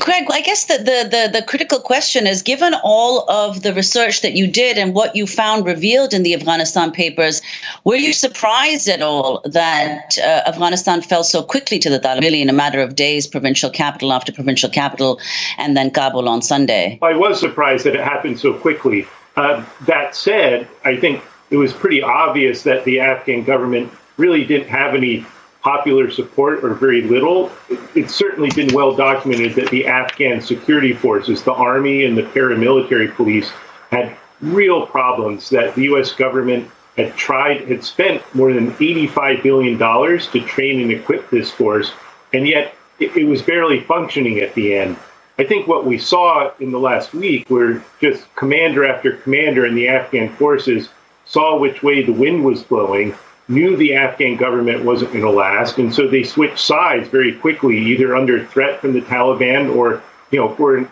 Craig, 0.00 0.26
I 0.30 0.40
guess 0.40 0.64
the, 0.64 0.78
the, 0.78 1.08
the, 1.08 1.38
the, 1.38 1.46
critical 1.46 1.78
question 1.78 2.26
is 2.26 2.42
given 2.42 2.74
all 2.82 3.28
of 3.30 3.62
the 3.62 3.72
research 3.72 4.20
that 4.22 4.32
you 4.32 4.48
did 4.48 4.78
and 4.78 4.94
what 4.94 5.14
you 5.14 5.26
found 5.26 5.64
revealed 5.64 6.12
in 6.12 6.24
the 6.24 6.34
Afghanistan 6.34 6.90
papers, 6.90 7.40
were 7.84 7.94
you 7.94 8.12
surprised 8.12 8.88
at 8.88 9.00
all 9.00 9.42
that 9.44 10.18
uh, 10.18 10.42
Afghanistan 10.48 11.02
fell 11.02 11.22
so 11.22 11.42
quickly 11.42 11.78
to 11.78 11.88
the 11.88 12.00
Taliban, 12.00 12.20
really 12.20 12.42
in 12.42 12.48
a 12.48 12.52
matter 12.52 12.80
of 12.80 12.96
days, 12.96 13.28
provincial 13.28 13.70
capital 13.70 14.12
after 14.12 14.32
provincial 14.32 14.68
capital, 14.68 15.20
and 15.56 15.76
then 15.76 15.90
Kabul 15.92 16.28
on 16.28 16.42
Sunday? 16.42 16.98
I 17.00 17.16
was 17.16 17.38
surprised 17.38 17.84
that 17.86 17.94
it 17.94 18.02
happened 18.02 18.40
so 18.40 18.54
quickly. 18.54 19.06
Uh, 19.36 19.64
that 19.82 20.16
said, 20.16 20.66
I 20.84 20.96
think 20.96 21.22
it 21.50 21.58
was 21.58 21.72
pretty 21.72 22.02
obvious 22.02 22.64
that 22.64 22.84
the 22.84 22.98
Afghan 23.00 23.44
government 23.44 23.92
really 24.16 24.44
didn't 24.44 24.68
have 24.68 24.94
any 24.94 25.24
popular 25.66 26.08
support 26.08 26.62
or 26.62 26.74
very 26.74 27.02
little. 27.02 27.50
It's 27.96 28.14
certainly 28.14 28.50
been 28.54 28.72
well 28.72 28.94
documented 28.94 29.56
that 29.56 29.68
the 29.70 29.84
Afghan 29.84 30.40
security 30.40 30.92
forces, 30.92 31.42
the 31.42 31.54
army 31.54 32.04
and 32.04 32.16
the 32.16 32.22
paramilitary 32.22 33.12
police, 33.12 33.50
had 33.90 34.16
real 34.40 34.86
problems 34.86 35.50
that 35.50 35.74
the 35.74 35.82
U.S. 35.90 36.12
government 36.12 36.70
had 36.96 37.16
tried, 37.16 37.66
had 37.66 37.82
spent 37.82 38.22
more 38.32 38.52
than 38.52 38.70
$85 38.74 39.42
billion 39.42 39.76
to 39.76 40.40
train 40.46 40.82
and 40.82 40.92
equip 40.92 41.28
this 41.30 41.50
force, 41.50 41.90
and 42.32 42.46
yet 42.46 42.72
it, 43.00 43.16
it 43.16 43.24
was 43.24 43.42
barely 43.42 43.80
functioning 43.80 44.38
at 44.38 44.54
the 44.54 44.72
end. 44.72 44.96
I 45.36 45.42
think 45.42 45.66
what 45.66 45.84
we 45.84 45.98
saw 45.98 46.52
in 46.60 46.70
the 46.70 46.78
last 46.78 47.12
week 47.12 47.50
were 47.50 47.82
just 48.00 48.32
commander 48.36 48.86
after 48.86 49.16
commander 49.16 49.66
in 49.66 49.74
the 49.74 49.88
Afghan 49.88 50.32
forces 50.36 50.90
saw 51.24 51.58
which 51.58 51.82
way 51.82 52.04
the 52.04 52.12
wind 52.12 52.44
was 52.44 52.62
blowing 52.62 53.16
knew 53.48 53.76
the 53.76 53.94
Afghan 53.94 54.36
government 54.36 54.84
wasn't 54.84 55.12
going 55.12 55.24
to 55.24 55.30
last, 55.30 55.78
and 55.78 55.94
so 55.94 56.08
they 56.08 56.22
switched 56.22 56.58
sides 56.58 57.08
very 57.08 57.32
quickly, 57.32 57.78
either 57.78 58.16
under 58.16 58.44
threat 58.46 58.80
from 58.80 58.92
the 58.92 59.02
Taliban 59.02 59.74
or 59.74 60.02
you 60.30 60.40
know 60.40 60.54
for 60.54 60.88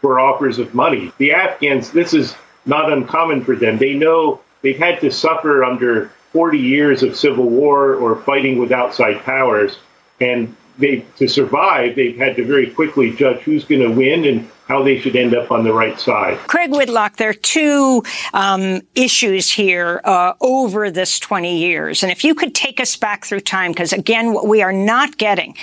for 0.00 0.20
offers 0.20 0.58
of 0.58 0.74
money. 0.74 1.12
The 1.18 1.32
Afghans, 1.32 1.90
this 1.90 2.12
is 2.12 2.36
not 2.66 2.92
uncommon 2.92 3.44
for 3.44 3.56
them. 3.56 3.78
They 3.78 3.94
know 3.94 4.40
they've 4.62 4.78
had 4.78 5.00
to 5.00 5.10
suffer 5.10 5.64
under 5.64 6.10
40 6.32 6.58
years 6.58 7.02
of 7.02 7.16
civil 7.16 7.48
war 7.48 7.94
or 7.94 8.16
fighting 8.16 8.58
with 8.58 8.72
outside 8.72 9.22
powers, 9.22 9.78
and 10.20 10.54
they 10.78 11.04
to 11.16 11.28
survive, 11.28 11.96
they've 11.96 12.16
had 12.16 12.36
to 12.36 12.44
very 12.44 12.70
quickly 12.70 13.10
judge 13.12 13.40
who's 13.40 13.64
going 13.64 13.80
to 13.80 13.90
win 13.90 14.24
and 14.26 14.50
how 14.66 14.82
they 14.82 14.98
should 14.98 15.14
end 15.14 15.34
up 15.34 15.52
on 15.52 15.62
the 15.62 15.72
right 15.72 15.98
side. 15.98 16.38
Craig 16.48 16.72
Whitlock, 16.72 17.16
there 17.16 17.30
are 17.30 17.34
two 17.34 18.02
um, 18.34 18.82
issues 18.96 19.50
here 19.50 20.00
uh, 20.04 20.32
over 20.40 20.90
this 20.90 21.20
20 21.20 21.56
years. 21.56 22.02
And 22.02 22.10
if 22.10 22.24
you 22.24 22.34
could 22.34 22.54
take 22.54 22.80
us 22.80 22.96
back 22.96 23.24
through 23.24 23.40
time, 23.40 23.70
because 23.70 23.92
again, 23.92 24.32
what 24.32 24.48
we 24.48 24.62
are 24.62 24.72
not 24.72 25.18
getting 25.18 25.56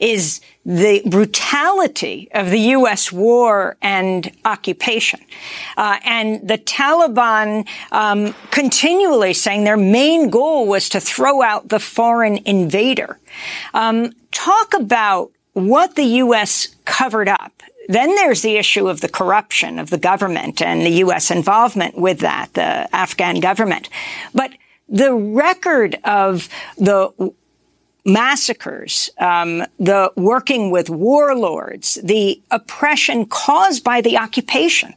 is 0.00 0.40
the 0.64 1.02
brutality 1.04 2.28
of 2.32 2.50
the 2.50 2.58
U.S. 2.58 3.12
war 3.12 3.76
and 3.82 4.32
occupation, 4.44 5.20
uh, 5.76 5.98
and 6.04 6.48
the 6.48 6.58
Taliban 6.58 7.68
um, 7.92 8.34
continually 8.50 9.32
saying 9.32 9.64
their 9.64 9.76
main 9.76 10.28
goal 10.28 10.66
was 10.66 10.88
to 10.88 10.98
throw 10.98 11.42
out 11.42 11.68
the 11.68 11.78
foreign 11.78 12.38
invader. 12.46 13.20
Um, 13.74 14.12
talk 14.32 14.74
about 14.74 15.30
what 15.52 15.94
the 15.94 16.04
U.S. 16.04 16.74
covered 16.84 17.28
up 17.28 17.62
then 17.88 18.14
there's 18.14 18.42
the 18.42 18.56
issue 18.56 18.88
of 18.88 19.00
the 19.00 19.08
corruption 19.08 19.78
of 19.78 19.90
the 19.90 19.98
government 19.98 20.60
and 20.62 20.82
the 20.82 20.90
U.S. 20.90 21.30
involvement 21.30 21.96
with 21.96 22.20
that, 22.20 22.52
the 22.54 22.94
Afghan 22.94 23.40
government. 23.40 23.88
But 24.34 24.52
the 24.88 25.14
record 25.14 25.98
of 26.04 26.48
the 26.76 27.32
massacres, 28.04 29.10
um, 29.18 29.64
the 29.78 30.12
working 30.16 30.70
with 30.70 30.88
warlords, 30.88 31.98
the 32.02 32.40
oppression 32.50 33.26
caused 33.26 33.82
by 33.82 34.00
the 34.00 34.16
occupation. 34.16 34.94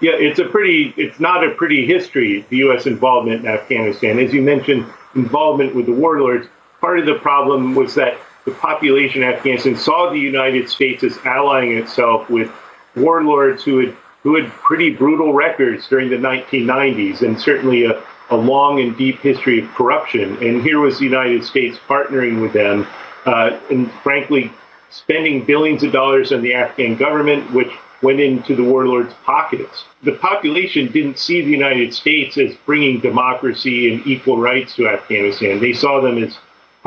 Yeah, 0.00 0.12
it's 0.12 0.38
a 0.38 0.44
pretty, 0.44 0.94
it's 0.96 1.18
not 1.18 1.42
a 1.42 1.50
pretty 1.54 1.84
history, 1.84 2.44
the 2.50 2.58
U.S. 2.58 2.86
involvement 2.86 3.40
in 3.40 3.48
Afghanistan. 3.48 4.18
As 4.18 4.32
you 4.32 4.42
mentioned, 4.42 4.86
involvement 5.14 5.74
with 5.74 5.86
the 5.86 5.92
warlords. 5.92 6.46
Part 6.80 7.00
of 7.00 7.06
the 7.06 7.14
problem 7.14 7.74
was 7.74 7.94
that 7.96 8.16
the 8.48 8.54
population 8.54 9.22
of 9.22 9.34
Afghanistan 9.34 9.76
saw 9.76 10.10
the 10.10 10.18
United 10.18 10.68
States 10.68 11.04
as 11.04 11.18
allying 11.24 11.76
itself 11.76 12.28
with 12.30 12.50
warlords 12.96 13.62
who 13.62 13.78
had 13.78 13.96
who 14.22 14.34
had 14.34 14.50
pretty 14.50 14.90
brutal 14.90 15.32
records 15.32 15.86
during 15.88 16.10
the 16.10 16.16
1990s 16.16 17.22
and 17.22 17.40
certainly 17.40 17.84
a, 17.84 18.02
a 18.30 18.36
long 18.36 18.80
and 18.80 18.96
deep 18.96 19.20
history 19.20 19.60
of 19.60 19.68
corruption. 19.74 20.36
And 20.44 20.60
here 20.60 20.80
was 20.80 20.98
the 20.98 21.04
United 21.04 21.44
States 21.44 21.78
partnering 21.88 22.42
with 22.42 22.52
them 22.52 22.86
uh, 23.26 23.58
and 23.70 23.90
frankly 24.02 24.52
spending 24.90 25.44
billions 25.44 25.84
of 25.84 25.92
dollars 25.92 26.32
on 26.32 26.42
the 26.42 26.52
Afghan 26.52 26.96
government, 26.96 27.52
which 27.52 27.70
went 28.02 28.18
into 28.18 28.56
the 28.56 28.64
warlords' 28.64 29.14
pockets. 29.24 29.84
The 30.02 30.12
population 30.12 30.90
didn't 30.90 31.18
see 31.18 31.42
the 31.42 31.50
United 31.50 31.94
States 31.94 32.36
as 32.38 32.54
bringing 32.66 33.00
democracy 33.00 33.92
and 33.92 34.06
equal 34.06 34.38
rights 34.38 34.74
to 34.76 34.88
Afghanistan. 34.88 35.60
They 35.60 35.72
saw 35.72 36.00
them 36.00 36.22
as 36.22 36.38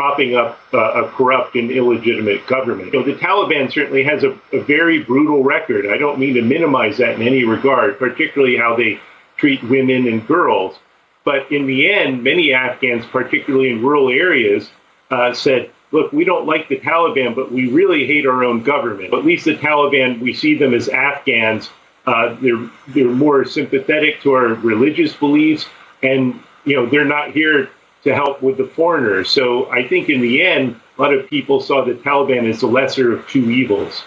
propping 0.01 0.35
up 0.35 0.57
uh, 0.73 1.03
a 1.03 1.09
corrupt 1.09 1.55
and 1.55 1.69
illegitimate 1.69 2.47
government. 2.47 2.91
The 2.91 3.13
Taliban 3.21 3.71
certainly 3.71 4.03
has 4.03 4.23
a, 4.23 4.31
a, 4.51 4.59
very 4.63 5.03
brutal 5.03 5.43
record. 5.43 5.85
I 5.85 5.99
don't 5.99 6.17
mean 6.17 6.33
to 6.33 6.41
minimize 6.41 6.97
that 6.97 7.21
in 7.21 7.21
any 7.21 7.43
regard, 7.43 7.99
particularly 7.99 8.57
how 8.57 8.75
they 8.75 8.99
treat 9.37 9.61
women 9.61 10.07
and 10.07 10.25
girls. 10.25 10.79
But 11.23 11.51
in 11.51 11.67
the 11.67 11.91
end, 11.91 12.23
many 12.23 12.51
Afghans, 12.51 13.05
particularly 13.05 13.69
in 13.69 13.83
rural 13.83 14.09
areas, 14.09 14.71
uh, 15.11 15.35
said, 15.35 15.69
look, 15.91 16.11
we 16.11 16.23
don't 16.23 16.47
like 16.47 16.67
the 16.67 16.79
Taliban, 16.79 17.35
but 17.35 17.51
we 17.51 17.69
really 17.69 18.07
hate 18.07 18.25
our 18.25 18.43
own 18.43 18.63
government. 18.63 19.13
At 19.13 19.23
least 19.23 19.45
the 19.45 19.55
Taliban, 19.55 20.19
we 20.19 20.33
see 20.33 20.57
them 20.57 20.73
as 20.73 20.89
Afghans. 20.89 21.69
Uh, 22.07 22.35
they're, 22.41 22.67
they're 22.87 23.05
more 23.05 23.45
sympathetic 23.45 24.19
to 24.23 24.33
our 24.33 24.47
religious 24.55 25.13
beliefs, 25.13 25.67
and 26.01 26.41
you 26.65 26.75
know 26.75 26.87
they're 26.87 27.05
not 27.05 27.33
here 27.33 27.69
to 28.03 28.13
help 28.13 28.41
with 28.41 28.57
the 28.57 28.65
foreigners. 28.65 29.29
So 29.29 29.69
I 29.69 29.87
think 29.87 30.09
in 30.09 30.21
the 30.21 30.41
end, 30.41 30.79
a 30.97 31.01
lot 31.01 31.13
of 31.13 31.29
people 31.29 31.61
saw 31.61 31.83
the 31.83 31.93
Taliban 31.93 32.49
as 32.49 32.61
the 32.61 32.67
lesser 32.67 33.13
of 33.13 33.27
two 33.27 33.49
evils. 33.49 34.03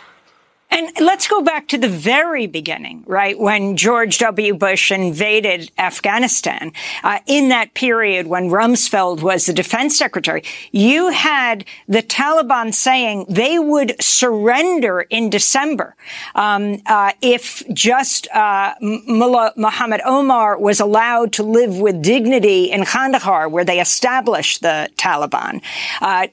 And 0.74 0.90
let's 0.98 1.28
go 1.28 1.40
back 1.40 1.68
to 1.68 1.78
the 1.78 1.88
very 1.88 2.48
beginning, 2.48 3.04
right? 3.06 3.38
When 3.38 3.76
George 3.76 4.18
W. 4.18 4.54
Bush 4.54 4.90
invaded 4.90 5.70
Afghanistan, 5.78 6.72
uh, 7.04 7.20
in 7.26 7.48
that 7.50 7.74
period 7.74 8.26
when 8.26 8.50
Rumsfeld 8.50 9.22
was 9.22 9.46
the 9.46 9.52
defense 9.52 9.96
secretary, 9.96 10.42
you 10.72 11.10
had 11.10 11.64
the 11.86 12.02
Taliban 12.02 12.74
saying 12.74 13.26
they 13.28 13.56
would 13.56 13.94
surrender 14.02 15.02
in 15.02 15.30
December 15.30 15.94
um, 16.34 16.82
uh, 16.86 17.12
if 17.22 17.62
just 17.72 18.26
uh, 18.32 18.74
Mullah 18.80 19.52
Muhammad 19.56 20.00
Omar 20.04 20.58
was 20.58 20.80
allowed 20.80 21.32
to 21.34 21.44
live 21.44 21.78
with 21.78 22.02
dignity 22.02 22.64
in 22.64 22.84
Kandahar, 22.84 23.48
where 23.48 23.64
they 23.64 23.78
established 23.78 24.60
the 24.60 24.90
Taliban. 24.96 25.62
Uh, 26.00 26.26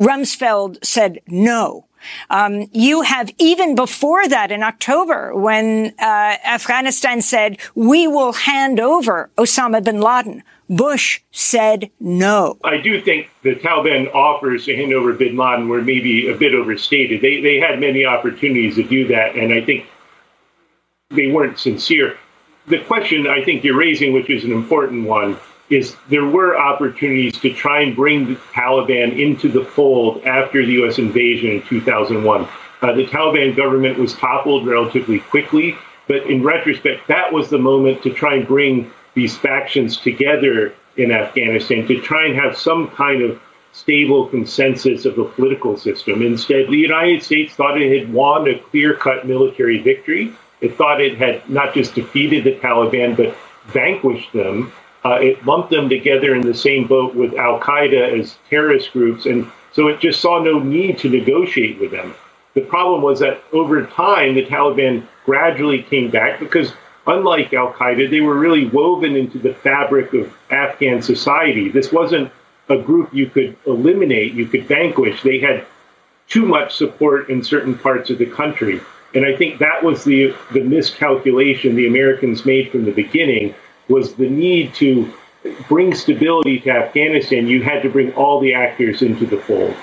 Rumsfeld 0.00 0.82
said 0.82 1.20
no. 1.28 1.86
Um, 2.30 2.68
you 2.72 3.02
have 3.02 3.30
even 3.38 3.74
before 3.74 4.26
that 4.28 4.50
in 4.50 4.62
October 4.62 5.34
when 5.34 5.94
uh, 5.98 6.36
Afghanistan 6.44 7.20
said 7.20 7.58
we 7.74 8.06
will 8.06 8.32
hand 8.32 8.80
over 8.80 9.30
Osama 9.36 9.82
bin 9.82 10.00
Laden. 10.00 10.42
Bush 10.70 11.20
said 11.30 11.90
no. 12.00 12.58
I 12.64 12.78
do 12.78 13.00
think 13.00 13.28
the 13.42 13.54
Taliban 13.54 14.12
offers 14.14 14.64
to 14.64 14.74
hand 14.74 14.94
over 14.94 15.12
bin 15.12 15.36
Laden 15.36 15.68
were 15.68 15.82
maybe 15.82 16.28
a 16.28 16.36
bit 16.36 16.54
overstated. 16.54 17.20
They, 17.20 17.40
they 17.40 17.58
had 17.58 17.80
many 17.80 18.06
opportunities 18.06 18.76
to 18.76 18.82
do 18.82 19.06
that, 19.08 19.36
and 19.36 19.52
I 19.52 19.60
think 19.60 19.86
they 21.10 21.30
weren't 21.30 21.58
sincere. 21.58 22.16
The 22.66 22.78
question 22.78 23.26
I 23.26 23.44
think 23.44 23.62
you're 23.62 23.76
raising, 23.76 24.14
which 24.14 24.30
is 24.30 24.44
an 24.44 24.52
important 24.52 25.06
one, 25.06 25.36
is 25.70 25.96
there 26.08 26.24
were 26.24 26.56
opportunities 26.56 27.38
to 27.40 27.52
try 27.52 27.80
and 27.80 27.96
bring 27.96 28.26
the 28.26 28.36
Taliban 28.52 29.18
into 29.18 29.48
the 29.48 29.64
fold 29.64 30.22
after 30.24 30.64
the 30.64 30.72
U.S. 30.72 30.98
invasion 30.98 31.50
in 31.50 31.62
2001. 31.62 32.48
Uh, 32.82 32.92
the 32.92 33.06
Taliban 33.06 33.56
government 33.56 33.98
was 33.98 34.14
toppled 34.14 34.66
relatively 34.66 35.20
quickly, 35.20 35.76
but 36.06 36.24
in 36.24 36.42
retrospect, 36.42 37.08
that 37.08 37.32
was 37.32 37.48
the 37.48 37.58
moment 37.58 38.02
to 38.02 38.10
try 38.10 38.34
and 38.34 38.46
bring 38.46 38.90
these 39.14 39.36
factions 39.36 39.96
together 39.96 40.74
in 40.96 41.10
Afghanistan 41.10 41.86
to 41.86 42.00
try 42.00 42.26
and 42.26 42.34
have 42.34 42.56
some 42.56 42.88
kind 42.88 43.22
of 43.22 43.40
stable 43.72 44.28
consensus 44.28 45.04
of 45.04 45.18
a 45.18 45.24
political 45.24 45.76
system. 45.76 46.22
Instead, 46.22 46.68
the 46.68 46.76
United 46.76 47.22
States 47.22 47.54
thought 47.54 47.80
it 47.80 47.98
had 47.98 48.12
won 48.12 48.46
a 48.48 48.58
clear 48.58 48.94
cut 48.94 49.26
military 49.26 49.78
victory. 49.78 50.32
It 50.60 50.76
thought 50.76 51.00
it 51.00 51.18
had 51.18 51.48
not 51.48 51.74
just 51.74 51.94
defeated 51.94 52.44
the 52.44 52.54
Taliban, 52.56 53.16
but 53.16 53.34
vanquished 53.66 54.32
them 54.32 54.72
uh, 55.04 55.18
it 55.20 55.44
lumped 55.44 55.70
them 55.70 55.88
together 55.88 56.34
in 56.34 56.40
the 56.40 56.54
same 56.54 56.86
boat 56.86 57.14
with 57.14 57.34
Al 57.34 57.60
Qaeda 57.60 58.18
as 58.18 58.36
terrorist 58.48 58.92
groups, 58.92 59.26
and 59.26 59.50
so 59.72 59.88
it 59.88 60.00
just 60.00 60.20
saw 60.20 60.42
no 60.42 60.58
need 60.58 60.98
to 60.98 61.10
negotiate 61.10 61.78
with 61.78 61.90
them. 61.90 62.14
The 62.54 62.62
problem 62.62 63.02
was 63.02 63.20
that 63.20 63.42
over 63.52 63.84
time, 63.84 64.34
the 64.34 64.46
Taliban 64.46 65.06
gradually 65.26 65.82
came 65.82 66.10
back 66.10 66.38
because, 66.38 66.72
unlike 67.06 67.52
Al 67.52 67.72
Qaeda, 67.72 68.08
they 68.08 68.20
were 68.20 68.38
really 68.38 68.66
woven 68.66 69.16
into 69.16 69.38
the 69.38 69.52
fabric 69.52 70.14
of 70.14 70.32
Afghan 70.50 71.02
society. 71.02 71.68
This 71.68 71.92
wasn't 71.92 72.30
a 72.68 72.78
group 72.78 73.12
you 73.12 73.26
could 73.26 73.56
eliminate, 73.66 74.32
you 74.32 74.46
could 74.46 74.66
vanquish. 74.66 75.22
They 75.22 75.40
had 75.40 75.66
too 76.28 76.46
much 76.46 76.74
support 76.74 77.28
in 77.28 77.42
certain 77.42 77.76
parts 77.76 78.08
of 78.08 78.18
the 78.18 78.26
country. 78.26 78.80
And 79.14 79.26
I 79.26 79.36
think 79.36 79.58
that 79.58 79.84
was 79.84 80.04
the, 80.04 80.34
the 80.52 80.60
miscalculation 80.60 81.76
the 81.76 81.86
Americans 81.86 82.46
made 82.46 82.70
from 82.70 82.84
the 82.84 82.92
beginning 82.92 83.54
was 83.88 84.14
the 84.14 84.28
need 84.28 84.74
to 84.74 85.12
bring 85.68 85.94
stability 85.94 86.60
to 86.60 86.70
Afghanistan, 86.70 87.46
you 87.46 87.62
had 87.62 87.82
to 87.82 87.90
bring 87.90 88.12
all 88.14 88.40
the 88.40 88.54
actors 88.54 89.02
into 89.02 89.26
the 89.26 89.36
fold. 89.38 89.76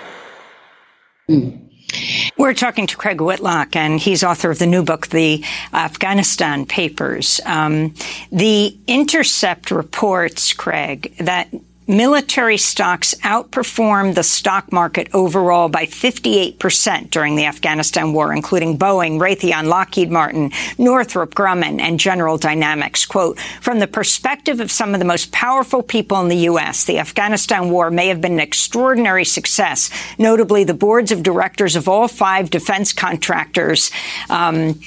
We're 2.38 2.54
talking 2.54 2.88
to 2.88 2.98
Craig 2.98 3.22
Whitlock, 3.22 3.76
and 3.76 4.00
he's 4.00 4.24
author 4.24 4.50
of 4.50 4.60
the 4.60 4.66
new 4.66 4.84
book, 4.84 5.08
The 5.08 5.44
Afghanistan 5.74 6.66
Papers. 6.66 7.40
Um, 7.46 7.94
the 8.32 8.76
Intercept 8.88 9.72
reports, 9.72 10.54
Craig, 10.54 11.14
that 11.20 11.50
military 11.88 12.58
stocks 12.58 13.14
outperformed 13.24 14.16
the 14.16 14.24
stock 14.24 14.72
market 14.72 15.10
overall 15.14 15.68
by 15.68 15.86
58% 15.86 17.10
during 17.10 17.36
the 17.36 17.46
Afghanistan 17.46 18.14
war, 18.14 18.34
including 18.34 18.78
Boeing, 18.78 19.20
Raytheon, 19.20 19.66
Lockheed 19.66 20.10
Martin, 20.10 20.52
Northrop 20.78 21.36
Grumman, 21.36 21.80
and 21.82 22.00
General 22.00 22.38
Dynamics. 22.38 23.06
Quote, 23.06 23.40
from 23.62 23.80
the 23.80 23.88
perspective 23.88 24.60
of 24.60 24.72
some 24.72 24.94
of 24.94 25.00
the 25.00 25.06
most 25.06 25.32
powerful 25.32 25.84
people 25.84 26.20
in 26.22 26.28
the 26.28 26.38
U.S., 26.38 26.86
the 26.86 27.00
Afghanistan 27.00 27.70
war 27.70 27.90
may 27.92 28.08
have 28.08 28.22
been 28.22 28.34
an 28.34 28.40
extraordinary 28.40 29.26
success, 29.26 29.90
notably 30.18 30.64
the 30.64 30.74
boards 30.74 31.12
of 31.12 31.24
directors 31.24 31.76
of 31.76 31.88
all 31.88 32.08
five 32.08 32.50
defense 32.50 32.94
contractors 32.94 33.92
um, 34.30 34.80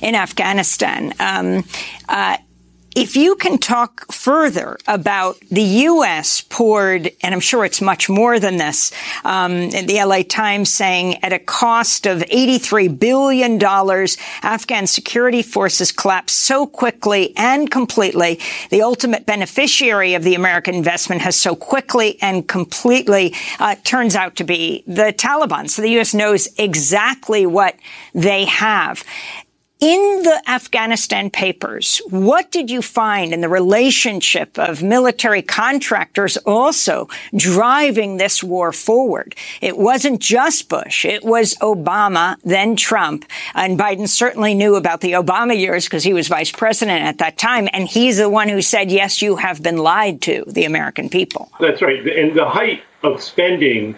in 0.00 0.14
Afghanistan. 0.14 1.12
Um, 1.18 1.64
uh, 2.08 2.36
if 2.94 3.16
you 3.16 3.36
can 3.36 3.58
talk 3.58 4.12
further 4.12 4.76
about 4.86 5.40
the 5.50 5.62
U.S. 5.62 6.42
poured, 6.42 7.10
and 7.22 7.34
I'm 7.34 7.40
sure 7.40 7.64
it's 7.64 7.80
much 7.80 8.08
more 8.08 8.38
than 8.38 8.58
this, 8.58 8.92
um, 9.24 9.70
the 9.70 10.02
LA 10.04 10.22
Times 10.22 10.70
saying 10.70 11.22
at 11.24 11.32
a 11.32 11.38
cost 11.38 12.06
of 12.06 12.20
$83 12.20 12.98
billion, 12.98 13.62
Afghan 14.42 14.86
security 14.86 15.42
forces 15.42 15.92
collapsed 15.92 16.38
so 16.38 16.66
quickly 16.66 17.32
and 17.36 17.70
completely. 17.70 18.38
The 18.70 18.82
ultimate 18.82 19.26
beneficiary 19.26 20.14
of 20.14 20.22
the 20.22 20.34
American 20.34 20.74
investment 20.74 21.22
has 21.22 21.36
so 21.36 21.54
quickly 21.54 22.18
and 22.20 22.46
completely 22.46 23.34
uh, 23.58 23.76
turns 23.84 24.14
out 24.14 24.36
to 24.36 24.44
be 24.44 24.84
the 24.86 25.14
Taliban. 25.16 25.70
So 25.70 25.82
the 25.82 25.90
U.S. 25.92 26.12
knows 26.12 26.48
exactly 26.58 27.46
what 27.46 27.76
they 28.14 28.44
have. 28.44 29.04
In 29.82 30.22
the 30.22 30.40
Afghanistan 30.46 31.28
papers, 31.28 32.00
what 32.08 32.52
did 32.52 32.70
you 32.70 32.82
find 32.82 33.32
in 33.32 33.40
the 33.40 33.48
relationship 33.48 34.56
of 34.56 34.80
military 34.80 35.42
contractors 35.42 36.36
also 36.36 37.08
driving 37.34 38.16
this 38.16 38.44
war 38.44 38.70
forward? 38.70 39.34
It 39.60 39.76
wasn't 39.76 40.20
just 40.20 40.68
Bush. 40.68 41.04
It 41.04 41.24
was 41.24 41.56
Obama, 41.56 42.36
then 42.44 42.76
Trump. 42.76 43.24
And 43.56 43.76
Biden 43.76 44.08
certainly 44.08 44.54
knew 44.54 44.76
about 44.76 45.00
the 45.00 45.14
Obama 45.14 45.58
years 45.58 45.86
because 45.86 46.04
he 46.04 46.12
was 46.12 46.28
vice 46.28 46.52
president 46.52 47.02
at 47.02 47.18
that 47.18 47.36
time. 47.36 47.68
And 47.72 47.88
he's 47.88 48.18
the 48.18 48.30
one 48.30 48.48
who 48.48 48.62
said, 48.62 48.88
yes, 48.88 49.20
you 49.20 49.34
have 49.34 49.64
been 49.64 49.78
lied 49.78 50.22
to, 50.22 50.44
the 50.46 50.64
American 50.64 51.08
people. 51.08 51.50
That's 51.58 51.82
right. 51.82 52.06
And 52.06 52.36
the 52.36 52.48
height 52.48 52.84
of 53.02 53.20
spending 53.20 53.96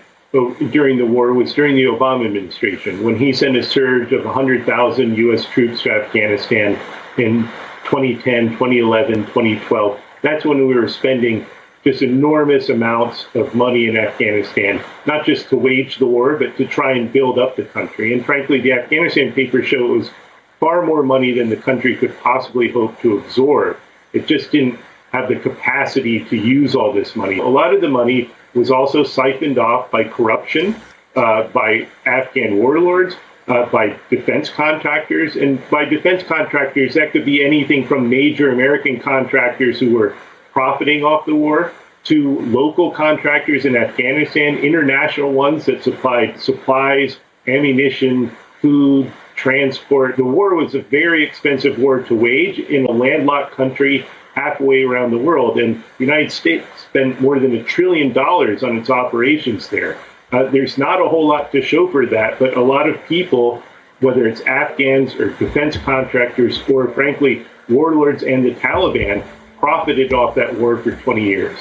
during 0.70 0.98
the 0.98 1.06
war 1.06 1.32
was 1.32 1.54
during 1.54 1.76
the 1.76 1.84
Obama 1.84 2.26
administration 2.26 3.04
when 3.04 3.16
he 3.16 3.32
sent 3.32 3.56
a 3.56 3.62
surge 3.62 4.12
of 4.12 4.24
100,000 4.24 5.16
U.S. 5.16 5.44
troops 5.44 5.82
to 5.82 5.92
Afghanistan 5.92 6.78
in 7.16 7.42
2010, 7.84 8.50
2011, 8.50 9.26
2012. 9.26 10.00
That's 10.22 10.44
when 10.44 10.66
we 10.66 10.74
were 10.74 10.88
spending 10.88 11.46
just 11.84 12.02
enormous 12.02 12.68
amounts 12.68 13.26
of 13.34 13.54
money 13.54 13.86
in 13.86 13.96
Afghanistan, 13.96 14.82
not 15.06 15.24
just 15.24 15.50
to 15.50 15.56
wage 15.56 15.98
the 15.98 16.06
war, 16.06 16.36
but 16.36 16.56
to 16.56 16.66
try 16.66 16.92
and 16.92 17.12
build 17.12 17.38
up 17.38 17.54
the 17.54 17.64
country. 17.64 18.12
And 18.12 18.24
frankly, 18.24 18.60
the 18.60 18.72
Afghanistan 18.72 19.32
papers 19.32 19.68
show 19.68 19.84
it 19.84 19.98
was 19.98 20.10
far 20.58 20.84
more 20.84 21.02
money 21.02 21.32
than 21.32 21.48
the 21.48 21.56
country 21.56 21.94
could 21.94 22.18
possibly 22.18 22.72
hope 22.72 23.00
to 23.02 23.18
absorb. 23.18 23.76
It 24.12 24.26
just 24.26 24.50
didn't 24.50 24.80
have 25.12 25.28
the 25.28 25.36
capacity 25.36 26.24
to 26.24 26.36
use 26.36 26.74
all 26.74 26.92
this 26.92 27.14
money. 27.14 27.38
A 27.38 27.46
lot 27.46 27.72
of 27.72 27.80
the 27.80 27.88
money 27.88 28.30
was 28.54 28.70
also 28.70 29.02
siphoned 29.02 29.58
off 29.58 29.90
by 29.90 30.04
corruption, 30.04 30.76
uh, 31.16 31.44
by 31.48 31.88
Afghan 32.06 32.58
warlords, 32.58 33.16
uh, 33.48 33.66
by 33.66 33.96
defense 34.10 34.48
contractors. 34.48 35.36
And 35.36 35.60
by 35.70 35.84
defense 35.84 36.22
contractors, 36.22 36.94
that 36.94 37.12
could 37.12 37.24
be 37.24 37.44
anything 37.44 37.86
from 37.86 38.08
major 38.08 38.50
American 38.50 39.00
contractors 39.00 39.78
who 39.78 39.94
were 39.94 40.14
profiting 40.52 41.04
off 41.04 41.26
the 41.26 41.34
war 41.34 41.72
to 42.04 42.40
local 42.40 42.90
contractors 42.90 43.64
in 43.64 43.76
Afghanistan, 43.76 44.58
international 44.58 45.32
ones 45.32 45.66
that 45.66 45.82
supplied 45.82 46.38
supplies, 46.38 47.18
ammunition, 47.48 48.30
food, 48.60 49.12
transport. 49.36 50.16
The 50.16 50.24
war 50.24 50.54
was 50.54 50.74
a 50.74 50.80
very 50.80 51.24
expensive 51.24 51.78
war 51.78 52.02
to 52.02 52.14
wage 52.14 52.58
in 52.58 52.86
a 52.86 52.90
landlocked 52.90 53.54
country 53.54 54.06
halfway 54.34 54.82
around 54.82 55.10
the 55.10 55.18
world. 55.18 55.58
And 55.58 55.82
the 55.98 56.04
United 56.04 56.32
States 56.32 56.66
spent 56.82 57.20
more 57.20 57.38
than 57.38 57.54
a 57.54 57.62
trillion 57.62 58.12
dollars 58.12 58.62
on 58.62 58.76
its 58.76 58.90
operations 58.90 59.68
there. 59.68 59.98
Uh, 60.32 60.44
there's 60.50 60.76
not 60.76 61.00
a 61.00 61.08
whole 61.08 61.28
lot 61.28 61.52
to 61.52 61.62
show 61.62 61.88
for 61.88 62.06
that, 62.06 62.38
but 62.38 62.56
a 62.56 62.62
lot 62.62 62.88
of 62.88 63.02
people, 63.06 63.62
whether 64.00 64.26
it's 64.26 64.40
Afghans 64.42 65.14
or 65.14 65.30
defense 65.34 65.76
contractors 65.76 66.60
or, 66.68 66.88
frankly, 66.88 67.46
warlords 67.68 68.22
and 68.22 68.44
the 68.44 68.54
Taliban, 68.54 69.24
profited 69.58 70.12
off 70.12 70.34
that 70.34 70.58
war 70.58 70.76
for 70.76 70.92
20 70.92 71.22
years. 71.22 71.58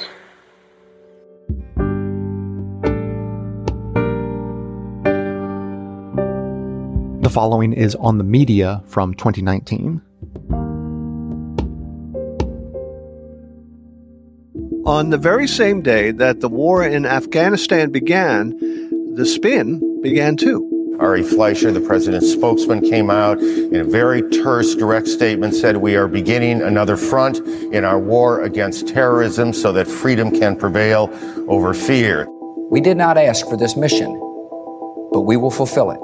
The 7.21 7.29
following 7.29 7.73
is 7.73 7.95
on 7.95 8.17
the 8.17 8.23
media 8.23 8.83
from 8.85 9.13
2019. 9.13 10.01
On 14.85 15.11
the 15.11 15.17
very 15.17 15.47
same 15.47 15.81
day 15.81 16.11
that 16.11 16.41
the 16.41 16.49
war 16.49 16.85
in 16.85 17.05
Afghanistan 17.05 17.89
began, 17.89 18.49
the 19.15 19.25
spin 19.25 20.01
began 20.01 20.35
too. 20.35 20.97
Ari 20.99 21.23
Fleischer, 21.23 21.71
the 21.71 21.79
president's 21.79 22.29
spokesman, 22.29 22.81
came 22.81 23.09
out 23.09 23.39
in 23.39 23.77
a 23.77 23.85
very 23.85 24.21
terse, 24.29 24.75
direct 24.75 25.07
statement, 25.07 25.55
said, 25.55 25.77
We 25.77 25.95
are 25.95 26.09
beginning 26.09 26.61
another 26.61 26.97
front 26.97 27.39
in 27.73 27.85
our 27.85 27.97
war 27.97 28.43
against 28.43 28.89
terrorism 28.89 29.53
so 29.53 29.71
that 29.71 29.87
freedom 29.87 30.31
can 30.31 30.57
prevail 30.57 31.09
over 31.47 31.73
fear. 31.73 32.27
We 32.69 32.81
did 32.81 32.97
not 32.97 33.17
ask 33.17 33.47
for 33.47 33.55
this 33.55 33.77
mission, 33.77 34.11
but 35.13 35.21
we 35.21 35.37
will 35.37 35.51
fulfill 35.51 35.91
it. 35.91 36.01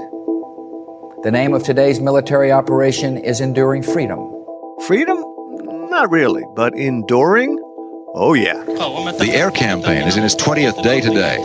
The 1.24 1.32
name 1.32 1.54
of 1.54 1.64
today's 1.64 2.00
military 2.00 2.50
operation 2.50 3.18
is 3.18 3.42
Enduring 3.42 3.84
Freedom. 3.84 4.20
Freedom? 4.88 5.18
Not 5.90 6.10
really, 6.12 6.46
but 6.56 6.74
enduring? 6.76 7.62
Oh, 8.16 8.34
yeah. 8.34 8.64
The 8.64 9.30
air 9.32 9.52
campaign 9.52 10.08
is 10.08 10.18
in 10.18 10.24
its 10.24 10.36
20th 10.36 10.82
day 10.82 11.00
today. 11.00 11.38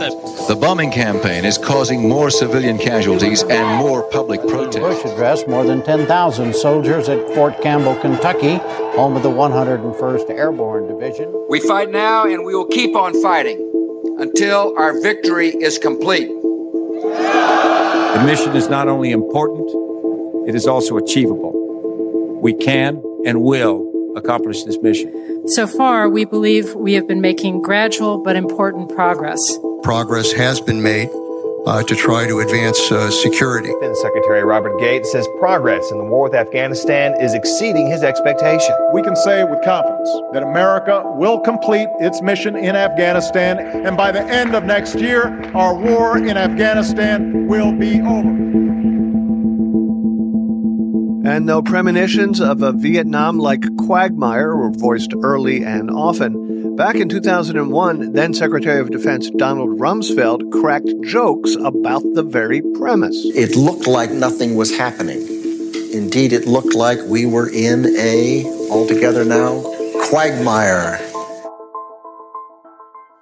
The 0.47 0.57
bombing 0.59 0.91
campaign 0.91 1.45
is 1.45 1.57
causing 1.57 2.07
more 2.07 2.29
civilian 2.31 2.79
casualties 2.79 3.43
and 3.43 3.77
more 3.77 4.03
public 4.09 4.41
protest. 4.41 4.79
Bush 4.79 5.05
addressed 5.05 5.47
more 5.47 5.63
than 5.63 5.83
10,000 5.83 6.55
soldiers 6.55 7.07
at 7.07 7.25
Fort 7.35 7.61
Campbell, 7.61 7.95
Kentucky, 7.95 8.55
home 8.95 9.15
of 9.15 9.23
the 9.23 9.29
101st 9.29 10.29
Airborne 10.31 10.87
Division. 10.87 11.31
We 11.49 11.59
fight 11.59 11.91
now 11.91 12.25
and 12.25 12.43
we 12.43 12.55
will 12.55 12.67
keep 12.67 12.95
on 12.95 13.21
fighting 13.21 13.61
until 14.19 14.73
our 14.77 14.99
victory 15.01 15.49
is 15.49 15.77
complete. 15.77 16.29
The 16.29 18.23
mission 18.25 18.55
is 18.55 18.69
not 18.69 18.87
only 18.87 19.11
important, 19.11 19.69
it 20.47 20.55
is 20.55 20.65
also 20.65 20.97
achievable. 20.97 22.39
We 22.41 22.53
can 22.53 23.03
and 23.25 23.41
will 23.41 23.94
accomplish 24.15 24.63
this 24.63 24.77
mission. 24.79 25.47
So 25.49 25.67
far, 25.67 26.09
we 26.09 26.25
believe 26.25 26.73
we 26.75 26.93
have 26.93 27.07
been 27.07 27.21
making 27.21 27.61
gradual 27.61 28.17
but 28.17 28.35
important 28.35 28.93
progress. 28.93 29.39
Progress 29.83 30.31
has 30.33 30.59
been 30.59 30.81
made 30.81 31.09
uh, 31.65 31.83
to 31.83 31.95
try 31.95 32.27
to 32.27 32.39
advance 32.39 32.91
uh, 32.91 33.09
security. 33.09 33.69
Defense 33.69 33.99
Secretary 34.01 34.43
Robert 34.43 34.79
Gates 34.79 35.11
says 35.11 35.27
progress 35.39 35.91
in 35.91 35.97
the 35.97 36.03
war 36.03 36.23
with 36.23 36.35
Afghanistan 36.35 37.19
is 37.19 37.33
exceeding 37.33 37.89
his 37.89 38.03
expectation. 38.03 38.75
We 38.93 39.01
can 39.01 39.15
say 39.15 39.43
with 39.43 39.63
confidence 39.63 40.09
that 40.33 40.43
America 40.43 41.03
will 41.15 41.39
complete 41.39 41.87
its 41.99 42.21
mission 42.21 42.55
in 42.55 42.75
Afghanistan, 42.75 43.59
and 43.59 43.97
by 43.97 44.11
the 44.11 44.21
end 44.21 44.55
of 44.55 44.63
next 44.63 44.95
year, 44.95 45.41
our 45.55 45.75
war 45.75 46.17
in 46.17 46.37
Afghanistan 46.37 47.47
will 47.47 47.71
be 47.71 48.01
over. 48.01 48.64
And 51.25 51.49
though 51.49 51.63
premonitions 51.63 52.39
of 52.39 52.61
a 52.61 52.71
Vietnam 52.71 53.39
like 53.39 53.63
quagmire 53.77 54.55
were 54.55 54.69
voiced 54.69 55.11
early 55.23 55.63
and 55.63 55.89
often, 55.89 56.75
back 56.75 56.97
in 56.97 57.09
2001, 57.09 58.13
then 58.13 58.33
Secretary 58.35 58.79
of 58.79 58.91
Defense 58.91 59.31
Donald 59.31 59.79
Rumsfeld 59.79 60.51
cracked 60.51 60.93
jokes 61.03 61.55
about 61.55 62.03
the 62.13 62.21
very 62.21 62.61
premise. 62.77 63.15
It 63.33 63.55
looked 63.55 63.87
like 63.87 64.11
nothing 64.11 64.55
was 64.55 64.77
happening. 64.77 65.21
Indeed, 65.91 66.31
it 66.31 66.45
looked 66.45 66.75
like 66.75 66.99
we 67.07 67.25
were 67.25 67.49
in 67.49 67.85
a, 67.97 68.45
altogether 68.69 69.25
now, 69.25 69.63
quagmire. 70.09 70.99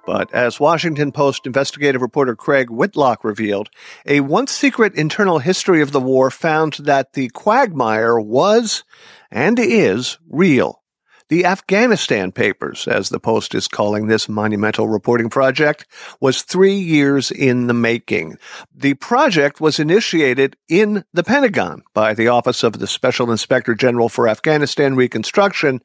But 0.06 0.32
as 0.32 0.60
Washington 0.60 1.12
Post 1.12 1.46
investigative 1.46 2.02
reporter 2.02 2.36
Craig 2.36 2.70
Whitlock 2.70 3.24
revealed, 3.24 3.70
a 4.06 4.20
once 4.20 4.52
secret 4.52 4.94
internal 4.94 5.38
history 5.38 5.80
of 5.80 5.92
the 5.92 6.00
war 6.00 6.30
found 6.30 6.74
that 6.74 7.14
the 7.14 7.30
quagmire 7.30 8.20
was 8.20 8.84
and 9.30 9.58
is 9.58 10.18
real. 10.28 10.83
The 11.30 11.46
Afghanistan 11.46 12.32
Papers, 12.32 12.86
as 12.86 13.08
the 13.08 13.18
Post 13.18 13.54
is 13.54 13.66
calling 13.66 14.08
this 14.08 14.28
monumental 14.28 14.88
reporting 14.88 15.30
project, 15.30 15.86
was 16.20 16.42
three 16.42 16.74
years 16.74 17.30
in 17.30 17.66
the 17.66 17.72
making. 17.72 18.36
The 18.74 18.92
project 18.92 19.58
was 19.58 19.78
initiated 19.78 20.54
in 20.68 21.02
the 21.14 21.24
Pentagon 21.24 21.82
by 21.94 22.12
the 22.12 22.28
Office 22.28 22.62
of 22.62 22.78
the 22.78 22.86
Special 22.86 23.30
Inspector 23.30 23.74
General 23.76 24.10
for 24.10 24.28
Afghanistan 24.28 24.96
Reconstruction, 24.96 25.80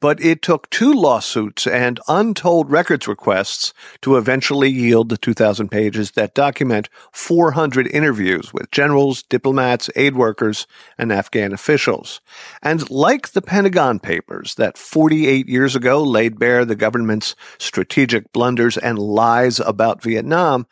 but 0.00 0.20
it 0.20 0.42
took 0.42 0.68
two 0.70 0.92
lawsuits 0.92 1.68
and 1.68 2.00
untold 2.08 2.68
records 2.68 3.06
requests 3.06 3.72
to 4.02 4.16
eventually 4.16 4.70
yield 4.70 5.08
the 5.08 5.16
2,000 5.16 5.68
pages 5.68 6.10
that 6.12 6.34
document 6.34 6.88
400 7.12 7.86
interviews 7.86 8.52
with 8.52 8.72
generals, 8.72 9.22
diplomats, 9.22 9.88
aid 9.94 10.16
workers, 10.16 10.66
and 10.98 11.12
Afghan 11.12 11.52
officials. 11.52 12.20
And 12.60 12.90
like 12.90 13.30
the 13.30 13.42
Pentagon 13.42 14.00
Papers, 14.00 14.56
that 14.64 14.73
48 14.74 15.48
years 15.48 15.76
ago 15.76 16.02
laid 16.02 16.38
bare 16.38 16.64
the 16.64 16.76
government's 16.76 17.34
strategic 17.58 18.32
blunders 18.32 18.76
and 18.76 18.98
lies 18.98 19.60
about 19.60 20.02
Vietnam, 20.02 20.66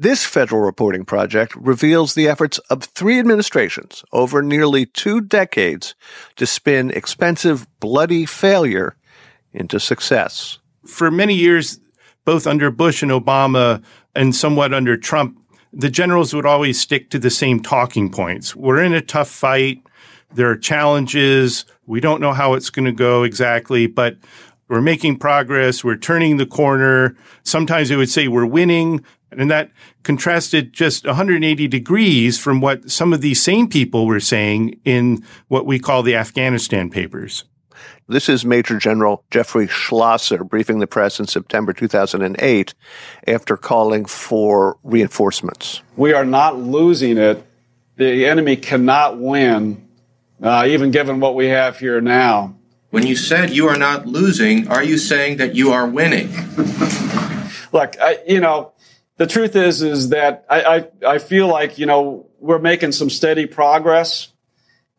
This 0.00 0.24
federal 0.24 0.60
reporting 0.62 1.04
project 1.04 1.56
reveals 1.56 2.14
the 2.14 2.28
efforts 2.28 2.58
of 2.70 2.84
three 2.84 3.18
administrations 3.18 4.04
over 4.12 4.42
nearly 4.42 4.86
two 4.86 5.20
decades 5.20 5.96
to 6.36 6.46
spin 6.46 6.92
expensive, 6.92 7.66
bloody 7.80 8.24
failure 8.24 8.94
into 9.52 9.80
success. 9.80 10.60
For 10.86 11.10
many 11.10 11.34
years, 11.34 11.80
both 12.24 12.46
under 12.46 12.70
Bush 12.70 13.02
and 13.02 13.10
Obama, 13.10 13.82
and 14.14 14.36
somewhat 14.36 14.72
under 14.72 14.96
Trump, 14.96 15.36
the 15.72 15.90
generals 15.90 16.32
would 16.32 16.46
always 16.46 16.80
stick 16.80 17.10
to 17.10 17.18
the 17.18 17.30
same 17.30 17.60
talking 17.60 18.08
points. 18.08 18.54
We're 18.54 18.82
in 18.82 18.94
a 18.94 19.00
tough 19.00 19.28
fight. 19.28 19.82
There 20.32 20.48
are 20.48 20.56
challenges. 20.56 21.64
We 21.88 22.00
don't 22.00 22.20
know 22.20 22.34
how 22.34 22.52
it's 22.52 22.68
going 22.68 22.84
to 22.84 22.92
go 22.92 23.22
exactly, 23.22 23.86
but 23.86 24.18
we're 24.68 24.82
making 24.82 25.18
progress. 25.18 25.82
We're 25.82 25.96
turning 25.96 26.36
the 26.36 26.44
corner. 26.44 27.16
Sometimes 27.44 27.88
they 27.88 27.96
would 27.96 28.10
say 28.10 28.28
we're 28.28 28.44
winning. 28.44 29.02
And 29.32 29.50
that 29.50 29.70
contrasted 30.02 30.74
just 30.74 31.06
180 31.06 31.66
degrees 31.66 32.38
from 32.38 32.60
what 32.60 32.90
some 32.90 33.14
of 33.14 33.22
these 33.22 33.42
same 33.42 33.68
people 33.68 34.06
were 34.06 34.20
saying 34.20 34.78
in 34.84 35.24
what 35.48 35.64
we 35.64 35.78
call 35.78 36.02
the 36.02 36.14
Afghanistan 36.14 36.90
papers. 36.90 37.44
This 38.06 38.28
is 38.28 38.44
Major 38.44 38.78
General 38.78 39.24
Jeffrey 39.30 39.66
Schlosser 39.66 40.44
briefing 40.44 40.80
the 40.80 40.86
press 40.86 41.18
in 41.18 41.26
September 41.26 41.72
2008 41.72 42.74
after 43.26 43.56
calling 43.56 44.04
for 44.04 44.76
reinforcements. 44.82 45.80
We 45.96 46.12
are 46.12 46.24
not 46.26 46.58
losing 46.58 47.16
it. 47.16 47.42
The 47.96 48.26
enemy 48.26 48.56
cannot 48.56 49.18
win, 49.18 49.87
uh, 50.42 50.66
even 50.68 50.90
given 50.90 51.20
what 51.20 51.34
we 51.34 51.46
have 51.46 51.78
here 51.78 52.00
now. 52.00 52.56
When 52.90 53.06
you 53.06 53.16
said 53.16 53.50
you 53.50 53.68
are 53.68 53.76
not 53.76 54.06
losing, 54.06 54.68
are 54.68 54.82
you 54.82 54.96
saying 54.96 55.36
that 55.38 55.54
you 55.54 55.72
are 55.72 55.86
winning? 55.86 56.28
Look, 57.72 58.00
I, 58.00 58.18
you 58.26 58.40
know, 58.40 58.72
the 59.18 59.26
truth 59.26 59.56
is, 59.56 59.82
is 59.82 60.08
that 60.08 60.46
I, 60.48 60.62
I, 60.62 60.88
I 61.06 61.18
feel 61.18 61.48
like, 61.48 61.78
you 61.78 61.86
know, 61.86 62.26
we're 62.38 62.58
making 62.58 62.92
some 62.92 63.10
steady 63.10 63.46
progress. 63.46 64.28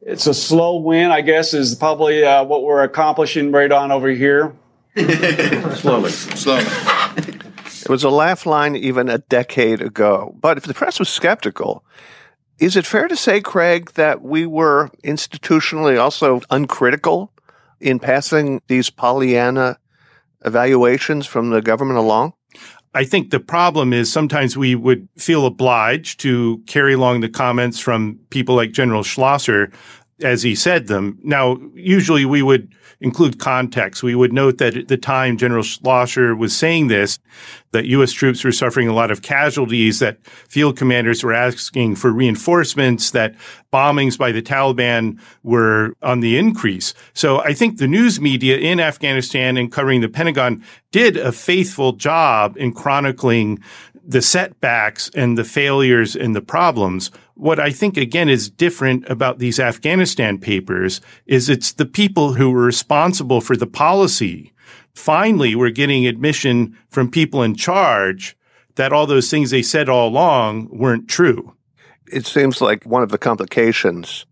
It's 0.01 0.27
a 0.27 0.33
slow 0.33 0.77
win, 0.77 1.09
I 1.09 1.21
guess, 1.21 1.53
is 1.53 1.73
probably 1.75 2.23
uh, 2.23 2.43
what 2.43 2.63
we're 2.63 2.83
accomplishing 2.83 3.51
right 3.51 3.71
on 3.71 3.91
over 3.91 4.09
here. 4.09 4.55
slowly, 5.75 6.11
slowly. 6.11 6.65
It 7.89 7.89
was 7.89 8.03
a 8.03 8.09
laugh 8.09 8.45
line 8.45 8.75
even 8.75 9.09
a 9.09 9.17
decade 9.17 9.81
ago. 9.81 10.35
But 10.39 10.57
if 10.57 10.65
the 10.65 10.73
press 10.73 10.99
was 10.99 11.09
skeptical, 11.09 11.83
is 12.59 12.75
it 12.75 12.85
fair 12.85 13.07
to 13.07 13.15
say, 13.15 13.41
Craig, 13.41 13.91
that 13.93 14.21
we 14.21 14.45
were 14.45 14.89
institutionally 15.03 15.99
also 15.99 16.41
uncritical 16.49 17.31
in 17.79 17.99
passing 17.99 18.61
these 18.67 18.89
Pollyanna 18.89 19.77
evaluations 20.45 21.25
from 21.25 21.49
the 21.49 21.61
government 21.61 21.99
along? 21.99 22.33
I 22.93 23.05
think 23.05 23.29
the 23.29 23.39
problem 23.39 23.93
is 23.93 24.11
sometimes 24.11 24.57
we 24.57 24.75
would 24.75 25.07
feel 25.17 25.45
obliged 25.45 26.19
to 26.21 26.61
carry 26.65 26.93
along 26.93 27.21
the 27.21 27.29
comments 27.29 27.79
from 27.79 28.19
people 28.29 28.55
like 28.55 28.71
General 28.71 29.03
Schlosser 29.03 29.71
as 30.21 30.43
he 30.43 30.55
said 30.55 30.87
them. 30.87 31.17
Now, 31.23 31.57
usually 31.73 32.25
we 32.25 32.41
would 32.41 32.73
include 33.01 33.39
context. 33.39 34.03
We 34.03 34.15
would 34.15 34.33
note 34.33 34.57
that 34.57 34.75
at 34.75 34.87
the 34.87 34.97
time 34.97 35.37
General 35.37 35.63
Schlosser 35.63 36.35
was 36.35 36.55
saying 36.55 36.87
this, 36.87 37.19
that 37.71 37.85
U.S. 37.85 38.11
troops 38.11 38.43
were 38.43 38.51
suffering 38.51 38.87
a 38.87 38.93
lot 38.93 39.11
of 39.11 39.21
casualties, 39.21 39.99
that 39.99 40.25
field 40.25 40.77
commanders 40.77 41.23
were 41.23 41.33
asking 41.33 41.95
for 41.95 42.11
reinforcements, 42.11 43.11
that 43.11 43.35
bombings 43.71 44.17
by 44.17 44.31
the 44.31 44.41
Taliban 44.41 45.19
were 45.43 45.93
on 46.01 46.19
the 46.19 46.37
increase. 46.37 46.93
So 47.13 47.39
I 47.39 47.53
think 47.53 47.77
the 47.77 47.87
news 47.87 48.19
media 48.19 48.57
in 48.57 48.79
Afghanistan 48.79 49.55
and 49.55 49.71
covering 49.71 50.01
the 50.01 50.09
Pentagon 50.09 50.63
did 50.91 51.15
a 51.15 51.31
faithful 51.31 51.93
job 51.93 52.57
in 52.57 52.73
chronicling 52.73 53.59
the 54.09 54.23
setbacks 54.23 55.11
and 55.13 55.37
the 55.37 55.43
failures 55.43 56.15
and 56.15 56.35
the 56.35 56.41
problems. 56.41 57.11
What 57.35 57.59
I 57.59 57.69
think 57.69 57.95
again 57.95 58.27
is 58.27 58.49
different 58.49 59.07
about 59.07 59.37
these 59.37 59.59
Afghanistan 59.59 60.39
papers 60.39 60.99
is 61.27 61.47
it's 61.47 61.73
the 61.73 61.85
people 61.85 62.33
who 62.33 62.49
were 62.49 62.63
responsible 62.63 63.39
for 63.39 63.55
the 63.55 63.67
policy. 63.67 64.51
Finally, 64.95 65.53
we're 65.53 65.69
getting 65.69 66.07
admission 66.07 66.75
from 66.89 67.11
people 67.11 67.43
in 67.43 67.53
charge 67.53 68.35
that 68.77 68.91
all 68.91 69.05
those 69.05 69.29
things 69.29 69.51
they 69.51 69.61
said 69.61 69.87
all 69.87 70.07
along 70.07 70.69
weren't 70.71 71.07
true. 71.07 71.55
It 72.11 72.25
seems 72.25 72.61
like 72.61 72.85
one 72.85 73.03
of 73.03 73.09
the 73.09 73.19
complications 73.19 74.25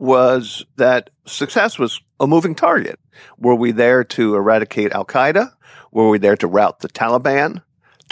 was 0.00 0.66
that 0.78 1.10
success 1.26 1.78
was 1.78 2.00
a 2.18 2.26
moving 2.26 2.56
target. 2.56 2.98
Were 3.38 3.54
we 3.54 3.70
there 3.70 4.02
to 4.02 4.34
eradicate 4.34 4.90
Al 4.90 5.04
Qaeda? 5.04 5.52
Were 5.92 6.08
we 6.08 6.18
there 6.18 6.36
to 6.36 6.48
rout 6.48 6.80
the 6.80 6.88
Taliban? 6.88 7.62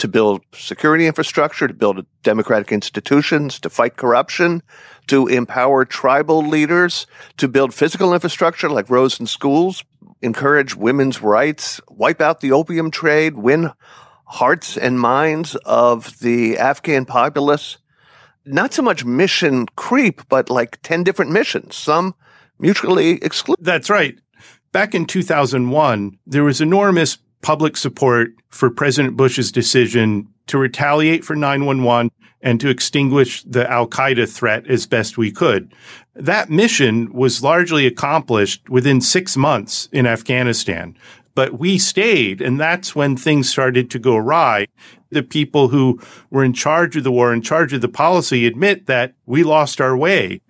To 0.01 0.07
build 0.07 0.41
security 0.51 1.05
infrastructure, 1.05 1.67
to 1.67 1.75
build 1.75 2.03
democratic 2.23 2.71
institutions, 2.71 3.59
to 3.59 3.69
fight 3.69 3.97
corruption, 3.97 4.63
to 5.05 5.27
empower 5.27 5.85
tribal 5.85 6.43
leaders, 6.43 7.05
to 7.37 7.47
build 7.47 7.71
physical 7.71 8.11
infrastructure 8.11 8.67
like 8.67 8.89
roads 8.89 9.19
and 9.19 9.29
schools, 9.29 9.83
encourage 10.23 10.75
women's 10.75 11.21
rights, 11.21 11.79
wipe 11.87 12.19
out 12.19 12.41
the 12.41 12.51
opium 12.51 12.89
trade, 12.89 13.35
win 13.35 13.71
hearts 14.25 14.75
and 14.75 14.99
minds 14.99 15.55
of 15.65 16.17
the 16.17 16.57
Afghan 16.57 17.05
populace. 17.05 17.77
Not 18.43 18.73
so 18.73 18.81
much 18.81 19.05
mission 19.05 19.67
creep, 19.75 20.23
but 20.29 20.49
like 20.49 20.81
10 20.81 21.03
different 21.03 21.29
missions, 21.29 21.75
some 21.75 22.15
mutually 22.57 23.23
exclusive. 23.23 23.63
That's 23.63 23.91
right. 23.91 24.17
Back 24.71 24.95
in 24.95 25.05
2001, 25.05 26.17
there 26.25 26.43
was 26.43 26.59
enormous 26.59 27.19
public 27.41 27.77
support 27.77 28.31
for 28.49 28.69
President 28.69 29.17
Bush's 29.17 29.51
decision 29.51 30.27
to 30.47 30.57
retaliate 30.57 31.23
for 31.23 31.35
911 31.35 32.11
and 32.41 32.59
to 32.59 32.69
extinguish 32.69 33.43
the 33.43 33.69
Al 33.69 33.87
Qaeda 33.87 34.27
threat 34.31 34.67
as 34.67 34.87
best 34.87 35.17
we 35.17 35.31
could. 35.31 35.73
That 36.15 36.49
mission 36.49 37.11
was 37.13 37.43
largely 37.43 37.85
accomplished 37.85 38.69
within 38.69 38.99
six 39.01 39.37
months 39.37 39.87
in 39.91 40.05
Afghanistan. 40.05 40.97
But 41.33 41.59
we 41.59 41.77
stayed, 41.77 42.41
and 42.41 42.59
that's 42.59 42.95
when 42.95 43.15
things 43.15 43.49
started 43.49 43.89
to 43.91 43.99
go 43.99 44.17
awry. 44.17 44.67
The 45.11 45.23
people 45.23 45.69
who 45.69 45.99
were 46.29 46.43
in 46.43 46.53
charge 46.53 46.97
of 46.97 47.03
the 47.03 47.11
war, 47.11 47.33
in 47.33 47.41
charge 47.41 47.73
of 47.73 47.81
the 47.81 47.87
policy, 47.87 48.45
admit 48.45 48.87
that 48.87 49.13
we 49.25 49.43
lost 49.43 49.79
our 49.79 49.95
way 49.95 50.41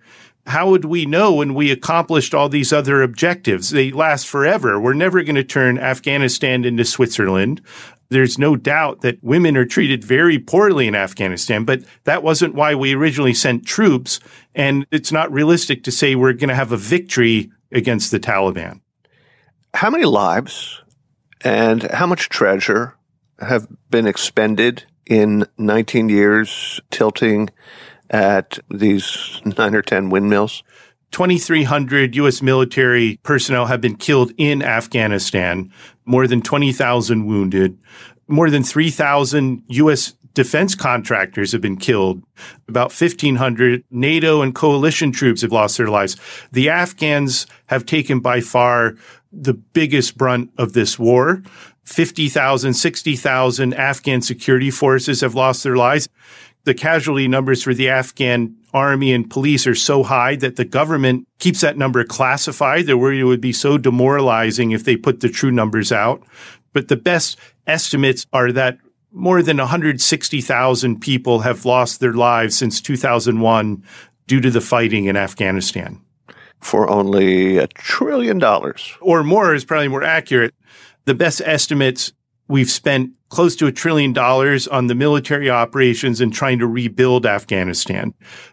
how 0.46 0.70
would 0.70 0.84
we 0.84 1.06
know 1.06 1.34
when 1.34 1.54
we 1.54 1.70
accomplished 1.70 2.34
all 2.34 2.48
these 2.48 2.72
other 2.72 3.02
objectives? 3.02 3.70
They 3.70 3.90
last 3.92 4.26
forever. 4.26 4.80
We're 4.80 4.94
never 4.94 5.22
going 5.22 5.36
to 5.36 5.44
turn 5.44 5.78
Afghanistan 5.78 6.64
into 6.64 6.84
Switzerland. 6.84 7.60
There's 8.08 8.38
no 8.38 8.56
doubt 8.56 9.00
that 9.02 9.22
women 9.22 9.56
are 9.56 9.64
treated 9.64 10.04
very 10.04 10.38
poorly 10.38 10.86
in 10.86 10.94
Afghanistan, 10.94 11.64
but 11.64 11.82
that 12.04 12.22
wasn't 12.22 12.54
why 12.54 12.74
we 12.74 12.94
originally 12.94 13.34
sent 13.34 13.66
troops. 13.66 14.20
And 14.54 14.86
it's 14.90 15.12
not 15.12 15.32
realistic 15.32 15.84
to 15.84 15.92
say 15.92 16.14
we're 16.14 16.32
going 16.34 16.48
to 16.48 16.54
have 16.54 16.72
a 16.72 16.76
victory 16.76 17.50
against 17.70 18.10
the 18.10 18.20
Taliban. 18.20 18.80
How 19.74 19.88
many 19.88 20.04
lives 20.04 20.82
and 21.40 21.84
how 21.84 22.06
much 22.06 22.28
treasure 22.28 22.96
have 23.38 23.66
been 23.90 24.06
expended 24.06 24.84
in 25.06 25.46
19 25.56 26.08
years 26.08 26.80
tilting 26.90 27.48
at 28.12 28.58
these 28.70 29.40
nine 29.58 29.74
or 29.74 29.82
10 29.82 30.10
windmills? 30.10 30.62
2,300 31.12 32.16
U.S. 32.16 32.40
military 32.42 33.18
personnel 33.22 33.66
have 33.66 33.80
been 33.80 33.96
killed 33.96 34.32
in 34.38 34.62
Afghanistan, 34.62 35.70
more 36.06 36.26
than 36.26 36.40
20,000 36.40 37.26
wounded, 37.26 37.78
more 38.28 38.48
than 38.48 38.62
3,000 38.62 39.62
U.S. 39.68 40.14
defense 40.32 40.74
contractors 40.74 41.52
have 41.52 41.60
been 41.60 41.76
killed. 41.76 42.22
About 42.66 42.98
1,500 42.98 43.84
NATO 43.90 44.40
and 44.40 44.54
coalition 44.54 45.12
troops 45.12 45.42
have 45.42 45.52
lost 45.52 45.76
their 45.76 45.88
lives. 45.88 46.16
The 46.50 46.70
Afghans 46.70 47.46
have 47.66 47.84
taken 47.84 48.20
by 48.20 48.40
far 48.40 48.96
the 49.30 49.54
biggest 49.54 50.16
brunt 50.16 50.50
of 50.56 50.72
this 50.72 50.98
war. 50.98 51.42
50,000, 51.84 52.72
60,000 52.72 53.74
Afghan 53.74 54.22
security 54.22 54.70
forces 54.70 55.20
have 55.20 55.34
lost 55.34 55.62
their 55.62 55.76
lives 55.76 56.08
the 56.64 56.74
casualty 56.74 57.28
numbers 57.28 57.62
for 57.62 57.74
the 57.74 57.88
Afghan 57.88 58.56
army 58.72 59.12
and 59.12 59.28
police 59.28 59.66
are 59.66 59.74
so 59.74 60.02
high 60.02 60.36
that 60.36 60.56
the 60.56 60.64
government 60.64 61.26
keeps 61.38 61.60
that 61.60 61.76
number 61.76 62.04
classified. 62.04 62.86
They're 62.86 62.96
worried 62.96 63.20
it 63.20 63.24
would 63.24 63.40
be 63.40 63.52
so 63.52 63.78
demoralizing 63.78 64.70
if 64.70 64.84
they 64.84 64.96
put 64.96 65.20
the 65.20 65.28
true 65.28 65.50
numbers 65.50 65.92
out. 65.92 66.22
But 66.72 66.88
the 66.88 66.96
best 66.96 67.38
estimates 67.66 68.26
are 68.32 68.52
that 68.52 68.78
more 69.12 69.42
than 69.42 69.58
160,000 69.58 71.00
people 71.00 71.40
have 71.40 71.66
lost 71.66 72.00
their 72.00 72.14
lives 72.14 72.56
since 72.56 72.80
2001 72.80 73.84
due 74.26 74.40
to 74.40 74.50
the 74.50 74.60
fighting 74.60 75.04
in 75.04 75.16
Afghanistan. 75.16 76.00
For 76.60 76.88
only 76.88 77.58
a 77.58 77.66
trillion 77.66 78.38
dollars. 78.38 78.96
Or 79.00 79.22
more 79.22 79.54
is 79.54 79.64
probably 79.64 79.88
more 79.88 80.04
accurate. 80.04 80.54
The 81.04 81.14
best 81.14 81.42
estimates 81.44 82.12
we've 82.52 82.70
spent 82.70 83.10
close 83.30 83.56
to 83.56 83.66
a 83.66 83.72
trillion 83.72 84.12
dollars 84.12 84.68
on 84.68 84.86
the 84.86 84.94
military 84.94 85.48
operations 85.48 86.20
and 86.20 86.34
trying 86.34 86.58
to 86.58 86.66
rebuild 86.66 87.24
Afghanistan. 87.24 88.12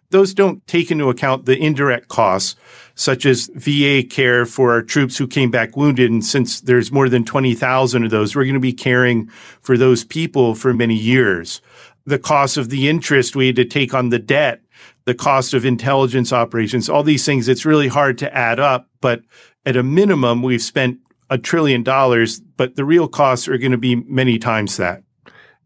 Those 0.10 0.34
don't 0.34 0.66
take 0.68 0.90
into 0.90 1.10
account 1.10 1.46
the 1.46 1.58
indirect 1.58 2.08
costs, 2.08 2.56
such 2.96 3.26
as 3.26 3.52
VA 3.56 4.02
care 4.10 4.46
for 4.46 4.72
our 4.72 4.82
troops 4.82 5.18
who 5.18 5.28
came 5.28 5.52
back 5.52 5.76
wounded. 5.76 6.10
And 6.10 6.24
since 6.24 6.62
there's 6.62 6.94
more 6.94 7.10
than 7.10 7.26
20,000 7.26 8.06
of 8.06 8.10
those, 8.10 8.38
we're 8.38 8.46
going 8.46 8.54
to 8.54 8.62
be 8.62 8.72
caring 8.72 9.28
for 9.62 9.78
those 9.78 10.06
people 10.06 10.56
for 10.56 10.74
many 10.74 10.96
years. 10.96 11.62
the 12.06 12.20
cost 12.20 12.58
of 12.58 12.70
the 12.70 12.90
interest 12.90 13.36
we 13.36 13.48
had 13.48 13.56
to 13.56 13.66
take 13.66 13.94
on 13.94 14.10
the 14.10 14.20
debt, 14.20 14.62
the 15.06 15.14
cost 15.14 15.54
of 15.54 15.66
intelligence 15.66 16.34
operations, 16.34 16.90
all 16.90 17.04
these 17.04 17.26
things, 17.26 17.48
it's 17.48 17.66
really 17.66 17.88
hard 17.88 18.18
to 18.18 18.36
add 18.36 18.60
up. 18.60 18.88
But 19.02 19.22
at 19.66 19.76
a 19.76 19.84
minimum, 19.84 20.42
we've 20.42 20.62
spent 20.62 21.00
a 21.30 21.38
trillion 21.38 21.84
dollars, 21.84 22.40
but 22.40 22.76
the 22.76 22.86
real 22.86 23.08
costs 23.08 23.48
are 23.48 23.58
going 23.58 23.72
to 23.72 23.78
be 23.78 23.96
many 23.96 24.40
times 24.40 24.78
that. 24.78 25.04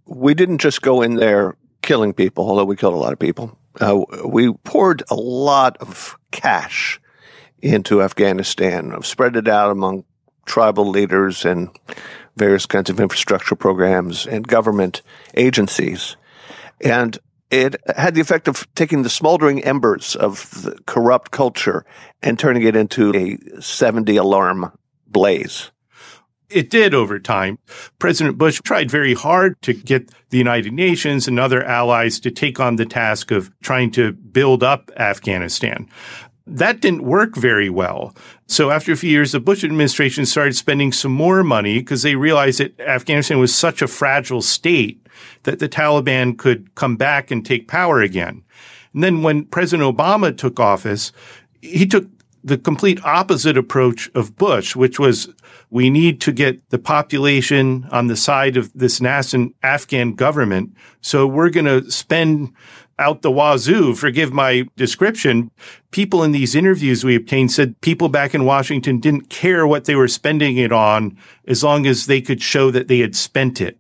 We 0.05 0.34
didn't 0.34 0.57
just 0.59 0.82
go 0.82 1.01
in 1.01 1.16
there 1.16 1.55
killing 1.82 2.14
people, 2.14 2.47
although 2.47 2.66
we 2.66 2.76
killed 2.76 2.93
a 2.93 2.97
lot 2.97 3.14
of 3.14 3.20
people. 3.20 3.57
Uh, 3.80 4.01
we 4.26 4.51
poured 4.51 5.03
a 5.09 5.16
lot 5.16 5.78
of 5.78 6.18
cash 6.32 6.99
into 7.61 8.01
Afghanistan, 8.01 9.01
spread 9.03 9.36
it 9.36 9.47
out 9.47 9.72
among 9.72 10.03
tribal 10.45 10.89
leaders 10.89 11.45
and 11.45 11.70
various 12.36 12.66
kinds 12.66 12.89
of 12.89 12.99
infrastructure 12.99 13.55
programs 13.55 14.28
and 14.28 14.47
government 14.47 15.01
agencies. 15.36 16.18
And 16.82 17.18
it 17.49 17.76
had 17.95 18.16
the 18.16 18.22
effect 18.22 18.47
of 18.47 18.68
taking 18.76 19.03
the 19.03 19.09
smoldering 19.09 19.64
embers 19.64 20.16
of 20.16 20.49
the 20.64 20.78
corrupt 20.86 21.32
culture 21.32 21.86
and 22.22 22.38
turning 22.38 22.64
it 22.64 22.76
into 22.76 23.16
a 23.16 23.61
70 23.61 24.18
alarm 24.18 24.72
blaze. 25.14 25.72
It 26.49 26.70
did 26.70 26.93
over 26.93 27.20
time. 27.20 27.57
President 27.97 28.38
Bush 28.38 28.61
tried 28.64 28.91
very 28.91 29.14
hard 29.14 29.59
to 29.64 29.74
get 29.74 30.11
the 30.30 30.38
United 30.38 30.74
Nations 30.74 31.28
and 31.28 31.39
other 31.39 31.64
allies 31.64 32.20
to 32.20 32.32
take 32.32 32.59
on 32.59 32.76
the 32.76 32.86
task 32.86 33.32
of 33.32 33.51
trying 33.61 33.91
to 33.91 34.11
build 34.11 34.61
up 34.61 34.91
Afghanistan. 34.97 35.89
That 36.45 36.82
didn't 36.82 37.03
work 37.03 37.36
very 37.36 37.70
well. 37.70 38.14
So 38.47 38.70
after 38.70 38.91
a 38.91 38.97
few 38.97 39.09
years, 39.09 39.32
the 39.32 39.39
Bush 39.39 39.64
administration 39.64 40.26
started 40.26 40.55
spending 40.55 40.91
some 40.91 41.14
more 41.14 41.43
money 41.43 41.80
because 41.80 42.03
they 42.03 42.16
realized 42.16 42.59
that 42.59 42.80
Afghanistan 42.82 43.39
was 43.39 43.55
such 43.55 43.82
a 43.82 43.88
fragile 43.88 44.41
state 44.41 44.99
that 45.43 45.59
the 45.59 45.70
Taliban 45.70 46.38
could 46.38 46.76
come 46.76 46.97
back 46.97 47.32
and 47.32 47.45
take 47.45 47.68
power 47.68 48.01
again. 48.01 48.43
And 48.93 49.03
then 49.03 49.24
when 49.24 49.45
President 49.45 49.97
Obama 49.97 50.38
took 50.38 50.59
office, 50.59 51.11
he 51.61 51.88
took 51.88 52.12
the 52.44 52.58
complete 52.58 53.04
opposite 53.06 53.58
approach 53.58 54.10
of 54.14 54.36
Bush, 54.36 54.76
which 54.76 55.00
was 55.00 55.30
we 55.70 55.89
need 55.89 56.20
to 56.22 56.32
get 56.32 56.70
the 56.70 56.80
population 56.80 57.88
on 57.91 58.08
the 58.08 58.16
side 58.16 58.58
of 58.58 58.72
this 58.74 59.00
nascent 59.00 59.56
Afghan 59.64 60.14
government. 60.14 60.76
So 61.02 61.26
we're 61.26 61.50
going 61.50 61.66
to 61.66 61.89
spend 61.89 62.54
out 63.00 63.22
the 63.22 63.32
wazoo, 63.32 63.96
forgive 63.96 64.32
my 64.32 64.68
description. 64.76 65.52
People 65.91 66.24
in 66.24 66.32
these 66.32 66.56
interviews 66.56 67.04
we 67.04 67.16
obtained 67.16 67.52
said 67.52 67.80
people 67.82 68.10
back 68.10 68.34
in 68.34 68.46
Washington 68.46 69.00
didn't 69.00 69.30
care 69.30 69.66
what 69.66 69.86
they 69.86 69.96
were 69.96 70.08
spending 70.08 70.58
it 70.58 70.72
on 70.72 71.18
as 71.48 71.64
long 71.64 71.86
as 71.86 72.06
they 72.06 72.22
could 72.22 72.41
show 72.41 72.72
that 72.72 72.88
they 72.88 73.00
had 73.00 73.16
spent 73.16 73.62
it. 73.62 73.78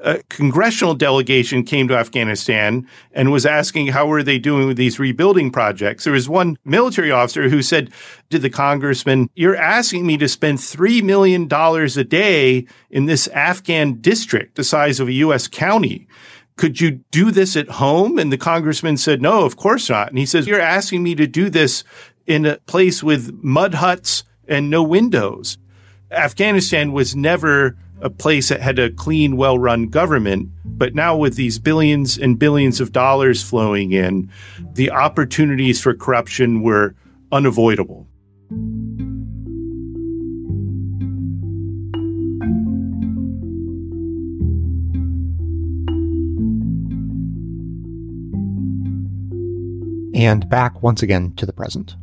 A 0.00 0.22
congressional 0.28 0.94
delegation 0.94 1.64
came 1.64 1.88
to 1.88 1.96
Afghanistan 1.96 2.86
and 3.12 3.32
was 3.32 3.46
asking 3.46 3.88
how 3.88 4.06
were 4.06 4.22
they 4.22 4.38
doing 4.38 4.68
with 4.68 4.76
these 4.76 5.00
rebuilding 5.00 5.50
projects. 5.50 6.04
There 6.04 6.12
was 6.12 6.28
one 6.28 6.56
military 6.64 7.10
officer 7.10 7.48
who 7.48 7.62
said 7.62 7.90
to 8.30 8.38
the 8.38 8.50
congressman, 8.50 9.28
you're 9.34 9.56
asking 9.56 10.06
me 10.06 10.16
to 10.18 10.28
spend 10.28 10.58
$3 10.58 11.02
million 11.02 11.48
a 11.50 12.04
day 12.04 12.66
in 12.90 13.06
this 13.06 13.26
Afghan 13.28 14.00
district, 14.00 14.54
the 14.54 14.64
size 14.64 15.00
of 15.00 15.08
a 15.08 15.12
U.S. 15.12 15.48
county 15.48 16.06
could 16.58 16.80
you 16.80 17.02
do 17.10 17.30
this 17.30 17.56
at 17.56 17.68
home? 17.70 18.18
And 18.18 18.30
the 18.30 18.36
congressman 18.36 18.98
said, 18.98 19.22
no, 19.22 19.44
of 19.44 19.56
course 19.56 19.88
not. 19.88 20.08
And 20.08 20.18
he 20.18 20.26
says, 20.26 20.46
you're 20.46 20.60
asking 20.60 21.02
me 21.02 21.14
to 21.14 21.26
do 21.26 21.48
this 21.48 21.84
in 22.26 22.44
a 22.44 22.58
place 22.66 23.02
with 23.02 23.32
mud 23.42 23.74
huts 23.74 24.24
and 24.46 24.68
no 24.68 24.82
windows. 24.82 25.56
Afghanistan 26.10 26.92
was 26.92 27.16
never 27.16 27.76
a 28.00 28.10
place 28.10 28.48
that 28.48 28.60
had 28.60 28.78
a 28.78 28.90
clean, 28.90 29.36
well 29.36 29.58
run 29.58 29.86
government. 29.86 30.50
But 30.64 30.94
now, 30.94 31.16
with 31.16 31.36
these 31.36 31.58
billions 31.58 32.18
and 32.18 32.38
billions 32.38 32.80
of 32.80 32.92
dollars 32.92 33.42
flowing 33.42 33.92
in, 33.92 34.30
the 34.74 34.90
opportunities 34.90 35.80
for 35.80 35.94
corruption 35.94 36.62
were 36.62 36.94
unavoidable. 37.32 38.06
And 50.18 50.48
back 50.48 50.82
once 50.82 51.02
again 51.02 51.32
to 51.36 51.46
the 51.46 51.52
present. 51.52 51.96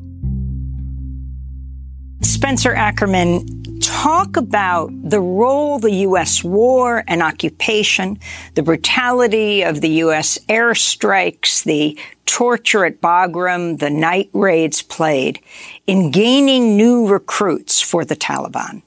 Spencer 2.22 2.74
Ackerman, 2.74 3.46
talk 3.82 4.38
about 4.38 4.90
the 5.04 5.20
role 5.20 5.80
the 5.80 5.92
U.S. 5.92 6.44
war 6.44 7.04
and 7.08 7.22
occupation, 7.22 8.18
the 8.56 8.64
brutality 8.64 9.64
of 9.64 9.82
the 9.82 9.90
U.S. 9.90 10.40
airstrikes, 10.48 11.64
the 11.66 12.00
torture 12.26 12.86
at 12.86 13.02
Bagram, 13.02 13.80
the 13.80 13.90
night 13.90 14.30
raids 14.32 14.82
played 14.82 15.40
in 15.86 16.10
gaining 16.10 16.78
new 16.78 17.06
recruits 17.06 17.82
for 17.82 18.06
the 18.06 18.16
Taliban. 18.16 18.82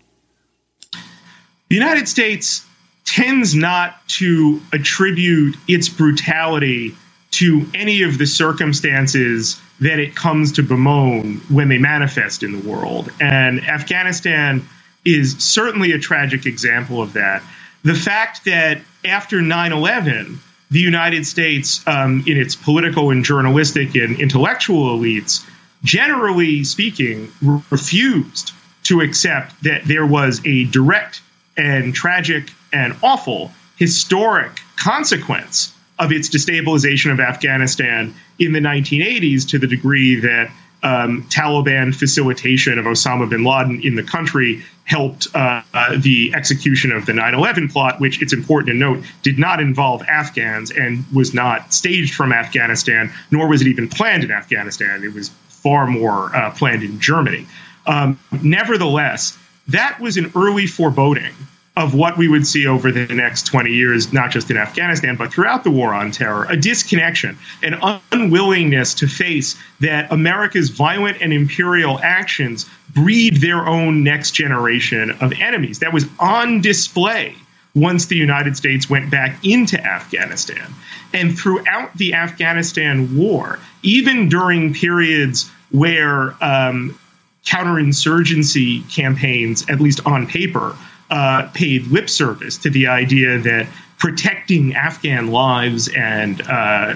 The 1.68 1.74
United 1.74 2.08
States 2.08 2.64
tends 3.04 3.54
not 3.54 4.06
to 4.08 4.60
attribute 4.72 5.56
its 5.68 5.88
brutality 5.88 6.94
to 7.38 7.64
any 7.72 8.02
of 8.02 8.18
the 8.18 8.26
circumstances 8.26 9.60
that 9.80 10.00
it 10.00 10.16
comes 10.16 10.50
to 10.50 10.62
bemoan 10.62 11.36
when 11.48 11.68
they 11.68 11.78
manifest 11.78 12.42
in 12.42 12.50
the 12.50 12.68
world. 12.68 13.10
And 13.20 13.64
Afghanistan 13.68 14.66
is 15.04 15.36
certainly 15.38 15.92
a 15.92 16.00
tragic 16.00 16.46
example 16.46 17.00
of 17.00 17.12
that. 17.12 17.44
The 17.84 17.94
fact 17.94 18.44
that 18.44 18.80
after 19.04 19.40
9 19.40 19.72
11, 19.72 20.40
the 20.72 20.80
United 20.80 21.26
States, 21.26 21.86
um, 21.86 22.24
in 22.26 22.36
its 22.36 22.56
political 22.56 23.10
and 23.10 23.24
journalistic 23.24 23.94
and 23.94 24.18
intellectual 24.18 24.98
elites, 24.98 25.48
generally 25.84 26.64
speaking, 26.64 27.30
refused 27.70 28.52
to 28.82 29.00
accept 29.00 29.62
that 29.62 29.84
there 29.84 30.06
was 30.06 30.40
a 30.44 30.64
direct 30.64 31.22
and 31.56 31.94
tragic 31.94 32.50
and 32.72 32.96
awful 33.00 33.52
historic 33.76 34.60
consequence 34.76 35.72
of 35.98 36.12
its 36.12 36.28
destabilization 36.28 37.12
of 37.12 37.20
Afghanistan 37.20 38.14
in 38.38 38.52
the 38.52 38.60
1980s 38.60 39.48
to 39.50 39.58
the 39.58 39.66
degree 39.66 40.20
that 40.20 40.50
um, 40.82 41.24
Taliban 41.24 41.94
facilitation 41.94 42.78
of 42.78 42.84
Osama 42.84 43.28
bin 43.28 43.42
Laden 43.42 43.80
in 43.82 43.96
the 43.96 44.02
country 44.02 44.62
helped 44.84 45.26
uh, 45.34 45.62
uh, 45.74 45.96
the 45.98 46.32
execution 46.34 46.92
of 46.92 47.04
the 47.06 47.12
9 47.12 47.34
11 47.34 47.68
plot, 47.68 48.00
which 48.00 48.22
it's 48.22 48.32
important 48.32 48.68
to 48.68 48.74
note 48.74 49.04
did 49.22 49.38
not 49.38 49.60
involve 49.60 50.02
Afghans 50.02 50.70
and 50.70 51.04
was 51.12 51.34
not 51.34 51.74
staged 51.74 52.14
from 52.14 52.32
Afghanistan, 52.32 53.12
nor 53.30 53.48
was 53.48 53.60
it 53.60 53.66
even 53.66 53.88
planned 53.88 54.24
in 54.24 54.30
Afghanistan. 54.30 55.02
It 55.02 55.12
was 55.12 55.30
far 55.48 55.86
more 55.86 56.34
uh, 56.34 56.52
planned 56.52 56.84
in 56.84 57.00
Germany. 57.00 57.46
Um, 57.86 58.18
nevertheless, 58.42 59.36
that 59.66 60.00
was 60.00 60.16
an 60.16 60.30
early 60.36 60.66
foreboding 60.66 61.34
of 61.78 61.94
what 61.94 62.18
we 62.18 62.26
would 62.26 62.44
see 62.44 62.66
over 62.66 62.90
the 62.90 63.06
next 63.14 63.44
20 63.46 63.70
years, 63.70 64.12
not 64.12 64.32
just 64.32 64.50
in 64.50 64.56
Afghanistan, 64.56 65.14
but 65.14 65.32
throughout 65.32 65.62
the 65.62 65.70
war 65.70 65.94
on 65.94 66.10
terror 66.10 66.44
a 66.50 66.56
disconnection, 66.56 67.38
an 67.62 67.78
unwillingness 68.10 68.94
to 68.94 69.06
face 69.06 69.56
that 69.78 70.10
America's 70.10 70.70
violent 70.70 71.22
and 71.22 71.32
imperial 71.32 72.00
actions 72.02 72.68
breed 72.92 73.36
their 73.36 73.64
own 73.64 74.02
next 74.02 74.32
generation 74.32 75.12
of 75.20 75.32
enemies. 75.34 75.78
That 75.78 75.92
was 75.92 76.04
on 76.18 76.60
display 76.60 77.36
once 77.76 78.06
the 78.06 78.16
United 78.16 78.56
States 78.56 78.90
went 78.90 79.08
back 79.08 79.38
into 79.44 79.80
Afghanistan. 79.80 80.74
And 81.14 81.38
throughout 81.38 81.96
the 81.96 82.14
Afghanistan 82.14 83.16
war, 83.16 83.60
even 83.84 84.28
during 84.28 84.74
periods 84.74 85.48
where 85.70 86.34
um, 86.42 86.98
counterinsurgency 87.46 88.92
campaigns, 88.92 89.68
at 89.70 89.80
least 89.80 90.04
on 90.04 90.26
paper, 90.26 90.76
uh, 91.10 91.48
paid 91.54 91.86
lip 91.86 92.08
service 92.08 92.56
to 92.58 92.70
the 92.70 92.86
idea 92.86 93.38
that 93.38 93.66
protecting 93.98 94.74
Afghan 94.74 95.28
lives 95.28 95.88
and 95.88 96.42
uh, 96.48 96.94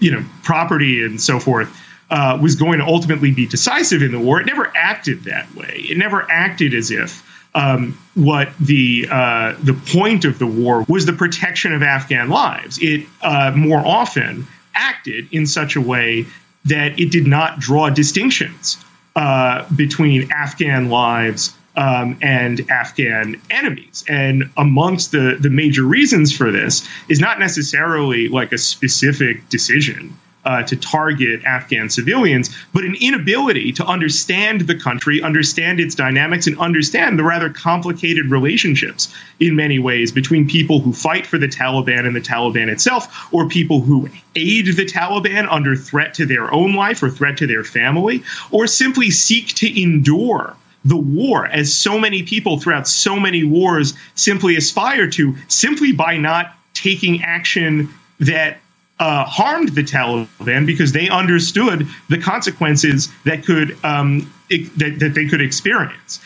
you 0.00 0.10
know 0.10 0.24
property 0.42 1.04
and 1.04 1.20
so 1.20 1.38
forth 1.38 1.76
uh, 2.10 2.38
was 2.40 2.56
going 2.56 2.78
to 2.78 2.84
ultimately 2.84 3.30
be 3.30 3.46
decisive 3.46 4.02
in 4.02 4.12
the 4.12 4.18
war. 4.18 4.40
It 4.40 4.46
never 4.46 4.70
acted 4.76 5.24
that 5.24 5.52
way. 5.54 5.84
It 5.88 5.96
never 5.96 6.30
acted 6.30 6.74
as 6.74 6.90
if 6.90 7.26
um, 7.54 7.98
what 8.14 8.50
the 8.58 9.06
uh, 9.10 9.54
the 9.62 9.74
point 9.74 10.24
of 10.24 10.38
the 10.38 10.46
war 10.46 10.84
was 10.88 11.06
the 11.06 11.12
protection 11.12 11.72
of 11.72 11.82
Afghan 11.82 12.28
lives. 12.28 12.78
It 12.80 13.06
uh, 13.22 13.52
more 13.54 13.84
often 13.86 14.46
acted 14.74 15.28
in 15.32 15.46
such 15.46 15.76
a 15.76 15.80
way 15.80 16.26
that 16.64 16.98
it 16.98 17.10
did 17.10 17.26
not 17.26 17.58
draw 17.58 17.90
distinctions 17.90 18.82
uh, 19.16 19.66
between 19.74 20.30
Afghan 20.32 20.88
lives 20.88 21.54
um, 21.76 22.18
and 22.20 22.68
Afghan 22.70 23.40
enemies. 23.50 24.04
And 24.08 24.50
amongst 24.56 25.12
the, 25.12 25.36
the 25.40 25.50
major 25.50 25.84
reasons 25.84 26.34
for 26.36 26.50
this 26.50 26.86
is 27.08 27.20
not 27.20 27.38
necessarily 27.38 28.28
like 28.28 28.52
a 28.52 28.58
specific 28.58 29.48
decision 29.48 30.16
uh, 30.44 30.62
to 30.64 30.76
target 30.76 31.44
Afghan 31.44 31.88
civilians, 31.88 32.50
but 32.72 32.84
an 32.84 32.96
inability 33.00 33.72
to 33.72 33.86
understand 33.86 34.62
the 34.62 34.74
country, 34.74 35.22
understand 35.22 35.78
its 35.78 35.94
dynamics, 35.94 36.46
and 36.46 36.58
understand 36.58 37.18
the 37.18 37.22
rather 37.22 37.48
complicated 37.48 38.26
relationships 38.26 39.12
in 39.38 39.54
many 39.54 39.78
ways 39.78 40.10
between 40.10 40.48
people 40.48 40.80
who 40.80 40.92
fight 40.92 41.26
for 41.26 41.38
the 41.38 41.46
Taliban 41.46 42.06
and 42.06 42.16
the 42.16 42.20
Taliban 42.20 42.68
itself, 42.68 43.32
or 43.32 43.48
people 43.48 43.80
who 43.80 44.08
aid 44.34 44.66
the 44.66 44.84
Taliban 44.84 45.46
under 45.50 45.76
threat 45.76 46.14
to 46.14 46.26
their 46.26 46.52
own 46.52 46.74
life 46.74 47.02
or 47.02 47.10
threat 47.10 47.36
to 47.38 47.46
their 47.46 47.64
family, 47.64 48.22
or 48.50 48.66
simply 48.66 49.10
seek 49.10 49.48
to 49.54 49.80
endure 49.80 50.56
the 50.84 50.96
war, 50.96 51.46
as 51.46 51.72
so 51.72 51.98
many 51.98 52.22
people 52.22 52.58
throughout 52.58 52.88
so 52.88 53.18
many 53.18 53.44
wars 53.44 53.94
simply 54.14 54.56
aspire 54.56 55.08
to, 55.10 55.36
simply 55.48 55.92
by 55.92 56.16
not 56.16 56.54
taking 56.74 57.22
action 57.22 57.88
that 58.18 58.58
uh, 58.98 59.24
harmed 59.24 59.70
the 59.70 59.82
Taliban 59.82 60.66
because 60.66 60.92
they 60.92 61.08
understood 61.08 61.88
the 62.08 62.18
consequences 62.18 63.08
that 63.24 63.44
could 63.44 63.76
um, 63.84 64.32
it, 64.48 64.76
that, 64.78 64.98
that, 65.00 65.14
they 65.14 65.26
could 65.26 65.40
experience. 65.40 66.20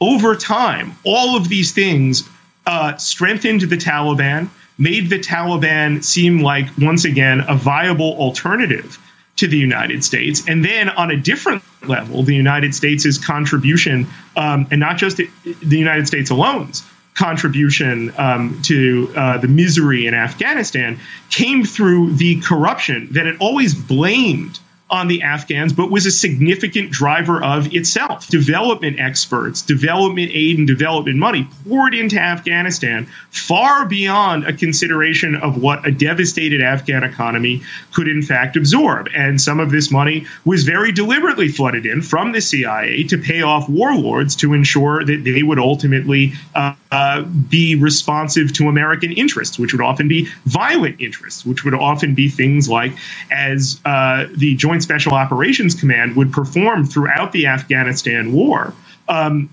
Over 0.00 0.34
time, 0.34 0.92
all 1.04 1.36
of 1.36 1.48
these 1.48 1.72
things 1.72 2.28
uh, 2.66 2.96
strengthened 2.96 3.62
the 3.62 3.76
Taliban, 3.76 4.48
made 4.78 5.10
the 5.10 5.18
Taliban 5.18 6.02
seem 6.02 6.40
like 6.40 6.66
once 6.78 7.04
again 7.04 7.44
a 7.46 7.54
viable 7.54 8.16
alternative 8.16 8.98
to 9.40 9.48
the 9.48 9.56
United 9.56 10.04
States. 10.04 10.46
And 10.46 10.62
then 10.62 10.90
on 10.90 11.10
a 11.10 11.16
different 11.16 11.62
level, 11.86 12.22
the 12.22 12.34
United 12.34 12.74
States' 12.74 13.16
contribution, 13.16 14.06
um, 14.36 14.66
and 14.70 14.78
not 14.78 14.98
just 14.98 15.16
the 15.16 15.78
United 15.78 16.06
States 16.06 16.30
alone's 16.30 16.84
contribution 17.14 18.12
um, 18.18 18.60
to 18.62 19.10
uh, 19.16 19.38
the 19.38 19.48
misery 19.48 20.06
in 20.06 20.12
Afghanistan, 20.12 20.98
came 21.30 21.64
through 21.64 22.12
the 22.12 22.38
corruption 22.42 23.08
that 23.12 23.26
it 23.26 23.36
always 23.40 23.74
blamed 23.74 24.60
on 24.90 25.08
the 25.08 25.22
Afghans, 25.22 25.72
but 25.72 25.90
was 25.90 26.06
a 26.06 26.10
significant 26.10 26.90
driver 26.90 27.42
of 27.42 27.72
itself. 27.74 28.26
Development 28.28 28.98
experts, 28.98 29.62
development 29.62 30.30
aid, 30.34 30.58
and 30.58 30.66
development 30.66 31.16
money 31.16 31.48
poured 31.68 31.94
into 31.94 32.18
Afghanistan 32.18 33.06
far 33.30 33.86
beyond 33.86 34.44
a 34.44 34.52
consideration 34.52 35.36
of 35.36 35.62
what 35.62 35.86
a 35.86 35.90
devastated 35.90 36.60
Afghan 36.60 37.04
economy 37.04 37.62
could, 37.92 38.08
in 38.08 38.22
fact, 38.22 38.56
absorb. 38.56 39.08
And 39.14 39.40
some 39.40 39.60
of 39.60 39.70
this 39.70 39.90
money 39.90 40.26
was 40.44 40.64
very 40.64 40.92
deliberately 40.92 41.48
flooded 41.48 41.86
in 41.86 42.02
from 42.02 42.32
the 42.32 42.40
CIA 42.40 43.04
to 43.04 43.18
pay 43.18 43.42
off 43.42 43.68
warlords 43.68 44.36
to 44.36 44.52
ensure 44.54 45.04
that 45.04 45.24
they 45.24 45.42
would 45.42 45.58
ultimately 45.58 46.32
uh, 46.54 46.74
uh, 46.90 47.22
be 47.22 47.76
responsive 47.76 48.52
to 48.54 48.68
American 48.68 49.12
interests, 49.12 49.58
which 49.58 49.72
would 49.72 49.82
often 49.82 50.08
be 50.08 50.28
violent 50.44 51.00
interests, 51.00 51.46
which 51.46 51.64
would 51.64 51.74
often 51.74 52.14
be 52.14 52.28
things 52.28 52.68
like 52.68 52.92
as 53.30 53.80
uh, 53.84 54.26
the 54.36 54.56
Joint 54.56 54.82
Special 54.82 55.12
Operations 55.12 55.74
Command 55.74 56.16
would 56.16 56.32
perform 56.32 56.84
throughout 56.84 57.32
the 57.32 57.46
Afghanistan 57.46 58.32
war. 58.32 58.74
Um, 59.08 59.50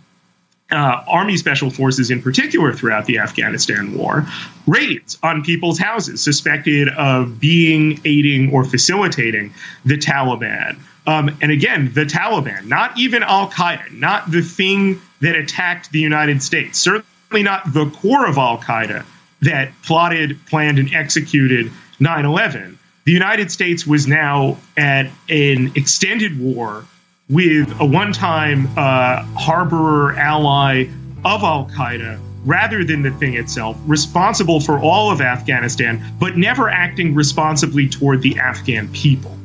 uh, 0.69 1.03
Army 1.07 1.37
Special 1.37 1.69
Forces, 1.69 2.11
in 2.11 2.21
particular, 2.21 2.73
throughout 2.73 3.05
the 3.05 3.19
Afghanistan 3.19 3.97
war, 3.97 4.25
raids 4.65 5.17
on 5.23 5.43
people's 5.43 5.79
houses 5.79 6.21
suspected 6.21 6.89
of 6.89 7.39
being 7.39 8.01
aiding 8.03 8.51
or 8.51 8.65
facilitating 8.65 9.53
the 9.85 9.97
Taliban. 9.97 10.77
Um, 11.05 11.37
and 11.41 11.51
again, 11.51 11.93
the 11.93 12.03
Taliban, 12.03 12.65
not 12.65 12.97
even 12.99 13.23
Al 13.23 13.49
Qaeda, 13.49 13.93
not 13.93 14.29
the 14.29 14.41
thing 14.41 15.01
that 15.21 15.35
attacked 15.35 15.91
the 15.91 15.99
United 15.99 16.43
States, 16.43 16.79
certainly 16.79 17.05
not 17.31 17.73
the 17.73 17.89
core 17.89 18.27
of 18.27 18.37
Al 18.37 18.57
Qaeda 18.57 19.05
that 19.41 19.71
plotted, 19.83 20.43
planned, 20.47 20.79
and 20.79 20.93
executed 20.93 21.71
9 21.99 22.25
11 22.25 22.77
the 23.07 23.13
United 23.13 23.49
States 23.49 23.87
was 23.87 24.05
now 24.05 24.57
at 24.75 25.05
an 25.29 25.71
extended 25.75 26.37
war 26.41 26.83
with 27.29 27.73
a 27.79 27.85
one 27.85 28.11
time 28.11 28.67
uh, 28.77 29.23
harborer 29.33 30.13
ally 30.17 30.87
of 31.23 31.41
Al 31.41 31.69
Qaeda 31.69 32.19
rather 32.43 32.83
than 32.83 33.03
the 33.03 33.11
thing 33.11 33.35
itself, 33.35 33.77
responsible 33.85 34.59
for 34.59 34.77
all 34.79 35.09
of 35.09 35.21
Afghanistan, 35.21 36.03
but 36.19 36.35
never 36.35 36.69
acting 36.69 37.15
responsibly 37.15 37.87
toward 37.87 38.21
the 38.21 38.37
Afghan 38.39 38.89
people. 38.89 39.36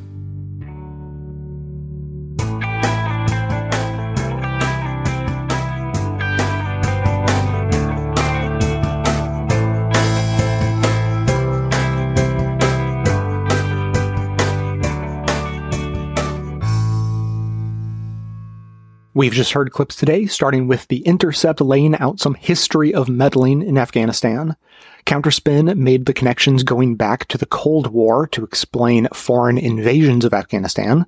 We've 19.15 19.31
just 19.31 19.51
heard 19.51 19.71
clips 19.71 19.95
today, 19.95 20.25
starting 20.25 20.67
with 20.67 20.87
The 20.87 21.01
Intercept 21.01 21.61
laying 21.61 21.95
out 21.97 22.19
some 22.19 22.33
history 22.33 22.95
of 22.95 23.09
meddling 23.09 23.61
in 23.61 23.77
Afghanistan. 23.77 24.55
Counterspin 25.05 25.77
made 25.77 26.07
the 26.07 26.15
connections 26.15 26.63
going 26.63 26.95
back 26.95 27.27
to 27.27 27.37
the 27.37 27.45
Cold 27.45 27.87
War 27.87 28.25
to 28.27 28.43
explain 28.43 29.07
foreign 29.13 29.59
invasions 29.59 30.25
of 30.25 30.33
Afghanistan. 30.33 31.05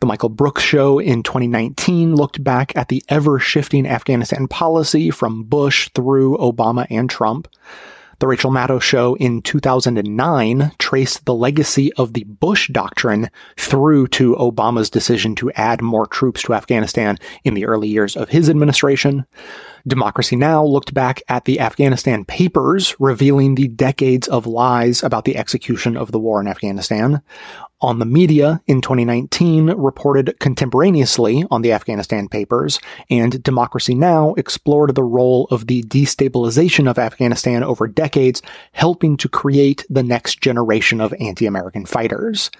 The 0.00 0.06
Michael 0.06 0.28
Brooks 0.28 0.62
Show 0.62 0.98
in 0.98 1.22
2019 1.22 2.14
looked 2.14 2.44
back 2.44 2.76
at 2.76 2.88
the 2.88 3.02
ever 3.08 3.38
shifting 3.38 3.86
Afghanistan 3.86 4.48
policy 4.48 5.10
from 5.10 5.44
Bush 5.44 5.88
through 5.94 6.36
Obama 6.36 6.86
and 6.90 7.08
Trump. 7.08 7.48
The 8.18 8.26
Rachel 8.26 8.50
Maddow 8.50 8.80
show 8.80 9.14
in 9.16 9.42
2009 9.42 10.72
traced 10.78 11.26
the 11.26 11.34
legacy 11.34 11.92
of 11.94 12.14
the 12.14 12.24
Bush 12.24 12.70
doctrine 12.72 13.28
through 13.58 14.06
to 14.08 14.34
Obama's 14.36 14.88
decision 14.88 15.34
to 15.34 15.52
add 15.52 15.82
more 15.82 16.06
troops 16.06 16.40
to 16.42 16.54
Afghanistan 16.54 17.18
in 17.44 17.52
the 17.52 17.66
early 17.66 17.88
years 17.88 18.16
of 18.16 18.30
his 18.30 18.48
administration. 18.48 19.26
Democracy 19.86 20.34
Now! 20.34 20.64
looked 20.64 20.94
back 20.94 21.22
at 21.28 21.44
the 21.44 21.60
Afghanistan 21.60 22.24
papers, 22.24 22.96
revealing 22.98 23.54
the 23.54 23.68
decades 23.68 24.28
of 24.28 24.46
lies 24.46 25.02
about 25.02 25.26
the 25.26 25.36
execution 25.36 25.94
of 25.94 26.10
the 26.10 26.18
war 26.18 26.40
in 26.40 26.48
Afghanistan 26.48 27.20
on 27.80 27.98
the 27.98 28.06
media 28.06 28.60
in 28.66 28.80
2019 28.80 29.66
reported 29.72 30.38
contemporaneously 30.40 31.44
on 31.50 31.62
the 31.62 31.72
Afghanistan 31.72 32.28
papers, 32.28 32.80
and 33.10 33.42
Democracy 33.42 33.94
Now! 33.94 34.34
explored 34.34 34.94
the 34.94 35.02
role 35.02 35.46
of 35.50 35.66
the 35.66 35.82
destabilization 35.82 36.88
of 36.88 36.98
Afghanistan 36.98 37.62
over 37.62 37.86
decades, 37.86 38.40
helping 38.72 39.16
to 39.18 39.28
create 39.28 39.84
the 39.90 40.02
next 40.02 40.40
generation 40.40 41.00
of 41.00 41.14
anti-American 41.20 41.86
fighters. 41.86 42.50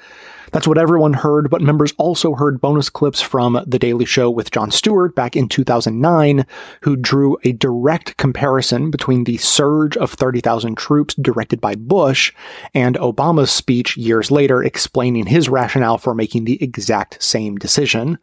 That's 0.53 0.69
what 0.69 0.79
everyone 0.79 1.13
heard, 1.13 1.51
but 1.51 1.61
members 1.61 1.93
also 1.99 2.35
heard 2.35 2.61
bonus 2.61 2.89
clips 2.89 3.21
from 3.21 3.63
The 3.67 3.79
Daily 3.79 4.05
Show 4.05 4.31
with 4.31 4.51
Jon 4.51 4.71
Stewart 4.71 5.15
back 5.15 5.37
in 5.37 5.49
2009, 5.49 6.47
who 6.83 6.97
drew 6.97 7.37
a 7.45 7.53
direct 7.53 8.17
comparison 8.17 8.91
between 8.91 9.25
the 9.25 9.39
surge 9.39 9.97
of 9.97 10.13
30,000 10.13 10.77
troops 10.77 11.15
directed 11.15 11.61
by 11.61 11.75
Bush 11.75 12.33
and 12.75 12.97
Obama's 12.97 13.51
speech 13.51 13.97
years 13.97 14.31
later 14.31 14.63
explaining 14.63 15.27
his 15.27 15.49
rationale 15.49 15.99
for 15.99 16.15
making 16.15 16.45
the 16.45 16.63
exact 16.63 17.23
same 17.23 17.57
decision. 17.57 18.19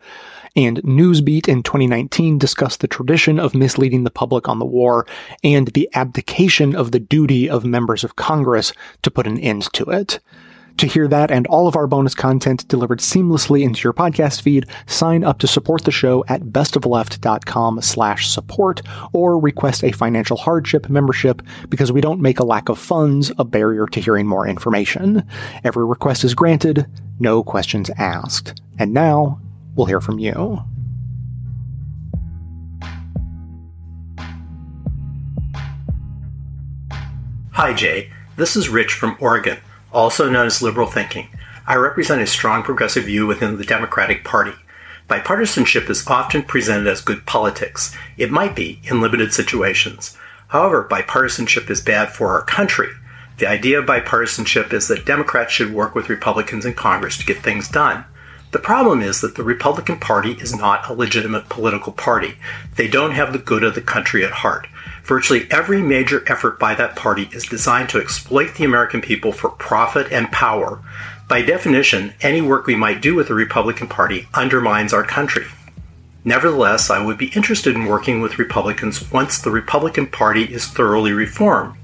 And 0.56 0.78
Newsbeat 0.84 1.48
in 1.48 1.64
2019 1.64 2.38
discussed 2.38 2.82
the 2.82 2.88
tradition 2.88 3.40
of 3.40 3.56
misleading 3.56 4.04
the 4.04 4.12
public 4.12 4.48
on 4.48 4.60
the 4.60 4.66
war 4.66 5.08
and 5.44 5.68
the 5.70 5.90
abdication 5.94 6.76
of 6.76 6.92
the 6.92 7.00
duty 7.00 7.50
of 7.50 7.66
members 7.66 8.04
of 8.04 8.16
Congress 8.16 8.72
to 9.02 9.10
put 9.10 9.26
an 9.26 9.40
end 9.40 9.64
to 9.74 9.86
it. 9.86 10.20
To 10.78 10.88
hear 10.88 11.08
that 11.08 11.30
and 11.32 11.46
all 11.48 11.68
of 11.68 11.76
our 11.76 11.88
bonus 11.88 12.16
content 12.16 12.68
delivered 12.68 13.00
seamlessly 13.00 13.64
into 13.64 13.84
your 13.84 13.94
podcast 13.94 14.42
feed, 14.42 14.66
sign 14.88 15.24
up 15.24 15.40
to 15.40 15.48
support 15.48 15.84
the 15.84 15.92
show 15.92 16.26
at 16.28 16.42
bestofleft.com 16.42 17.82
slash 17.82 18.28
support 18.28 18.82
or 19.14 19.40
request 19.40 19.84
a 19.84 19.92
financial 19.92 20.36
hardship 20.36 20.90
membership 20.90 21.42
because 21.70 21.92
we 21.92 22.02
don't 22.02 22.22
make 22.22 22.40
a 22.40 22.44
lack 22.44 22.70
of 22.70 22.80
funds 22.80 23.32
a 23.38 23.46
barrier 23.46 23.86
to 23.88 24.02
hearing 24.02 24.28
more 24.28 24.48
information. 24.48 25.24
Every 25.64 25.86
request 25.86 26.24
is 26.24 26.34
granted, 26.34 26.88
no 27.20 27.44
questions 27.44 27.92
asked. 27.98 28.62
And 28.80 28.94
now, 28.94 29.40
we'll 29.76 29.86
hear 29.86 30.02
from 30.02 30.18
you. 30.18 30.64
Hi, 37.52 37.72
Jay. 37.74 38.10
This 38.36 38.56
is 38.56 38.68
Rich 38.68 38.94
from 38.94 39.16
Oregon 39.20 39.60
also 39.94 40.30
known 40.30 40.48
as 40.48 40.62
liberal 40.62 40.88
thinking. 40.88 41.30
I 41.66 41.76
represent 41.76 42.22
a 42.22 42.28
strong 42.28 42.64
progressive 42.64 43.06
view 43.06 43.26
within 43.26 43.58
the 43.58 43.64
Democratic 43.64 44.24
Party. 44.24 44.54
Bipartisanship 45.10 45.90
is 45.90 46.08
often 46.08 46.44
presented 46.44 46.88
as 46.88 47.02
good 47.02 47.26
politics. 47.26 47.96
It 48.18 48.32
might 48.32 48.56
be 48.56 48.82
in 48.84 49.02
limited 49.02 49.34
situations. 49.34 50.18
However, 50.48 50.88
bipartisanship 50.90 51.70
is 51.70 51.82
bad 51.82 52.12
for 52.12 52.30
our 52.30 52.44
country. 52.44 52.90
The 53.38 53.48
idea 53.48 53.80
of 53.80 53.86
bipartisanship 53.86 54.74
is 54.74 54.88
that 54.88 55.06
Democrats 55.06 55.52
should 55.52 55.74
work 55.74 55.96
with 55.96 56.10
Republicans 56.10 56.66
in 56.66 56.74
Congress 56.74 57.18
to 57.18 57.26
get 57.26 57.38
things 57.38 57.68
done. 57.68 58.06
The 58.52 58.60
problem 58.60 59.02
is 59.02 59.22
that 59.22 59.36
the 59.36 59.44
Republican 59.44 60.00
Party 60.00 60.34
is 60.34 60.56
not 60.56 60.88
a 60.88 60.94
legitimate 60.94 61.50
political 61.50 61.92
party. 61.92 62.36
They 62.76 62.88
don't 62.88 63.14
have 63.14 63.34
the 63.34 63.40
good 63.40 63.64
of 63.64 63.74
the 63.74 63.82
country 63.82 64.24
at 64.24 64.32
heart. 64.32 64.68
Virtually 65.04 65.48
every 65.52 65.82
major 65.82 66.24
effort 66.32 66.58
by 66.58 66.76
that 66.76 66.96
party 66.96 67.30
is 67.34 67.46
designed 67.46 67.90
to 67.90 68.00
exploit 68.00 68.56
the 68.56 68.64
American 68.64 69.02
people 69.02 69.34
for 69.34 69.50
profit 69.50 70.12
and 70.12 70.32
power. 70.32 70.80
By 71.28 71.42
definition, 71.42 72.14
any 72.22 72.42
work 72.42 72.68
we 72.68 72.76
might 72.76 73.02
do 73.02 73.14
with 73.14 73.28
the 73.28 73.34
Republican 73.34 73.88
Party 73.88 74.28
undermines 74.34 74.94
our 74.94 75.04
country. 75.04 75.46
Nevertheless, 76.24 76.90
I 76.90 77.04
would 77.04 77.18
be 77.18 77.34
interested 77.36 77.76
in 77.76 77.86
working 77.86 78.22
with 78.22 78.40
Republicans 78.40 79.12
once 79.12 79.40
the 79.40 79.52
Republican 79.52 80.08
Party 80.08 80.44
is 80.44 80.68
thoroughly 80.68 81.12
reformed. 81.12 81.76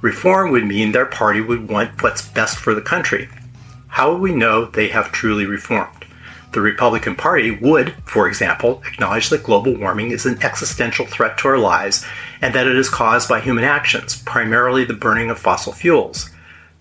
Reform 0.00 0.50
would 0.50 0.66
mean 0.66 0.90
their 0.90 1.06
party 1.06 1.40
would 1.40 1.68
want 1.68 2.02
what's 2.02 2.28
best 2.28 2.58
for 2.58 2.74
the 2.74 2.80
country. 2.80 3.28
How 3.88 4.12
would 4.12 4.20
we 4.20 4.34
know 4.34 4.64
they 4.64 4.88
have 4.88 5.12
truly 5.12 5.46
reformed? 5.46 6.06
The 6.52 6.60
Republican 6.60 7.14
Party 7.14 7.52
would, 7.52 7.94
for 8.04 8.26
example, 8.26 8.82
acknowledge 8.86 9.28
that 9.28 9.44
global 9.44 9.76
warming 9.76 10.10
is 10.10 10.26
an 10.26 10.42
existential 10.42 11.06
threat 11.06 11.38
to 11.38 11.48
our 11.48 11.58
lives 11.58 12.04
and 12.40 12.54
that 12.54 12.66
it 12.66 12.76
is 12.76 12.88
caused 12.88 13.28
by 13.28 13.40
human 13.40 13.64
actions, 13.64 14.22
primarily 14.22 14.84
the 14.84 14.94
burning 14.94 15.30
of 15.30 15.38
fossil 15.38 15.72
fuels. 15.72 16.30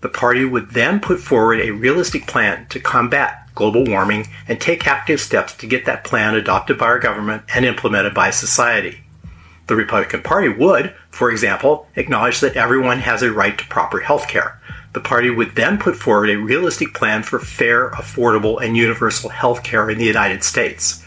The 0.02 0.10
party 0.10 0.46
would 0.46 0.72
then 0.72 1.00
put 1.00 1.20
forward 1.20 1.60
a 1.60 1.72
realistic 1.72 2.28
plan 2.28 2.68
to 2.70 2.80
combat 2.80 3.50
global 3.56 3.84
warming 3.84 4.28
and 4.48 4.62
take 4.62 4.88
active 4.88 5.20
steps 5.20 5.54
to 5.58 5.68
get 5.68 5.86
that 5.86 6.04
plan 6.04 6.36
adopted 6.36 6.78
by 6.78 6.86
our 6.86 7.00
government 7.00 7.44
and 7.54 7.66
implemented 7.66 8.14
by 8.14 8.30
society. 8.30 9.00
The 9.66 9.76
Republican 9.76 10.22
Party 10.22 10.48
would, 10.48 10.94
for 11.10 11.32
example, 11.32 11.88
acknowledge 11.96 12.40
that 12.40 12.56
everyone 12.56 13.00
has 13.00 13.24
a 13.24 13.32
right 13.32 13.58
to 13.58 13.66
proper 13.66 14.00
health 14.00 14.28
care. 14.28 14.62
The 14.94 15.02
party 15.02 15.30
would 15.30 15.56
then 15.56 15.78
put 15.78 15.96
forward 15.96 16.30
a 16.30 16.38
realistic 16.38 16.94
plan 16.94 17.24
for 17.24 17.40
fair, 17.40 17.90
affordable, 17.92 18.62
and 18.62 18.78
universal 18.78 19.30
health 19.30 19.64
care 19.64 19.90
in 19.90 19.98
the 19.98 20.06
United 20.06 20.44
States. 20.44 21.04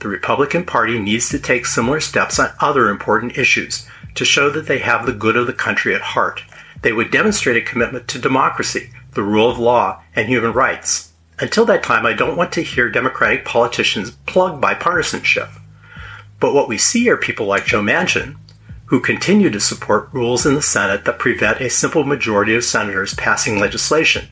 The 0.00 0.08
Republican 0.08 0.64
Party 0.64 0.98
needs 0.98 1.28
to 1.28 1.38
take 1.38 1.66
similar 1.66 2.00
steps 2.00 2.38
on 2.38 2.50
other 2.58 2.88
important 2.88 3.36
issues 3.36 3.86
to 4.14 4.24
show 4.24 4.50
that 4.50 4.66
they 4.66 4.78
have 4.78 5.04
the 5.04 5.12
good 5.12 5.36
of 5.36 5.46
the 5.46 5.52
country 5.52 5.94
at 5.94 6.00
heart. 6.00 6.42
They 6.82 6.92
would 6.92 7.10
demonstrate 7.10 7.58
a 7.58 7.60
commitment 7.60 8.08
to 8.08 8.18
democracy, 8.18 8.90
the 9.12 9.22
rule 9.22 9.50
of 9.50 9.58
law, 9.58 10.02
and 10.16 10.26
human 10.26 10.52
rights. 10.52 11.12
Until 11.38 11.66
that 11.66 11.82
time, 11.82 12.06
I 12.06 12.14
don't 12.14 12.36
want 12.36 12.52
to 12.52 12.62
hear 12.62 12.88
Democratic 12.88 13.44
politicians 13.44 14.10
plug 14.26 14.60
bipartisanship. 14.60 15.50
But 16.38 16.54
what 16.54 16.68
we 16.68 16.78
see 16.78 17.08
are 17.10 17.18
people 17.18 17.46
like 17.46 17.66
Joe 17.66 17.82
Manchin, 17.82 18.36
who 18.86 19.00
continue 19.00 19.50
to 19.50 19.60
support 19.60 20.08
rules 20.12 20.46
in 20.46 20.54
the 20.54 20.62
Senate 20.62 21.04
that 21.04 21.18
prevent 21.18 21.60
a 21.60 21.68
simple 21.68 22.04
majority 22.04 22.54
of 22.54 22.64
senators 22.64 23.14
passing 23.14 23.60
legislation. 23.60 24.28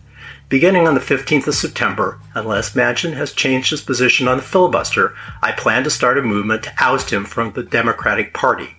Beginning 0.48 0.88
on 0.88 0.94
the 0.94 1.00
15th 1.00 1.46
of 1.46 1.54
September, 1.54 2.20
unless 2.34 2.74
Manchin 2.74 3.12
has 3.12 3.34
changed 3.34 3.68
his 3.68 3.82
position 3.82 4.26
on 4.26 4.38
the 4.38 4.42
filibuster, 4.42 5.14
I 5.42 5.52
plan 5.52 5.84
to 5.84 5.90
start 5.90 6.16
a 6.16 6.22
movement 6.22 6.62
to 6.62 6.72
oust 6.80 7.12
him 7.12 7.26
from 7.26 7.52
the 7.52 7.62
Democratic 7.62 8.32
Party. 8.32 8.76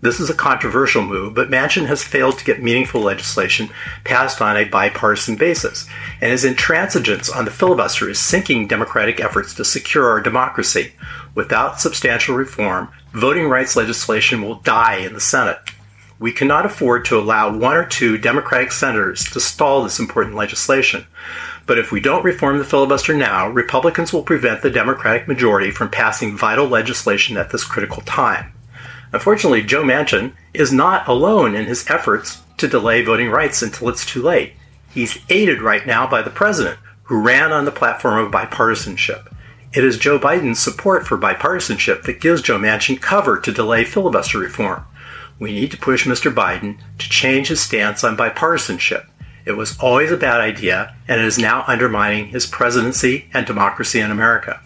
This 0.00 0.18
is 0.18 0.30
a 0.30 0.34
controversial 0.34 1.02
move, 1.02 1.34
but 1.34 1.50
Manchin 1.50 1.88
has 1.88 2.02
failed 2.02 2.38
to 2.38 2.44
get 2.44 2.62
meaningful 2.62 3.02
legislation 3.02 3.68
passed 4.04 4.40
on 4.40 4.56
a 4.56 4.64
bipartisan 4.64 5.36
basis, 5.36 5.86
and 6.22 6.30
his 6.30 6.44
intransigence 6.44 7.34
on 7.34 7.44
the 7.44 7.50
filibuster 7.50 8.08
is 8.08 8.18
sinking 8.18 8.66
Democratic 8.66 9.20
efforts 9.20 9.52
to 9.54 9.66
secure 9.66 10.08
our 10.08 10.22
democracy. 10.22 10.92
Without 11.34 11.80
substantial 11.80 12.34
reform, 12.34 12.88
voting 13.12 13.50
rights 13.50 13.76
legislation 13.76 14.40
will 14.40 14.54
die 14.54 14.96
in 14.96 15.12
the 15.12 15.20
Senate. 15.20 15.58
We 16.20 16.32
cannot 16.32 16.66
afford 16.66 17.04
to 17.06 17.18
allow 17.18 17.56
one 17.56 17.76
or 17.76 17.84
two 17.84 18.18
Democratic 18.18 18.72
senators 18.72 19.24
to 19.30 19.40
stall 19.40 19.82
this 19.82 20.00
important 20.00 20.34
legislation. 20.34 21.06
But 21.64 21.78
if 21.78 21.92
we 21.92 22.00
don't 22.00 22.24
reform 22.24 22.58
the 22.58 22.64
filibuster 22.64 23.14
now, 23.14 23.48
Republicans 23.48 24.12
will 24.12 24.22
prevent 24.22 24.62
the 24.62 24.70
Democratic 24.70 25.28
majority 25.28 25.70
from 25.70 25.90
passing 25.90 26.36
vital 26.36 26.66
legislation 26.66 27.36
at 27.36 27.50
this 27.50 27.62
critical 27.62 28.02
time. 28.02 28.52
Unfortunately, 29.12 29.62
Joe 29.62 29.84
Manchin 29.84 30.32
is 30.52 30.72
not 30.72 31.06
alone 31.06 31.54
in 31.54 31.66
his 31.66 31.88
efforts 31.88 32.42
to 32.56 32.66
delay 32.66 33.02
voting 33.02 33.30
rights 33.30 33.62
until 33.62 33.88
it's 33.88 34.04
too 34.04 34.22
late. 34.22 34.54
He's 34.90 35.18
aided 35.28 35.62
right 35.62 35.86
now 35.86 36.08
by 36.08 36.22
the 36.22 36.30
president, 36.30 36.78
who 37.04 37.20
ran 37.20 37.52
on 37.52 37.64
the 37.64 37.70
platform 37.70 38.24
of 38.24 38.32
bipartisanship. 38.32 39.32
It 39.72 39.84
is 39.84 39.98
Joe 39.98 40.18
Biden's 40.18 40.58
support 40.58 41.06
for 41.06 41.16
bipartisanship 41.16 42.02
that 42.02 42.20
gives 42.20 42.42
Joe 42.42 42.58
Manchin 42.58 43.00
cover 43.00 43.38
to 43.38 43.52
delay 43.52 43.84
filibuster 43.84 44.38
reform. 44.38 44.84
We 45.38 45.52
need 45.52 45.70
to 45.70 45.76
push 45.76 46.06
Mr. 46.06 46.32
Biden 46.32 46.78
to 46.98 47.08
change 47.08 47.48
his 47.48 47.60
stance 47.60 48.02
on 48.04 48.16
bipartisanship. 48.16 49.06
It 49.44 49.52
was 49.52 49.78
always 49.78 50.10
a 50.10 50.16
bad 50.16 50.40
idea, 50.40 50.94
and 51.06 51.20
it 51.20 51.26
is 51.26 51.38
now 51.38 51.64
undermining 51.66 52.26
his 52.26 52.46
presidency 52.46 53.30
and 53.32 53.46
democracy 53.46 54.00
in 54.00 54.10
America 54.10 54.60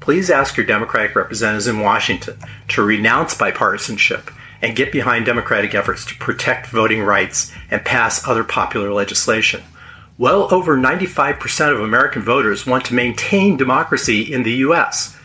please 0.00 0.30
ask 0.30 0.56
your 0.56 0.66
Democratic 0.66 1.14
representatives 1.14 1.68
in 1.68 1.78
Washington 1.78 2.36
to 2.68 2.82
renounce 2.82 3.34
bipartisanship 3.34 4.32
and 4.62 4.74
get 4.74 4.90
behind 4.90 5.24
Democratic 5.24 5.74
efforts 5.74 6.04
to 6.06 6.16
protect 6.16 6.66
voting 6.66 7.02
rights 7.02 7.52
and 7.70 7.84
pass 7.84 8.26
other 8.26 8.42
popular 8.42 8.92
legislation. 8.92 9.62
Well 10.18 10.52
over 10.52 10.76
95% 10.76 11.72
of 11.72 11.80
American 11.80 12.22
voters 12.22 12.66
want 12.66 12.84
to 12.86 12.94
maintain 12.94 13.56
democracy 13.56 14.32
in 14.32 14.42
the 14.42 14.52
U.S. 14.66 15.16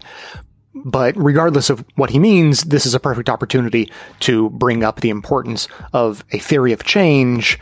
But 0.74 1.16
regardless 1.16 1.70
of 1.70 1.84
what 1.94 2.10
he 2.10 2.18
means, 2.18 2.62
this 2.64 2.86
is 2.86 2.94
a 2.94 3.00
perfect 3.00 3.28
opportunity 3.28 3.90
to 4.20 4.50
bring 4.50 4.82
up 4.82 5.00
the 5.00 5.10
importance 5.10 5.68
of 5.92 6.24
a 6.32 6.38
theory 6.38 6.72
of 6.72 6.84
change. 6.84 7.58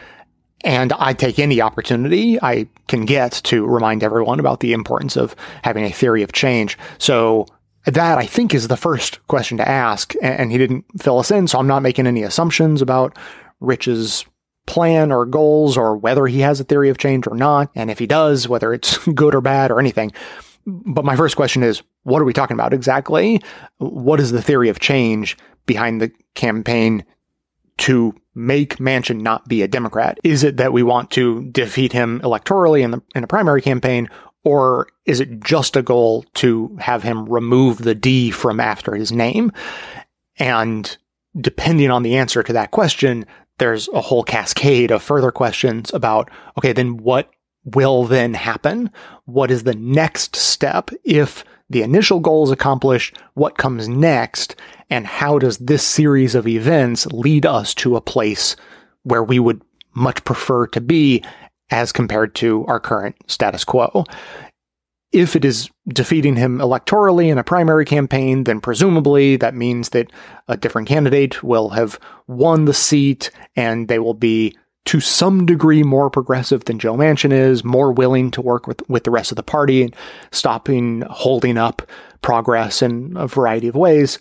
And 0.65 0.93
I 0.95 1.13
take 1.13 1.39
any 1.39 1.61
opportunity 1.61 2.41
I 2.41 2.69
can 2.89 3.05
get 3.05 3.33
to 3.45 3.67
remind 3.67 4.03
everyone 4.03 4.41
about 4.41 4.61
the 4.61 4.73
importance 4.73 5.17
of 5.17 5.35
having 5.63 5.85
a 5.85 5.91
theory 5.91 6.23
of 6.23 6.33
change. 6.33 6.79
So 6.99 7.47
that 7.85 8.19
I 8.19 8.27
think 8.27 8.55
is 8.55 8.69
the 8.69 8.77
first 8.77 9.27
question 9.27 9.59
to 9.59 9.69
ask. 9.69 10.15
And 10.23 10.53
he 10.53 10.59
didn't 10.59 10.85
fill 11.01 11.19
us 11.19 11.31
in. 11.31 11.49
So 11.49 11.59
I'm 11.59 11.67
not 11.67 11.83
making 11.83 12.07
any 12.07 12.23
assumptions 12.23 12.81
about 12.81 13.19
Rich's 13.61 14.25
plan 14.67 15.11
or 15.11 15.27
goals 15.27 15.77
or 15.77 15.97
whether 15.97 16.27
he 16.27 16.41
has 16.41 16.61
a 16.61 16.65
theory 16.65 16.89
of 16.89 16.99
change 16.99 17.27
or 17.27 17.37
not. 17.37 17.71
And 17.75 17.91
if 17.91 17.99
he 17.99 18.07
does, 18.07 18.49
whether 18.49 18.73
it's 18.73 18.99
good 19.15 19.35
or 19.35 19.41
bad 19.41 19.71
or 19.71 19.81
anything. 19.81 20.13
But 20.67 21.05
my 21.05 21.17
first 21.17 21.37
question 21.37 21.63
is, 21.63 21.83
what 22.05 22.21
are 22.21 22.25
we 22.25 22.33
talking 22.33 22.55
about 22.55 22.73
exactly? 22.73 23.43
What 23.79 24.21
is 24.21 24.33
the 24.33 24.43
theory 24.43 24.69
of 24.69 24.81
change 24.81 25.37
behind 25.67 26.01
the 26.01 26.11
campaign 26.35 27.05
to 27.79 28.15
make 28.35 28.77
Manchin 28.77 29.21
not 29.21 29.49
be 29.49 29.63
a 29.63 29.69
Democrat? 29.69 30.19
Is 30.25 30.45
it 30.45 30.57
that 30.59 30.73
we 30.73 30.83
want 30.83 31.11
to 31.13 31.45
defeat 31.51 31.93
him 31.93 32.21
electorally 32.21 32.83
in 32.83 32.93
the 32.93 33.03
in 33.15 33.25
a 33.25 33.29
primary 33.29 33.63
campaign, 33.63 34.09
or 34.45 34.89
is 35.05 35.21
it 35.21 35.41
just 35.41 35.77
a 35.77 35.83
goal 35.83 36.25
to 36.35 36.77
have 36.81 37.03
him 37.03 37.29
remove 37.29 37.79
the 37.79 37.95
D 37.95 38.31
from 38.31 38.61
after 38.61 38.95
his 38.95 39.13
name? 39.13 39.53
And 40.39 40.97
depending 41.41 41.91
on 41.91 42.03
the 42.03 42.17
answer 42.17 42.43
to 42.43 42.53
that 42.53 42.71
question, 42.71 43.27
there's 43.59 43.89
a 43.89 44.01
whole 44.01 44.25
cascade 44.25 44.91
of 44.91 45.03
further 45.03 45.31
questions 45.31 45.93
about, 45.93 46.31
okay, 46.59 46.73
then 46.73 46.97
what 46.97 47.31
will 47.65 48.05
then 48.05 48.35
happen? 48.35 48.91
What 49.25 49.51
is 49.51 49.65
the 49.65 49.75
next 49.75 50.37
step 50.37 50.91
if 51.05 51.45
the 51.71 51.83
initial 51.83 52.21
goal 52.21 52.45
is 52.45 52.51
accomplished, 52.51 53.17
what 53.35 53.57
comes 53.57 53.89
next, 53.89 54.57
and 54.91 55.07
how 55.07 55.39
does 55.39 55.59
this 55.59 55.83
series 55.83 56.35
of 56.35 56.47
events 56.47 57.07
lead 57.07 57.47
us 57.47 57.75
to 57.77 57.97
a 57.97 58.01
place 58.01 58.57
where 59.05 59.23
we 59.23 59.39
would 59.39 59.63
much 59.95 60.23
prefer 60.25 60.67
to 60.69 60.81
be 60.81 61.23
as 61.71 61.93
compared 61.93 62.35
to 62.37 62.65
our 62.67 62.79
current 62.79 63.17
status 63.27 63.65
quo. 63.65 64.05
If 65.11 65.37
it 65.37 65.45
is 65.45 65.71
defeating 65.89 66.37
him 66.37 66.59
electorally 66.59 67.29
in 67.29 67.39
a 67.39 67.45
primary 67.45 67.85
campaign, 67.85 68.45
then 68.45 68.61
presumably 68.61 69.37
that 69.37 69.55
means 69.55 69.91
that 69.91 70.11
a 70.49 70.57
different 70.57 70.89
candidate 70.89 71.43
will 71.43 71.71
have 71.71 71.99
won 72.27 72.65
the 72.65 72.75
seat 72.75 73.31
and 73.57 73.89
they 73.89 73.99
will 73.99 74.15
be 74.15 74.57
to 74.85 75.01
some 75.01 75.47
degree 75.47 75.83
more 75.83 76.11
progressive 76.11 76.65
than 76.65 76.79
Joe 76.79 76.97
Manchin 76.97 77.33
is, 77.33 77.65
more 77.65 77.93
willing 77.93 78.31
to 78.33 78.43
work 78.43 78.67
with, 78.67 78.89
with 78.89 79.05
the 79.05 79.11
rest 79.11 79.31
of 79.33 79.37
the 79.37 79.43
party 79.43 79.83
and 79.83 79.97
stopping 80.33 81.03
holding 81.09 81.57
up 81.57 81.83
progress 82.21 82.83
in 82.83 83.17
a 83.17 83.27
variety 83.27 83.69
of 83.69 83.75
ways. 83.75 84.19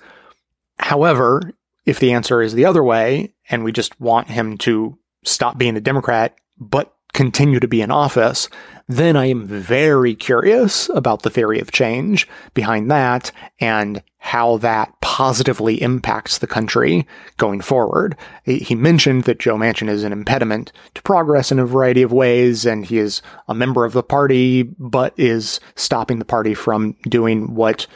However, 0.78 1.54
if 1.86 2.00
the 2.00 2.14
answer 2.14 2.42
is 2.42 2.54
the 2.54 2.66
other 2.66 2.84
way 2.84 3.34
and 3.50 3.64
we 3.64 3.72
just 3.72 4.00
want 4.00 4.28
him 4.28 4.58
to 4.60 4.98
stop 5.24 5.58
being 5.58 5.78
a 5.78 5.82
Democrat, 5.82 6.36
but 6.60 6.94
continue 7.14 7.60
to 7.60 7.68
be 7.68 7.82
in 7.82 7.92
office, 7.92 8.50
then 8.88 9.16
I 9.16 9.26
am 9.28 9.48
very 9.48 10.16
curious 10.16 10.90
about 10.90 11.22
the 11.22 11.30
theory 11.30 11.60
of 11.60 11.72
change 11.72 12.28
behind 12.54 12.92
that 12.92 13.32
and 13.60 14.04
how 14.18 14.58
that 14.58 14.94
positively 15.02 15.82
impacts 15.82 16.38
the 16.38 16.48
country 16.48 17.08
going 17.38 17.62
forward. 17.62 18.16
He 18.44 18.76
mentioned 18.76 19.24
that 19.24 19.40
Joe 19.40 19.56
Manchin 19.56 19.90
is 19.90 20.04
an 20.04 20.12
impediment 20.12 20.72
to 20.94 21.02
progress 21.02 21.52
in 21.52 21.60
a 21.60 21.66
variety 21.66 22.02
of 22.02 22.12
ways, 22.12 22.66
and 22.66 22.86
he 22.86 22.98
is 22.98 23.22
a 23.48 23.56
member 23.56 23.84
of 23.84 23.94
the 23.94 24.04
party, 24.04 24.64
but 24.64 25.14
is 25.18 25.60
stopping 25.76 26.20
the 26.20 26.26
party 26.26 26.54
from 26.54 26.96
doing 27.04 27.56
what 27.56 27.88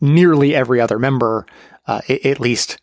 nearly 0.00 0.54
every 0.54 0.80
other 0.80 0.98
member, 0.98 1.44
uh, 1.86 2.00
at 2.08 2.40
least, 2.40 2.80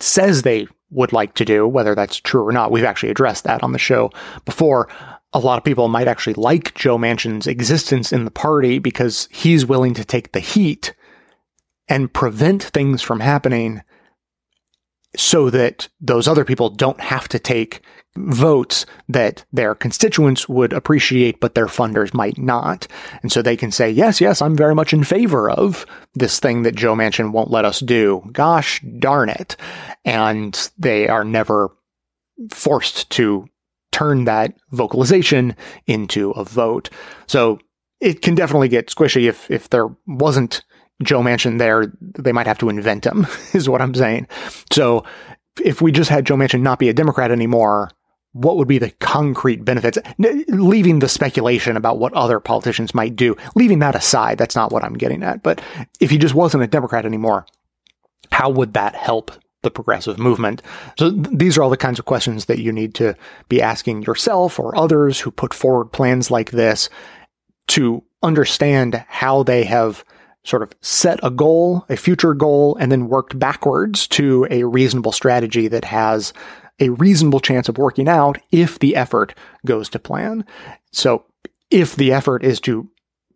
says 0.00 0.42
they 0.42 0.66
would 0.90 1.12
like 1.12 1.34
to 1.34 1.44
do, 1.44 1.66
whether 1.66 1.94
that's 1.94 2.16
true 2.16 2.46
or 2.46 2.52
not. 2.52 2.70
We've 2.70 2.84
actually 2.84 3.10
addressed 3.10 3.44
that 3.44 3.62
on 3.62 3.72
the 3.72 3.78
show 3.78 4.10
before. 4.44 4.88
A 5.32 5.38
lot 5.38 5.58
of 5.58 5.64
people 5.64 5.88
might 5.88 6.08
actually 6.08 6.34
like 6.34 6.74
Joe 6.74 6.96
Manchin's 6.96 7.46
existence 7.46 8.12
in 8.12 8.24
the 8.24 8.30
party 8.30 8.78
because 8.78 9.28
he's 9.30 9.66
willing 9.66 9.94
to 9.94 10.04
take 10.04 10.32
the 10.32 10.40
heat 10.40 10.94
and 11.88 12.12
prevent 12.12 12.62
things 12.62 13.02
from 13.02 13.20
happening 13.20 13.82
so 15.16 15.50
that 15.50 15.88
those 16.00 16.28
other 16.28 16.44
people 16.44 16.70
don't 16.70 17.00
have 17.00 17.28
to 17.28 17.38
take 17.38 17.82
votes 18.26 18.86
that 19.08 19.44
their 19.52 19.74
constituents 19.74 20.48
would 20.48 20.72
appreciate, 20.72 21.40
but 21.40 21.54
their 21.54 21.66
funders 21.66 22.12
might 22.14 22.38
not. 22.38 22.86
And 23.22 23.30
so 23.30 23.42
they 23.42 23.56
can 23.56 23.70
say, 23.70 23.90
yes, 23.90 24.20
yes, 24.20 24.42
I'm 24.42 24.56
very 24.56 24.74
much 24.74 24.92
in 24.92 25.04
favor 25.04 25.50
of 25.50 25.86
this 26.14 26.40
thing 26.40 26.62
that 26.62 26.74
Joe 26.74 26.94
Manchin 26.94 27.32
won't 27.32 27.50
let 27.50 27.64
us 27.64 27.80
do. 27.80 28.22
Gosh 28.32 28.80
darn 28.98 29.28
it. 29.28 29.56
And 30.04 30.70
they 30.78 31.08
are 31.08 31.24
never 31.24 31.70
forced 32.50 33.10
to 33.10 33.46
turn 33.92 34.24
that 34.24 34.54
vocalization 34.70 35.56
into 35.86 36.30
a 36.32 36.44
vote. 36.44 36.90
So 37.26 37.58
it 38.00 38.22
can 38.22 38.34
definitely 38.34 38.68
get 38.68 38.88
squishy 38.88 39.28
if, 39.28 39.50
if 39.50 39.70
there 39.70 39.88
wasn't 40.06 40.62
Joe 41.02 41.20
Manchin 41.20 41.58
there, 41.58 41.92
they 42.00 42.32
might 42.32 42.46
have 42.46 42.58
to 42.58 42.68
invent 42.68 43.06
him, 43.06 43.26
is 43.54 43.68
what 43.68 43.80
I'm 43.80 43.94
saying. 43.94 44.28
So 44.72 45.04
if 45.64 45.80
we 45.80 45.92
just 45.92 46.10
had 46.10 46.26
Joe 46.26 46.36
Manchin 46.36 46.60
not 46.60 46.78
be 46.78 46.88
a 46.88 46.94
Democrat 46.94 47.30
anymore, 47.30 47.90
what 48.38 48.56
would 48.56 48.68
be 48.68 48.78
the 48.78 48.90
concrete 48.90 49.64
benefits? 49.64 49.98
leaving 50.48 51.00
the 51.00 51.08
speculation 51.08 51.76
about 51.76 51.98
what 51.98 52.12
other 52.14 52.40
politicians 52.40 52.94
might 52.94 53.16
do, 53.16 53.36
leaving 53.54 53.80
that 53.80 53.94
aside, 53.94 54.38
that's 54.38 54.56
not 54.56 54.72
what 54.72 54.84
I'm 54.84 54.94
getting 54.94 55.22
at. 55.22 55.42
But 55.42 55.60
if 56.00 56.10
he 56.10 56.18
just 56.18 56.34
wasn't 56.34 56.62
a 56.62 56.68
Democrat 56.68 57.04
anymore, 57.04 57.46
how 58.30 58.50
would 58.50 58.74
that 58.74 58.94
help 58.94 59.32
the 59.62 59.70
progressive 59.70 60.18
movement? 60.18 60.62
So 60.98 61.10
th- 61.10 61.26
these 61.32 61.58
are 61.58 61.62
all 61.62 61.70
the 61.70 61.76
kinds 61.76 61.98
of 61.98 62.04
questions 62.04 62.44
that 62.44 62.60
you 62.60 62.72
need 62.72 62.94
to 62.96 63.16
be 63.48 63.60
asking 63.60 64.02
yourself 64.02 64.58
or 64.58 64.76
others 64.76 65.18
who 65.20 65.30
put 65.30 65.52
forward 65.52 65.86
plans 65.86 66.30
like 66.30 66.52
this 66.52 66.88
to 67.68 68.02
understand 68.22 69.04
how 69.08 69.42
they 69.42 69.64
have 69.64 70.04
sort 70.44 70.62
of 70.62 70.72
set 70.80 71.20
a 71.22 71.30
goal, 71.30 71.84
a 71.88 71.96
future 71.96 72.34
goal, 72.34 72.76
and 72.76 72.90
then 72.90 73.08
worked 73.08 73.38
backwards 73.38 74.06
to 74.08 74.46
a 74.50 74.64
reasonable 74.64 75.12
strategy 75.12 75.68
that 75.68 75.84
has 75.84 76.32
a 76.80 76.90
reasonable 76.90 77.40
chance 77.40 77.68
of 77.68 77.78
working 77.78 78.08
out 78.08 78.38
if 78.50 78.78
the 78.78 78.96
effort 78.96 79.34
goes 79.66 79.88
to 79.90 79.98
plan. 79.98 80.44
So 80.92 81.24
if 81.70 81.96
the 81.96 82.12
effort 82.12 82.44
is 82.44 82.60
to 82.60 82.88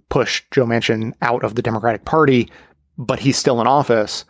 push 0.09 0.43
Joe 0.51 0.67
Manchin 0.67 1.13
out 1.23 1.43
of 1.43 1.55
the 1.55 1.63
Democratic 1.63 2.05
Party, 2.05 2.51
but 2.99 3.21
he's 3.21 3.37
still 3.37 3.61
in 3.61 3.67
office, 3.67 4.25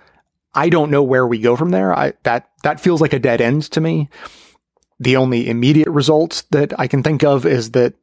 I 0.54 0.68
don't 0.68 0.90
know 0.90 1.02
where 1.02 1.26
we 1.26 1.38
go 1.38 1.56
from 1.56 1.70
there. 1.70 1.96
I, 1.96 2.12
that 2.22 2.48
that 2.62 2.80
feels 2.80 3.00
like 3.00 3.12
a 3.12 3.18
dead 3.18 3.40
end 3.40 3.64
to 3.72 3.80
me. 3.80 4.08
The 5.00 5.16
only 5.16 5.48
immediate 5.48 5.88
results 5.88 6.42
that 6.50 6.78
I 6.78 6.86
can 6.86 7.02
think 7.02 7.24
of 7.24 7.44
is 7.44 7.72
that 7.72 7.94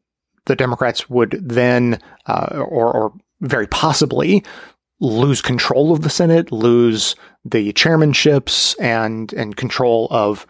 the 0.46 0.56
Democrats 0.56 1.10
would 1.10 1.40
then, 1.42 2.02
uh, 2.26 2.66
or, 2.68 2.92
or 2.92 3.14
very 3.42 3.68
possibly 3.68 4.44
lose 5.00 5.42
control 5.42 5.94
of 5.94 6.02
the 6.02 6.10
Senate, 6.10 6.52
lose 6.52 7.16
the 7.46 7.72
chairmanships 7.74 8.76
and 8.82 9.32
and 9.34 9.56
control 9.56 10.08
of 10.12 10.46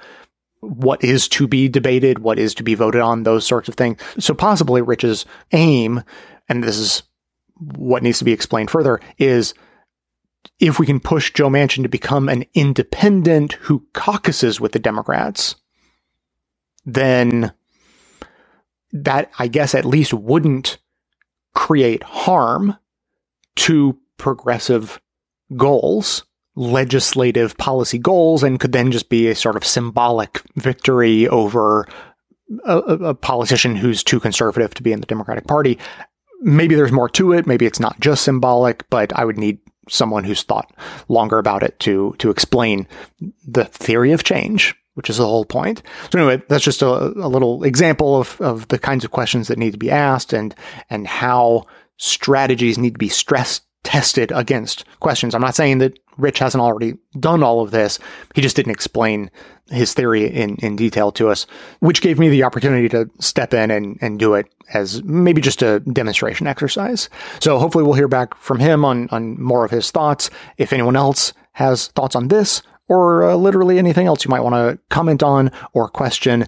what 0.62 1.04
is 1.04 1.28
to 1.30 1.48
be 1.48 1.70
debated, 1.70 2.20
what 2.20 2.40
is 2.40 2.54
to 2.56 2.64
be 2.64 2.76
voted 2.76 3.02
on, 3.02 3.24
those 3.24 3.46
sorts 3.46 3.70
of 3.70 3.76
things. 3.76 4.02
So 4.18 4.34
possibly 4.34 4.82
Rich's 4.82 5.26
aim, 5.52 6.04
and 6.48 6.64
this 6.64 6.78
is 6.78 7.04
what 7.58 8.04
needs 8.04 8.20
to 8.20 8.26
be 8.26 8.34
explained 8.34 8.70
further, 8.70 9.00
is 9.18 9.54
if 10.60 10.80
we 10.80 10.86
can 10.86 11.00
push 11.00 11.34
Joe 11.34 11.50
Manchin 11.50 11.84
to 11.84 11.90
become 11.90 12.30
an 12.30 12.46
independent 12.54 13.54
who 13.54 13.86
caucuses 13.94 14.60
with 14.60 14.72
the 14.74 14.80
Democrats, 14.80 15.56
then 16.86 17.54
that 18.92 19.32
I 19.38 19.48
guess 19.48 19.76
at 19.76 19.86
least 19.86 20.14
wouldn't 20.14 20.78
create 21.54 22.04
harm 22.04 22.78
to 23.58 23.98
progressive 24.18 25.02
goals, 25.56 26.24
legislative 26.56 27.58
policy 27.58 27.98
goals, 27.98 28.44
and 28.44 28.60
could 28.60 28.72
then 28.72 28.92
just 28.92 29.10
be 29.10 29.28
a 29.28 29.36
sort 29.36 29.56
of 29.56 29.66
symbolic 29.66 30.42
victory 30.56 31.28
over 31.28 31.88
a, 32.66 32.78
a, 32.78 33.14
politician 33.14 33.76
who's 33.76 34.04
too 34.04 34.20
conservative 34.20 34.74
to 34.74 34.84
be 34.84 34.92
in 34.92 35.00
the 35.00 35.06
Democratic 35.06 35.48
Party. 35.48 35.78
Maybe 36.42 36.76
there's 36.76 36.92
more 36.92 37.10
to 37.10 37.34
it. 37.34 37.46
Maybe 37.46 37.66
it's 37.66 37.80
not 37.80 38.00
just 38.00 38.24
symbolic, 38.24 38.90
but 38.90 39.14
I 39.14 39.26
would 39.26 39.38
need 39.38 39.60
someone 39.88 40.24
who's 40.24 40.44
thought 40.44 40.72
longer 41.08 41.38
about 41.38 41.64
it 41.64 41.80
to 41.80 42.16
to 42.20 42.30
explain 42.30 42.88
the 43.48 43.66
theory 43.66 44.12
of 44.12 44.24
change 44.24 44.76
which 44.96 45.10
is 45.10 45.16
the 45.16 45.26
whole 45.26 45.46
point. 45.46 45.82
So 46.12 46.20
anyway, 46.20 46.44
that's 46.50 46.64
just 46.66 46.82
a, 46.82 46.88
a, 46.88 47.30
little 47.30 47.64
example 47.64 48.20
of, 48.20 48.42
of 48.42 48.68
the 48.68 48.78
kinds 48.78 49.06
of 49.06 49.12
questions 49.12 49.48
that 49.48 49.58
need 49.58 49.72
to 49.72 49.78
be 49.78 49.90
asked 49.90 50.34
and 50.34 50.54
and 50.90 51.08
how 51.08 51.68
strategies 51.96 52.78
need 52.78 52.96
to 52.96 53.00
be 53.00 53.08
stress 53.08 53.62
tested 53.86 54.30
against 54.34 54.84
questions. 55.00 55.34
I'm 55.34 55.42
not 55.42 55.56
saying 55.56 55.78
that 55.78 55.98
Rich 56.20 56.40
hasn't 56.40 56.62
already 56.62 56.94
done 57.20 57.44
all 57.44 57.62
of 57.62 57.72
this. 57.72 58.00
He 58.36 58.42
just 58.42 58.56
didn't 58.56 58.72
explain 58.72 59.32
his 59.72 59.94
theory 59.94 60.26
in, 60.26 60.56
in 60.58 60.76
detail 60.76 61.12
to 61.14 61.30
us, 61.30 61.46
which 61.80 62.02
gave 62.02 62.20
me 62.20 62.30
the 62.30 62.44
opportunity 62.44 62.90
to 62.90 63.10
step 63.20 63.54
in 63.54 63.72
and, 63.72 63.98
and 64.02 64.20
do 64.20 64.34
it 64.34 64.48
as 64.74 65.04
maybe 65.04 65.42
just 65.42 65.62
a 65.62 65.80
demonstration 65.82 66.48
exercise. 66.48 67.10
So 67.40 67.60
hopefully 67.60 67.84
we'll 67.84 67.94
hear 67.94 68.08
back 68.08 68.36
from 68.36 68.60
him 68.60 68.84
on, 68.84 69.08
on 69.12 69.42
more 69.42 69.66
of 69.66 69.72
his 69.72 69.92
thoughts. 69.92 70.30
If 70.58 70.74
anyone 70.74 70.96
else 70.96 71.34
has 71.54 71.88
thoughts 71.90 72.16
on 72.16 72.28
this 72.30 72.62
or 72.88 73.30
uh, 73.30 73.36
literally 73.36 73.78
anything 73.78 74.08
else 74.08 74.26
you 74.26 74.30
might 74.30 74.42
want 74.42 74.56
to 74.56 74.80
comment 74.90 75.22
on 75.24 75.52
or 75.74 75.88
question, 75.88 76.48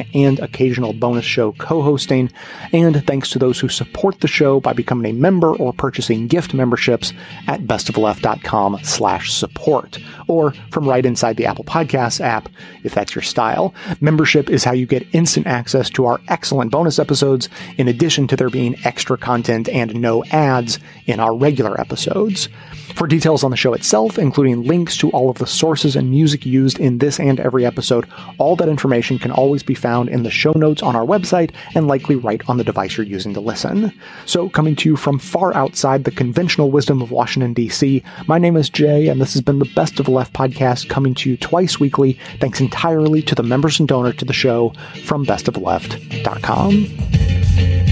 and 0.13 0.39
occasional 0.39 0.93
bonus 0.93 1.25
show 1.25 1.51
co-hosting. 1.53 2.31
And 2.73 3.05
thanks 3.05 3.29
to 3.31 3.39
those 3.39 3.59
who 3.59 3.69
support 3.69 4.21
the 4.21 4.27
show 4.27 4.59
by 4.59 4.73
becoming 4.73 5.11
a 5.11 5.17
member 5.17 5.55
or 5.55 5.73
purchasing 5.73 6.27
gift 6.27 6.53
memberships 6.53 7.13
at 7.47 7.61
bestoftheleft.com 7.61 8.79
slash 8.83 9.31
support, 9.31 9.99
or 10.27 10.53
from 10.71 10.87
right 10.87 11.05
inside 11.05 11.37
the 11.37 11.45
Apple 11.45 11.65
Podcasts 11.65 12.21
app, 12.21 12.49
if 12.83 12.93
that's 12.93 13.15
your 13.15 13.21
style. 13.21 13.73
Membership 13.99 14.49
is 14.49 14.63
how 14.63 14.73
you 14.73 14.85
get 14.85 15.07
instant 15.13 15.47
access 15.47 15.89
to 15.91 16.05
our 16.05 16.19
excellent 16.27 16.71
bonus 16.71 16.99
episodes, 16.99 17.49
in 17.77 17.87
addition 17.87 18.27
to 18.27 18.35
there 18.35 18.49
being 18.49 18.75
extra 18.83 19.17
content 19.17 19.69
and 19.69 19.95
no 19.95 20.23
ads 20.25 20.79
in 21.05 21.19
our 21.19 21.35
regular 21.35 21.79
episodes. 21.79 22.49
For 22.95 23.07
details 23.07 23.43
on 23.43 23.51
the 23.51 23.57
show 23.57 23.73
itself, 23.73 24.19
including 24.19 24.63
links 24.63 24.97
to 24.97 25.09
all 25.11 25.29
of 25.29 25.37
the 25.37 25.47
sources 25.47 25.95
and 25.95 26.09
music 26.11 26.45
used 26.45 26.79
in 26.79 26.97
this 26.97 27.19
and 27.19 27.39
every 27.39 27.65
episode, 27.65 28.05
all 28.37 28.55
that 28.57 28.67
information 28.67 29.17
can 29.17 29.31
always 29.31 29.63
be 29.63 29.73
found 29.91 30.07
in 30.07 30.23
the 30.23 30.31
show 30.31 30.53
notes 30.53 30.81
on 30.81 30.95
our 30.95 31.05
website 31.05 31.51
and 31.75 31.85
likely 31.85 32.15
right 32.15 32.41
on 32.47 32.55
the 32.55 32.63
device 32.63 32.95
you're 32.95 33.05
using 33.05 33.33
to 33.33 33.41
listen. 33.41 33.91
So, 34.25 34.47
coming 34.47 34.73
to 34.77 34.87
you 34.87 34.95
from 34.95 35.19
far 35.19 35.53
outside 35.53 36.05
the 36.05 36.11
conventional 36.11 36.71
wisdom 36.71 37.01
of 37.01 37.11
Washington, 37.11 37.53
D.C., 37.53 38.01
my 38.25 38.37
name 38.37 38.55
is 38.55 38.69
Jay, 38.69 39.09
and 39.09 39.19
this 39.19 39.33
has 39.33 39.41
been 39.41 39.59
the 39.59 39.69
Best 39.75 39.99
of 39.99 40.05
the 40.05 40.11
Left 40.11 40.31
podcast 40.31 40.87
coming 40.87 41.13
to 41.15 41.29
you 41.29 41.35
twice 41.35 41.77
weekly, 41.77 42.17
thanks 42.39 42.61
entirely 42.61 43.21
to 43.23 43.35
the 43.35 43.43
members 43.43 43.79
and 43.79 43.89
donor 43.89 44.13
to 44.13 44.23
the 44.23 44.31
show 44.31 44.71
from 45.03 45.25
bestoftheleft.com. 45.25 47.90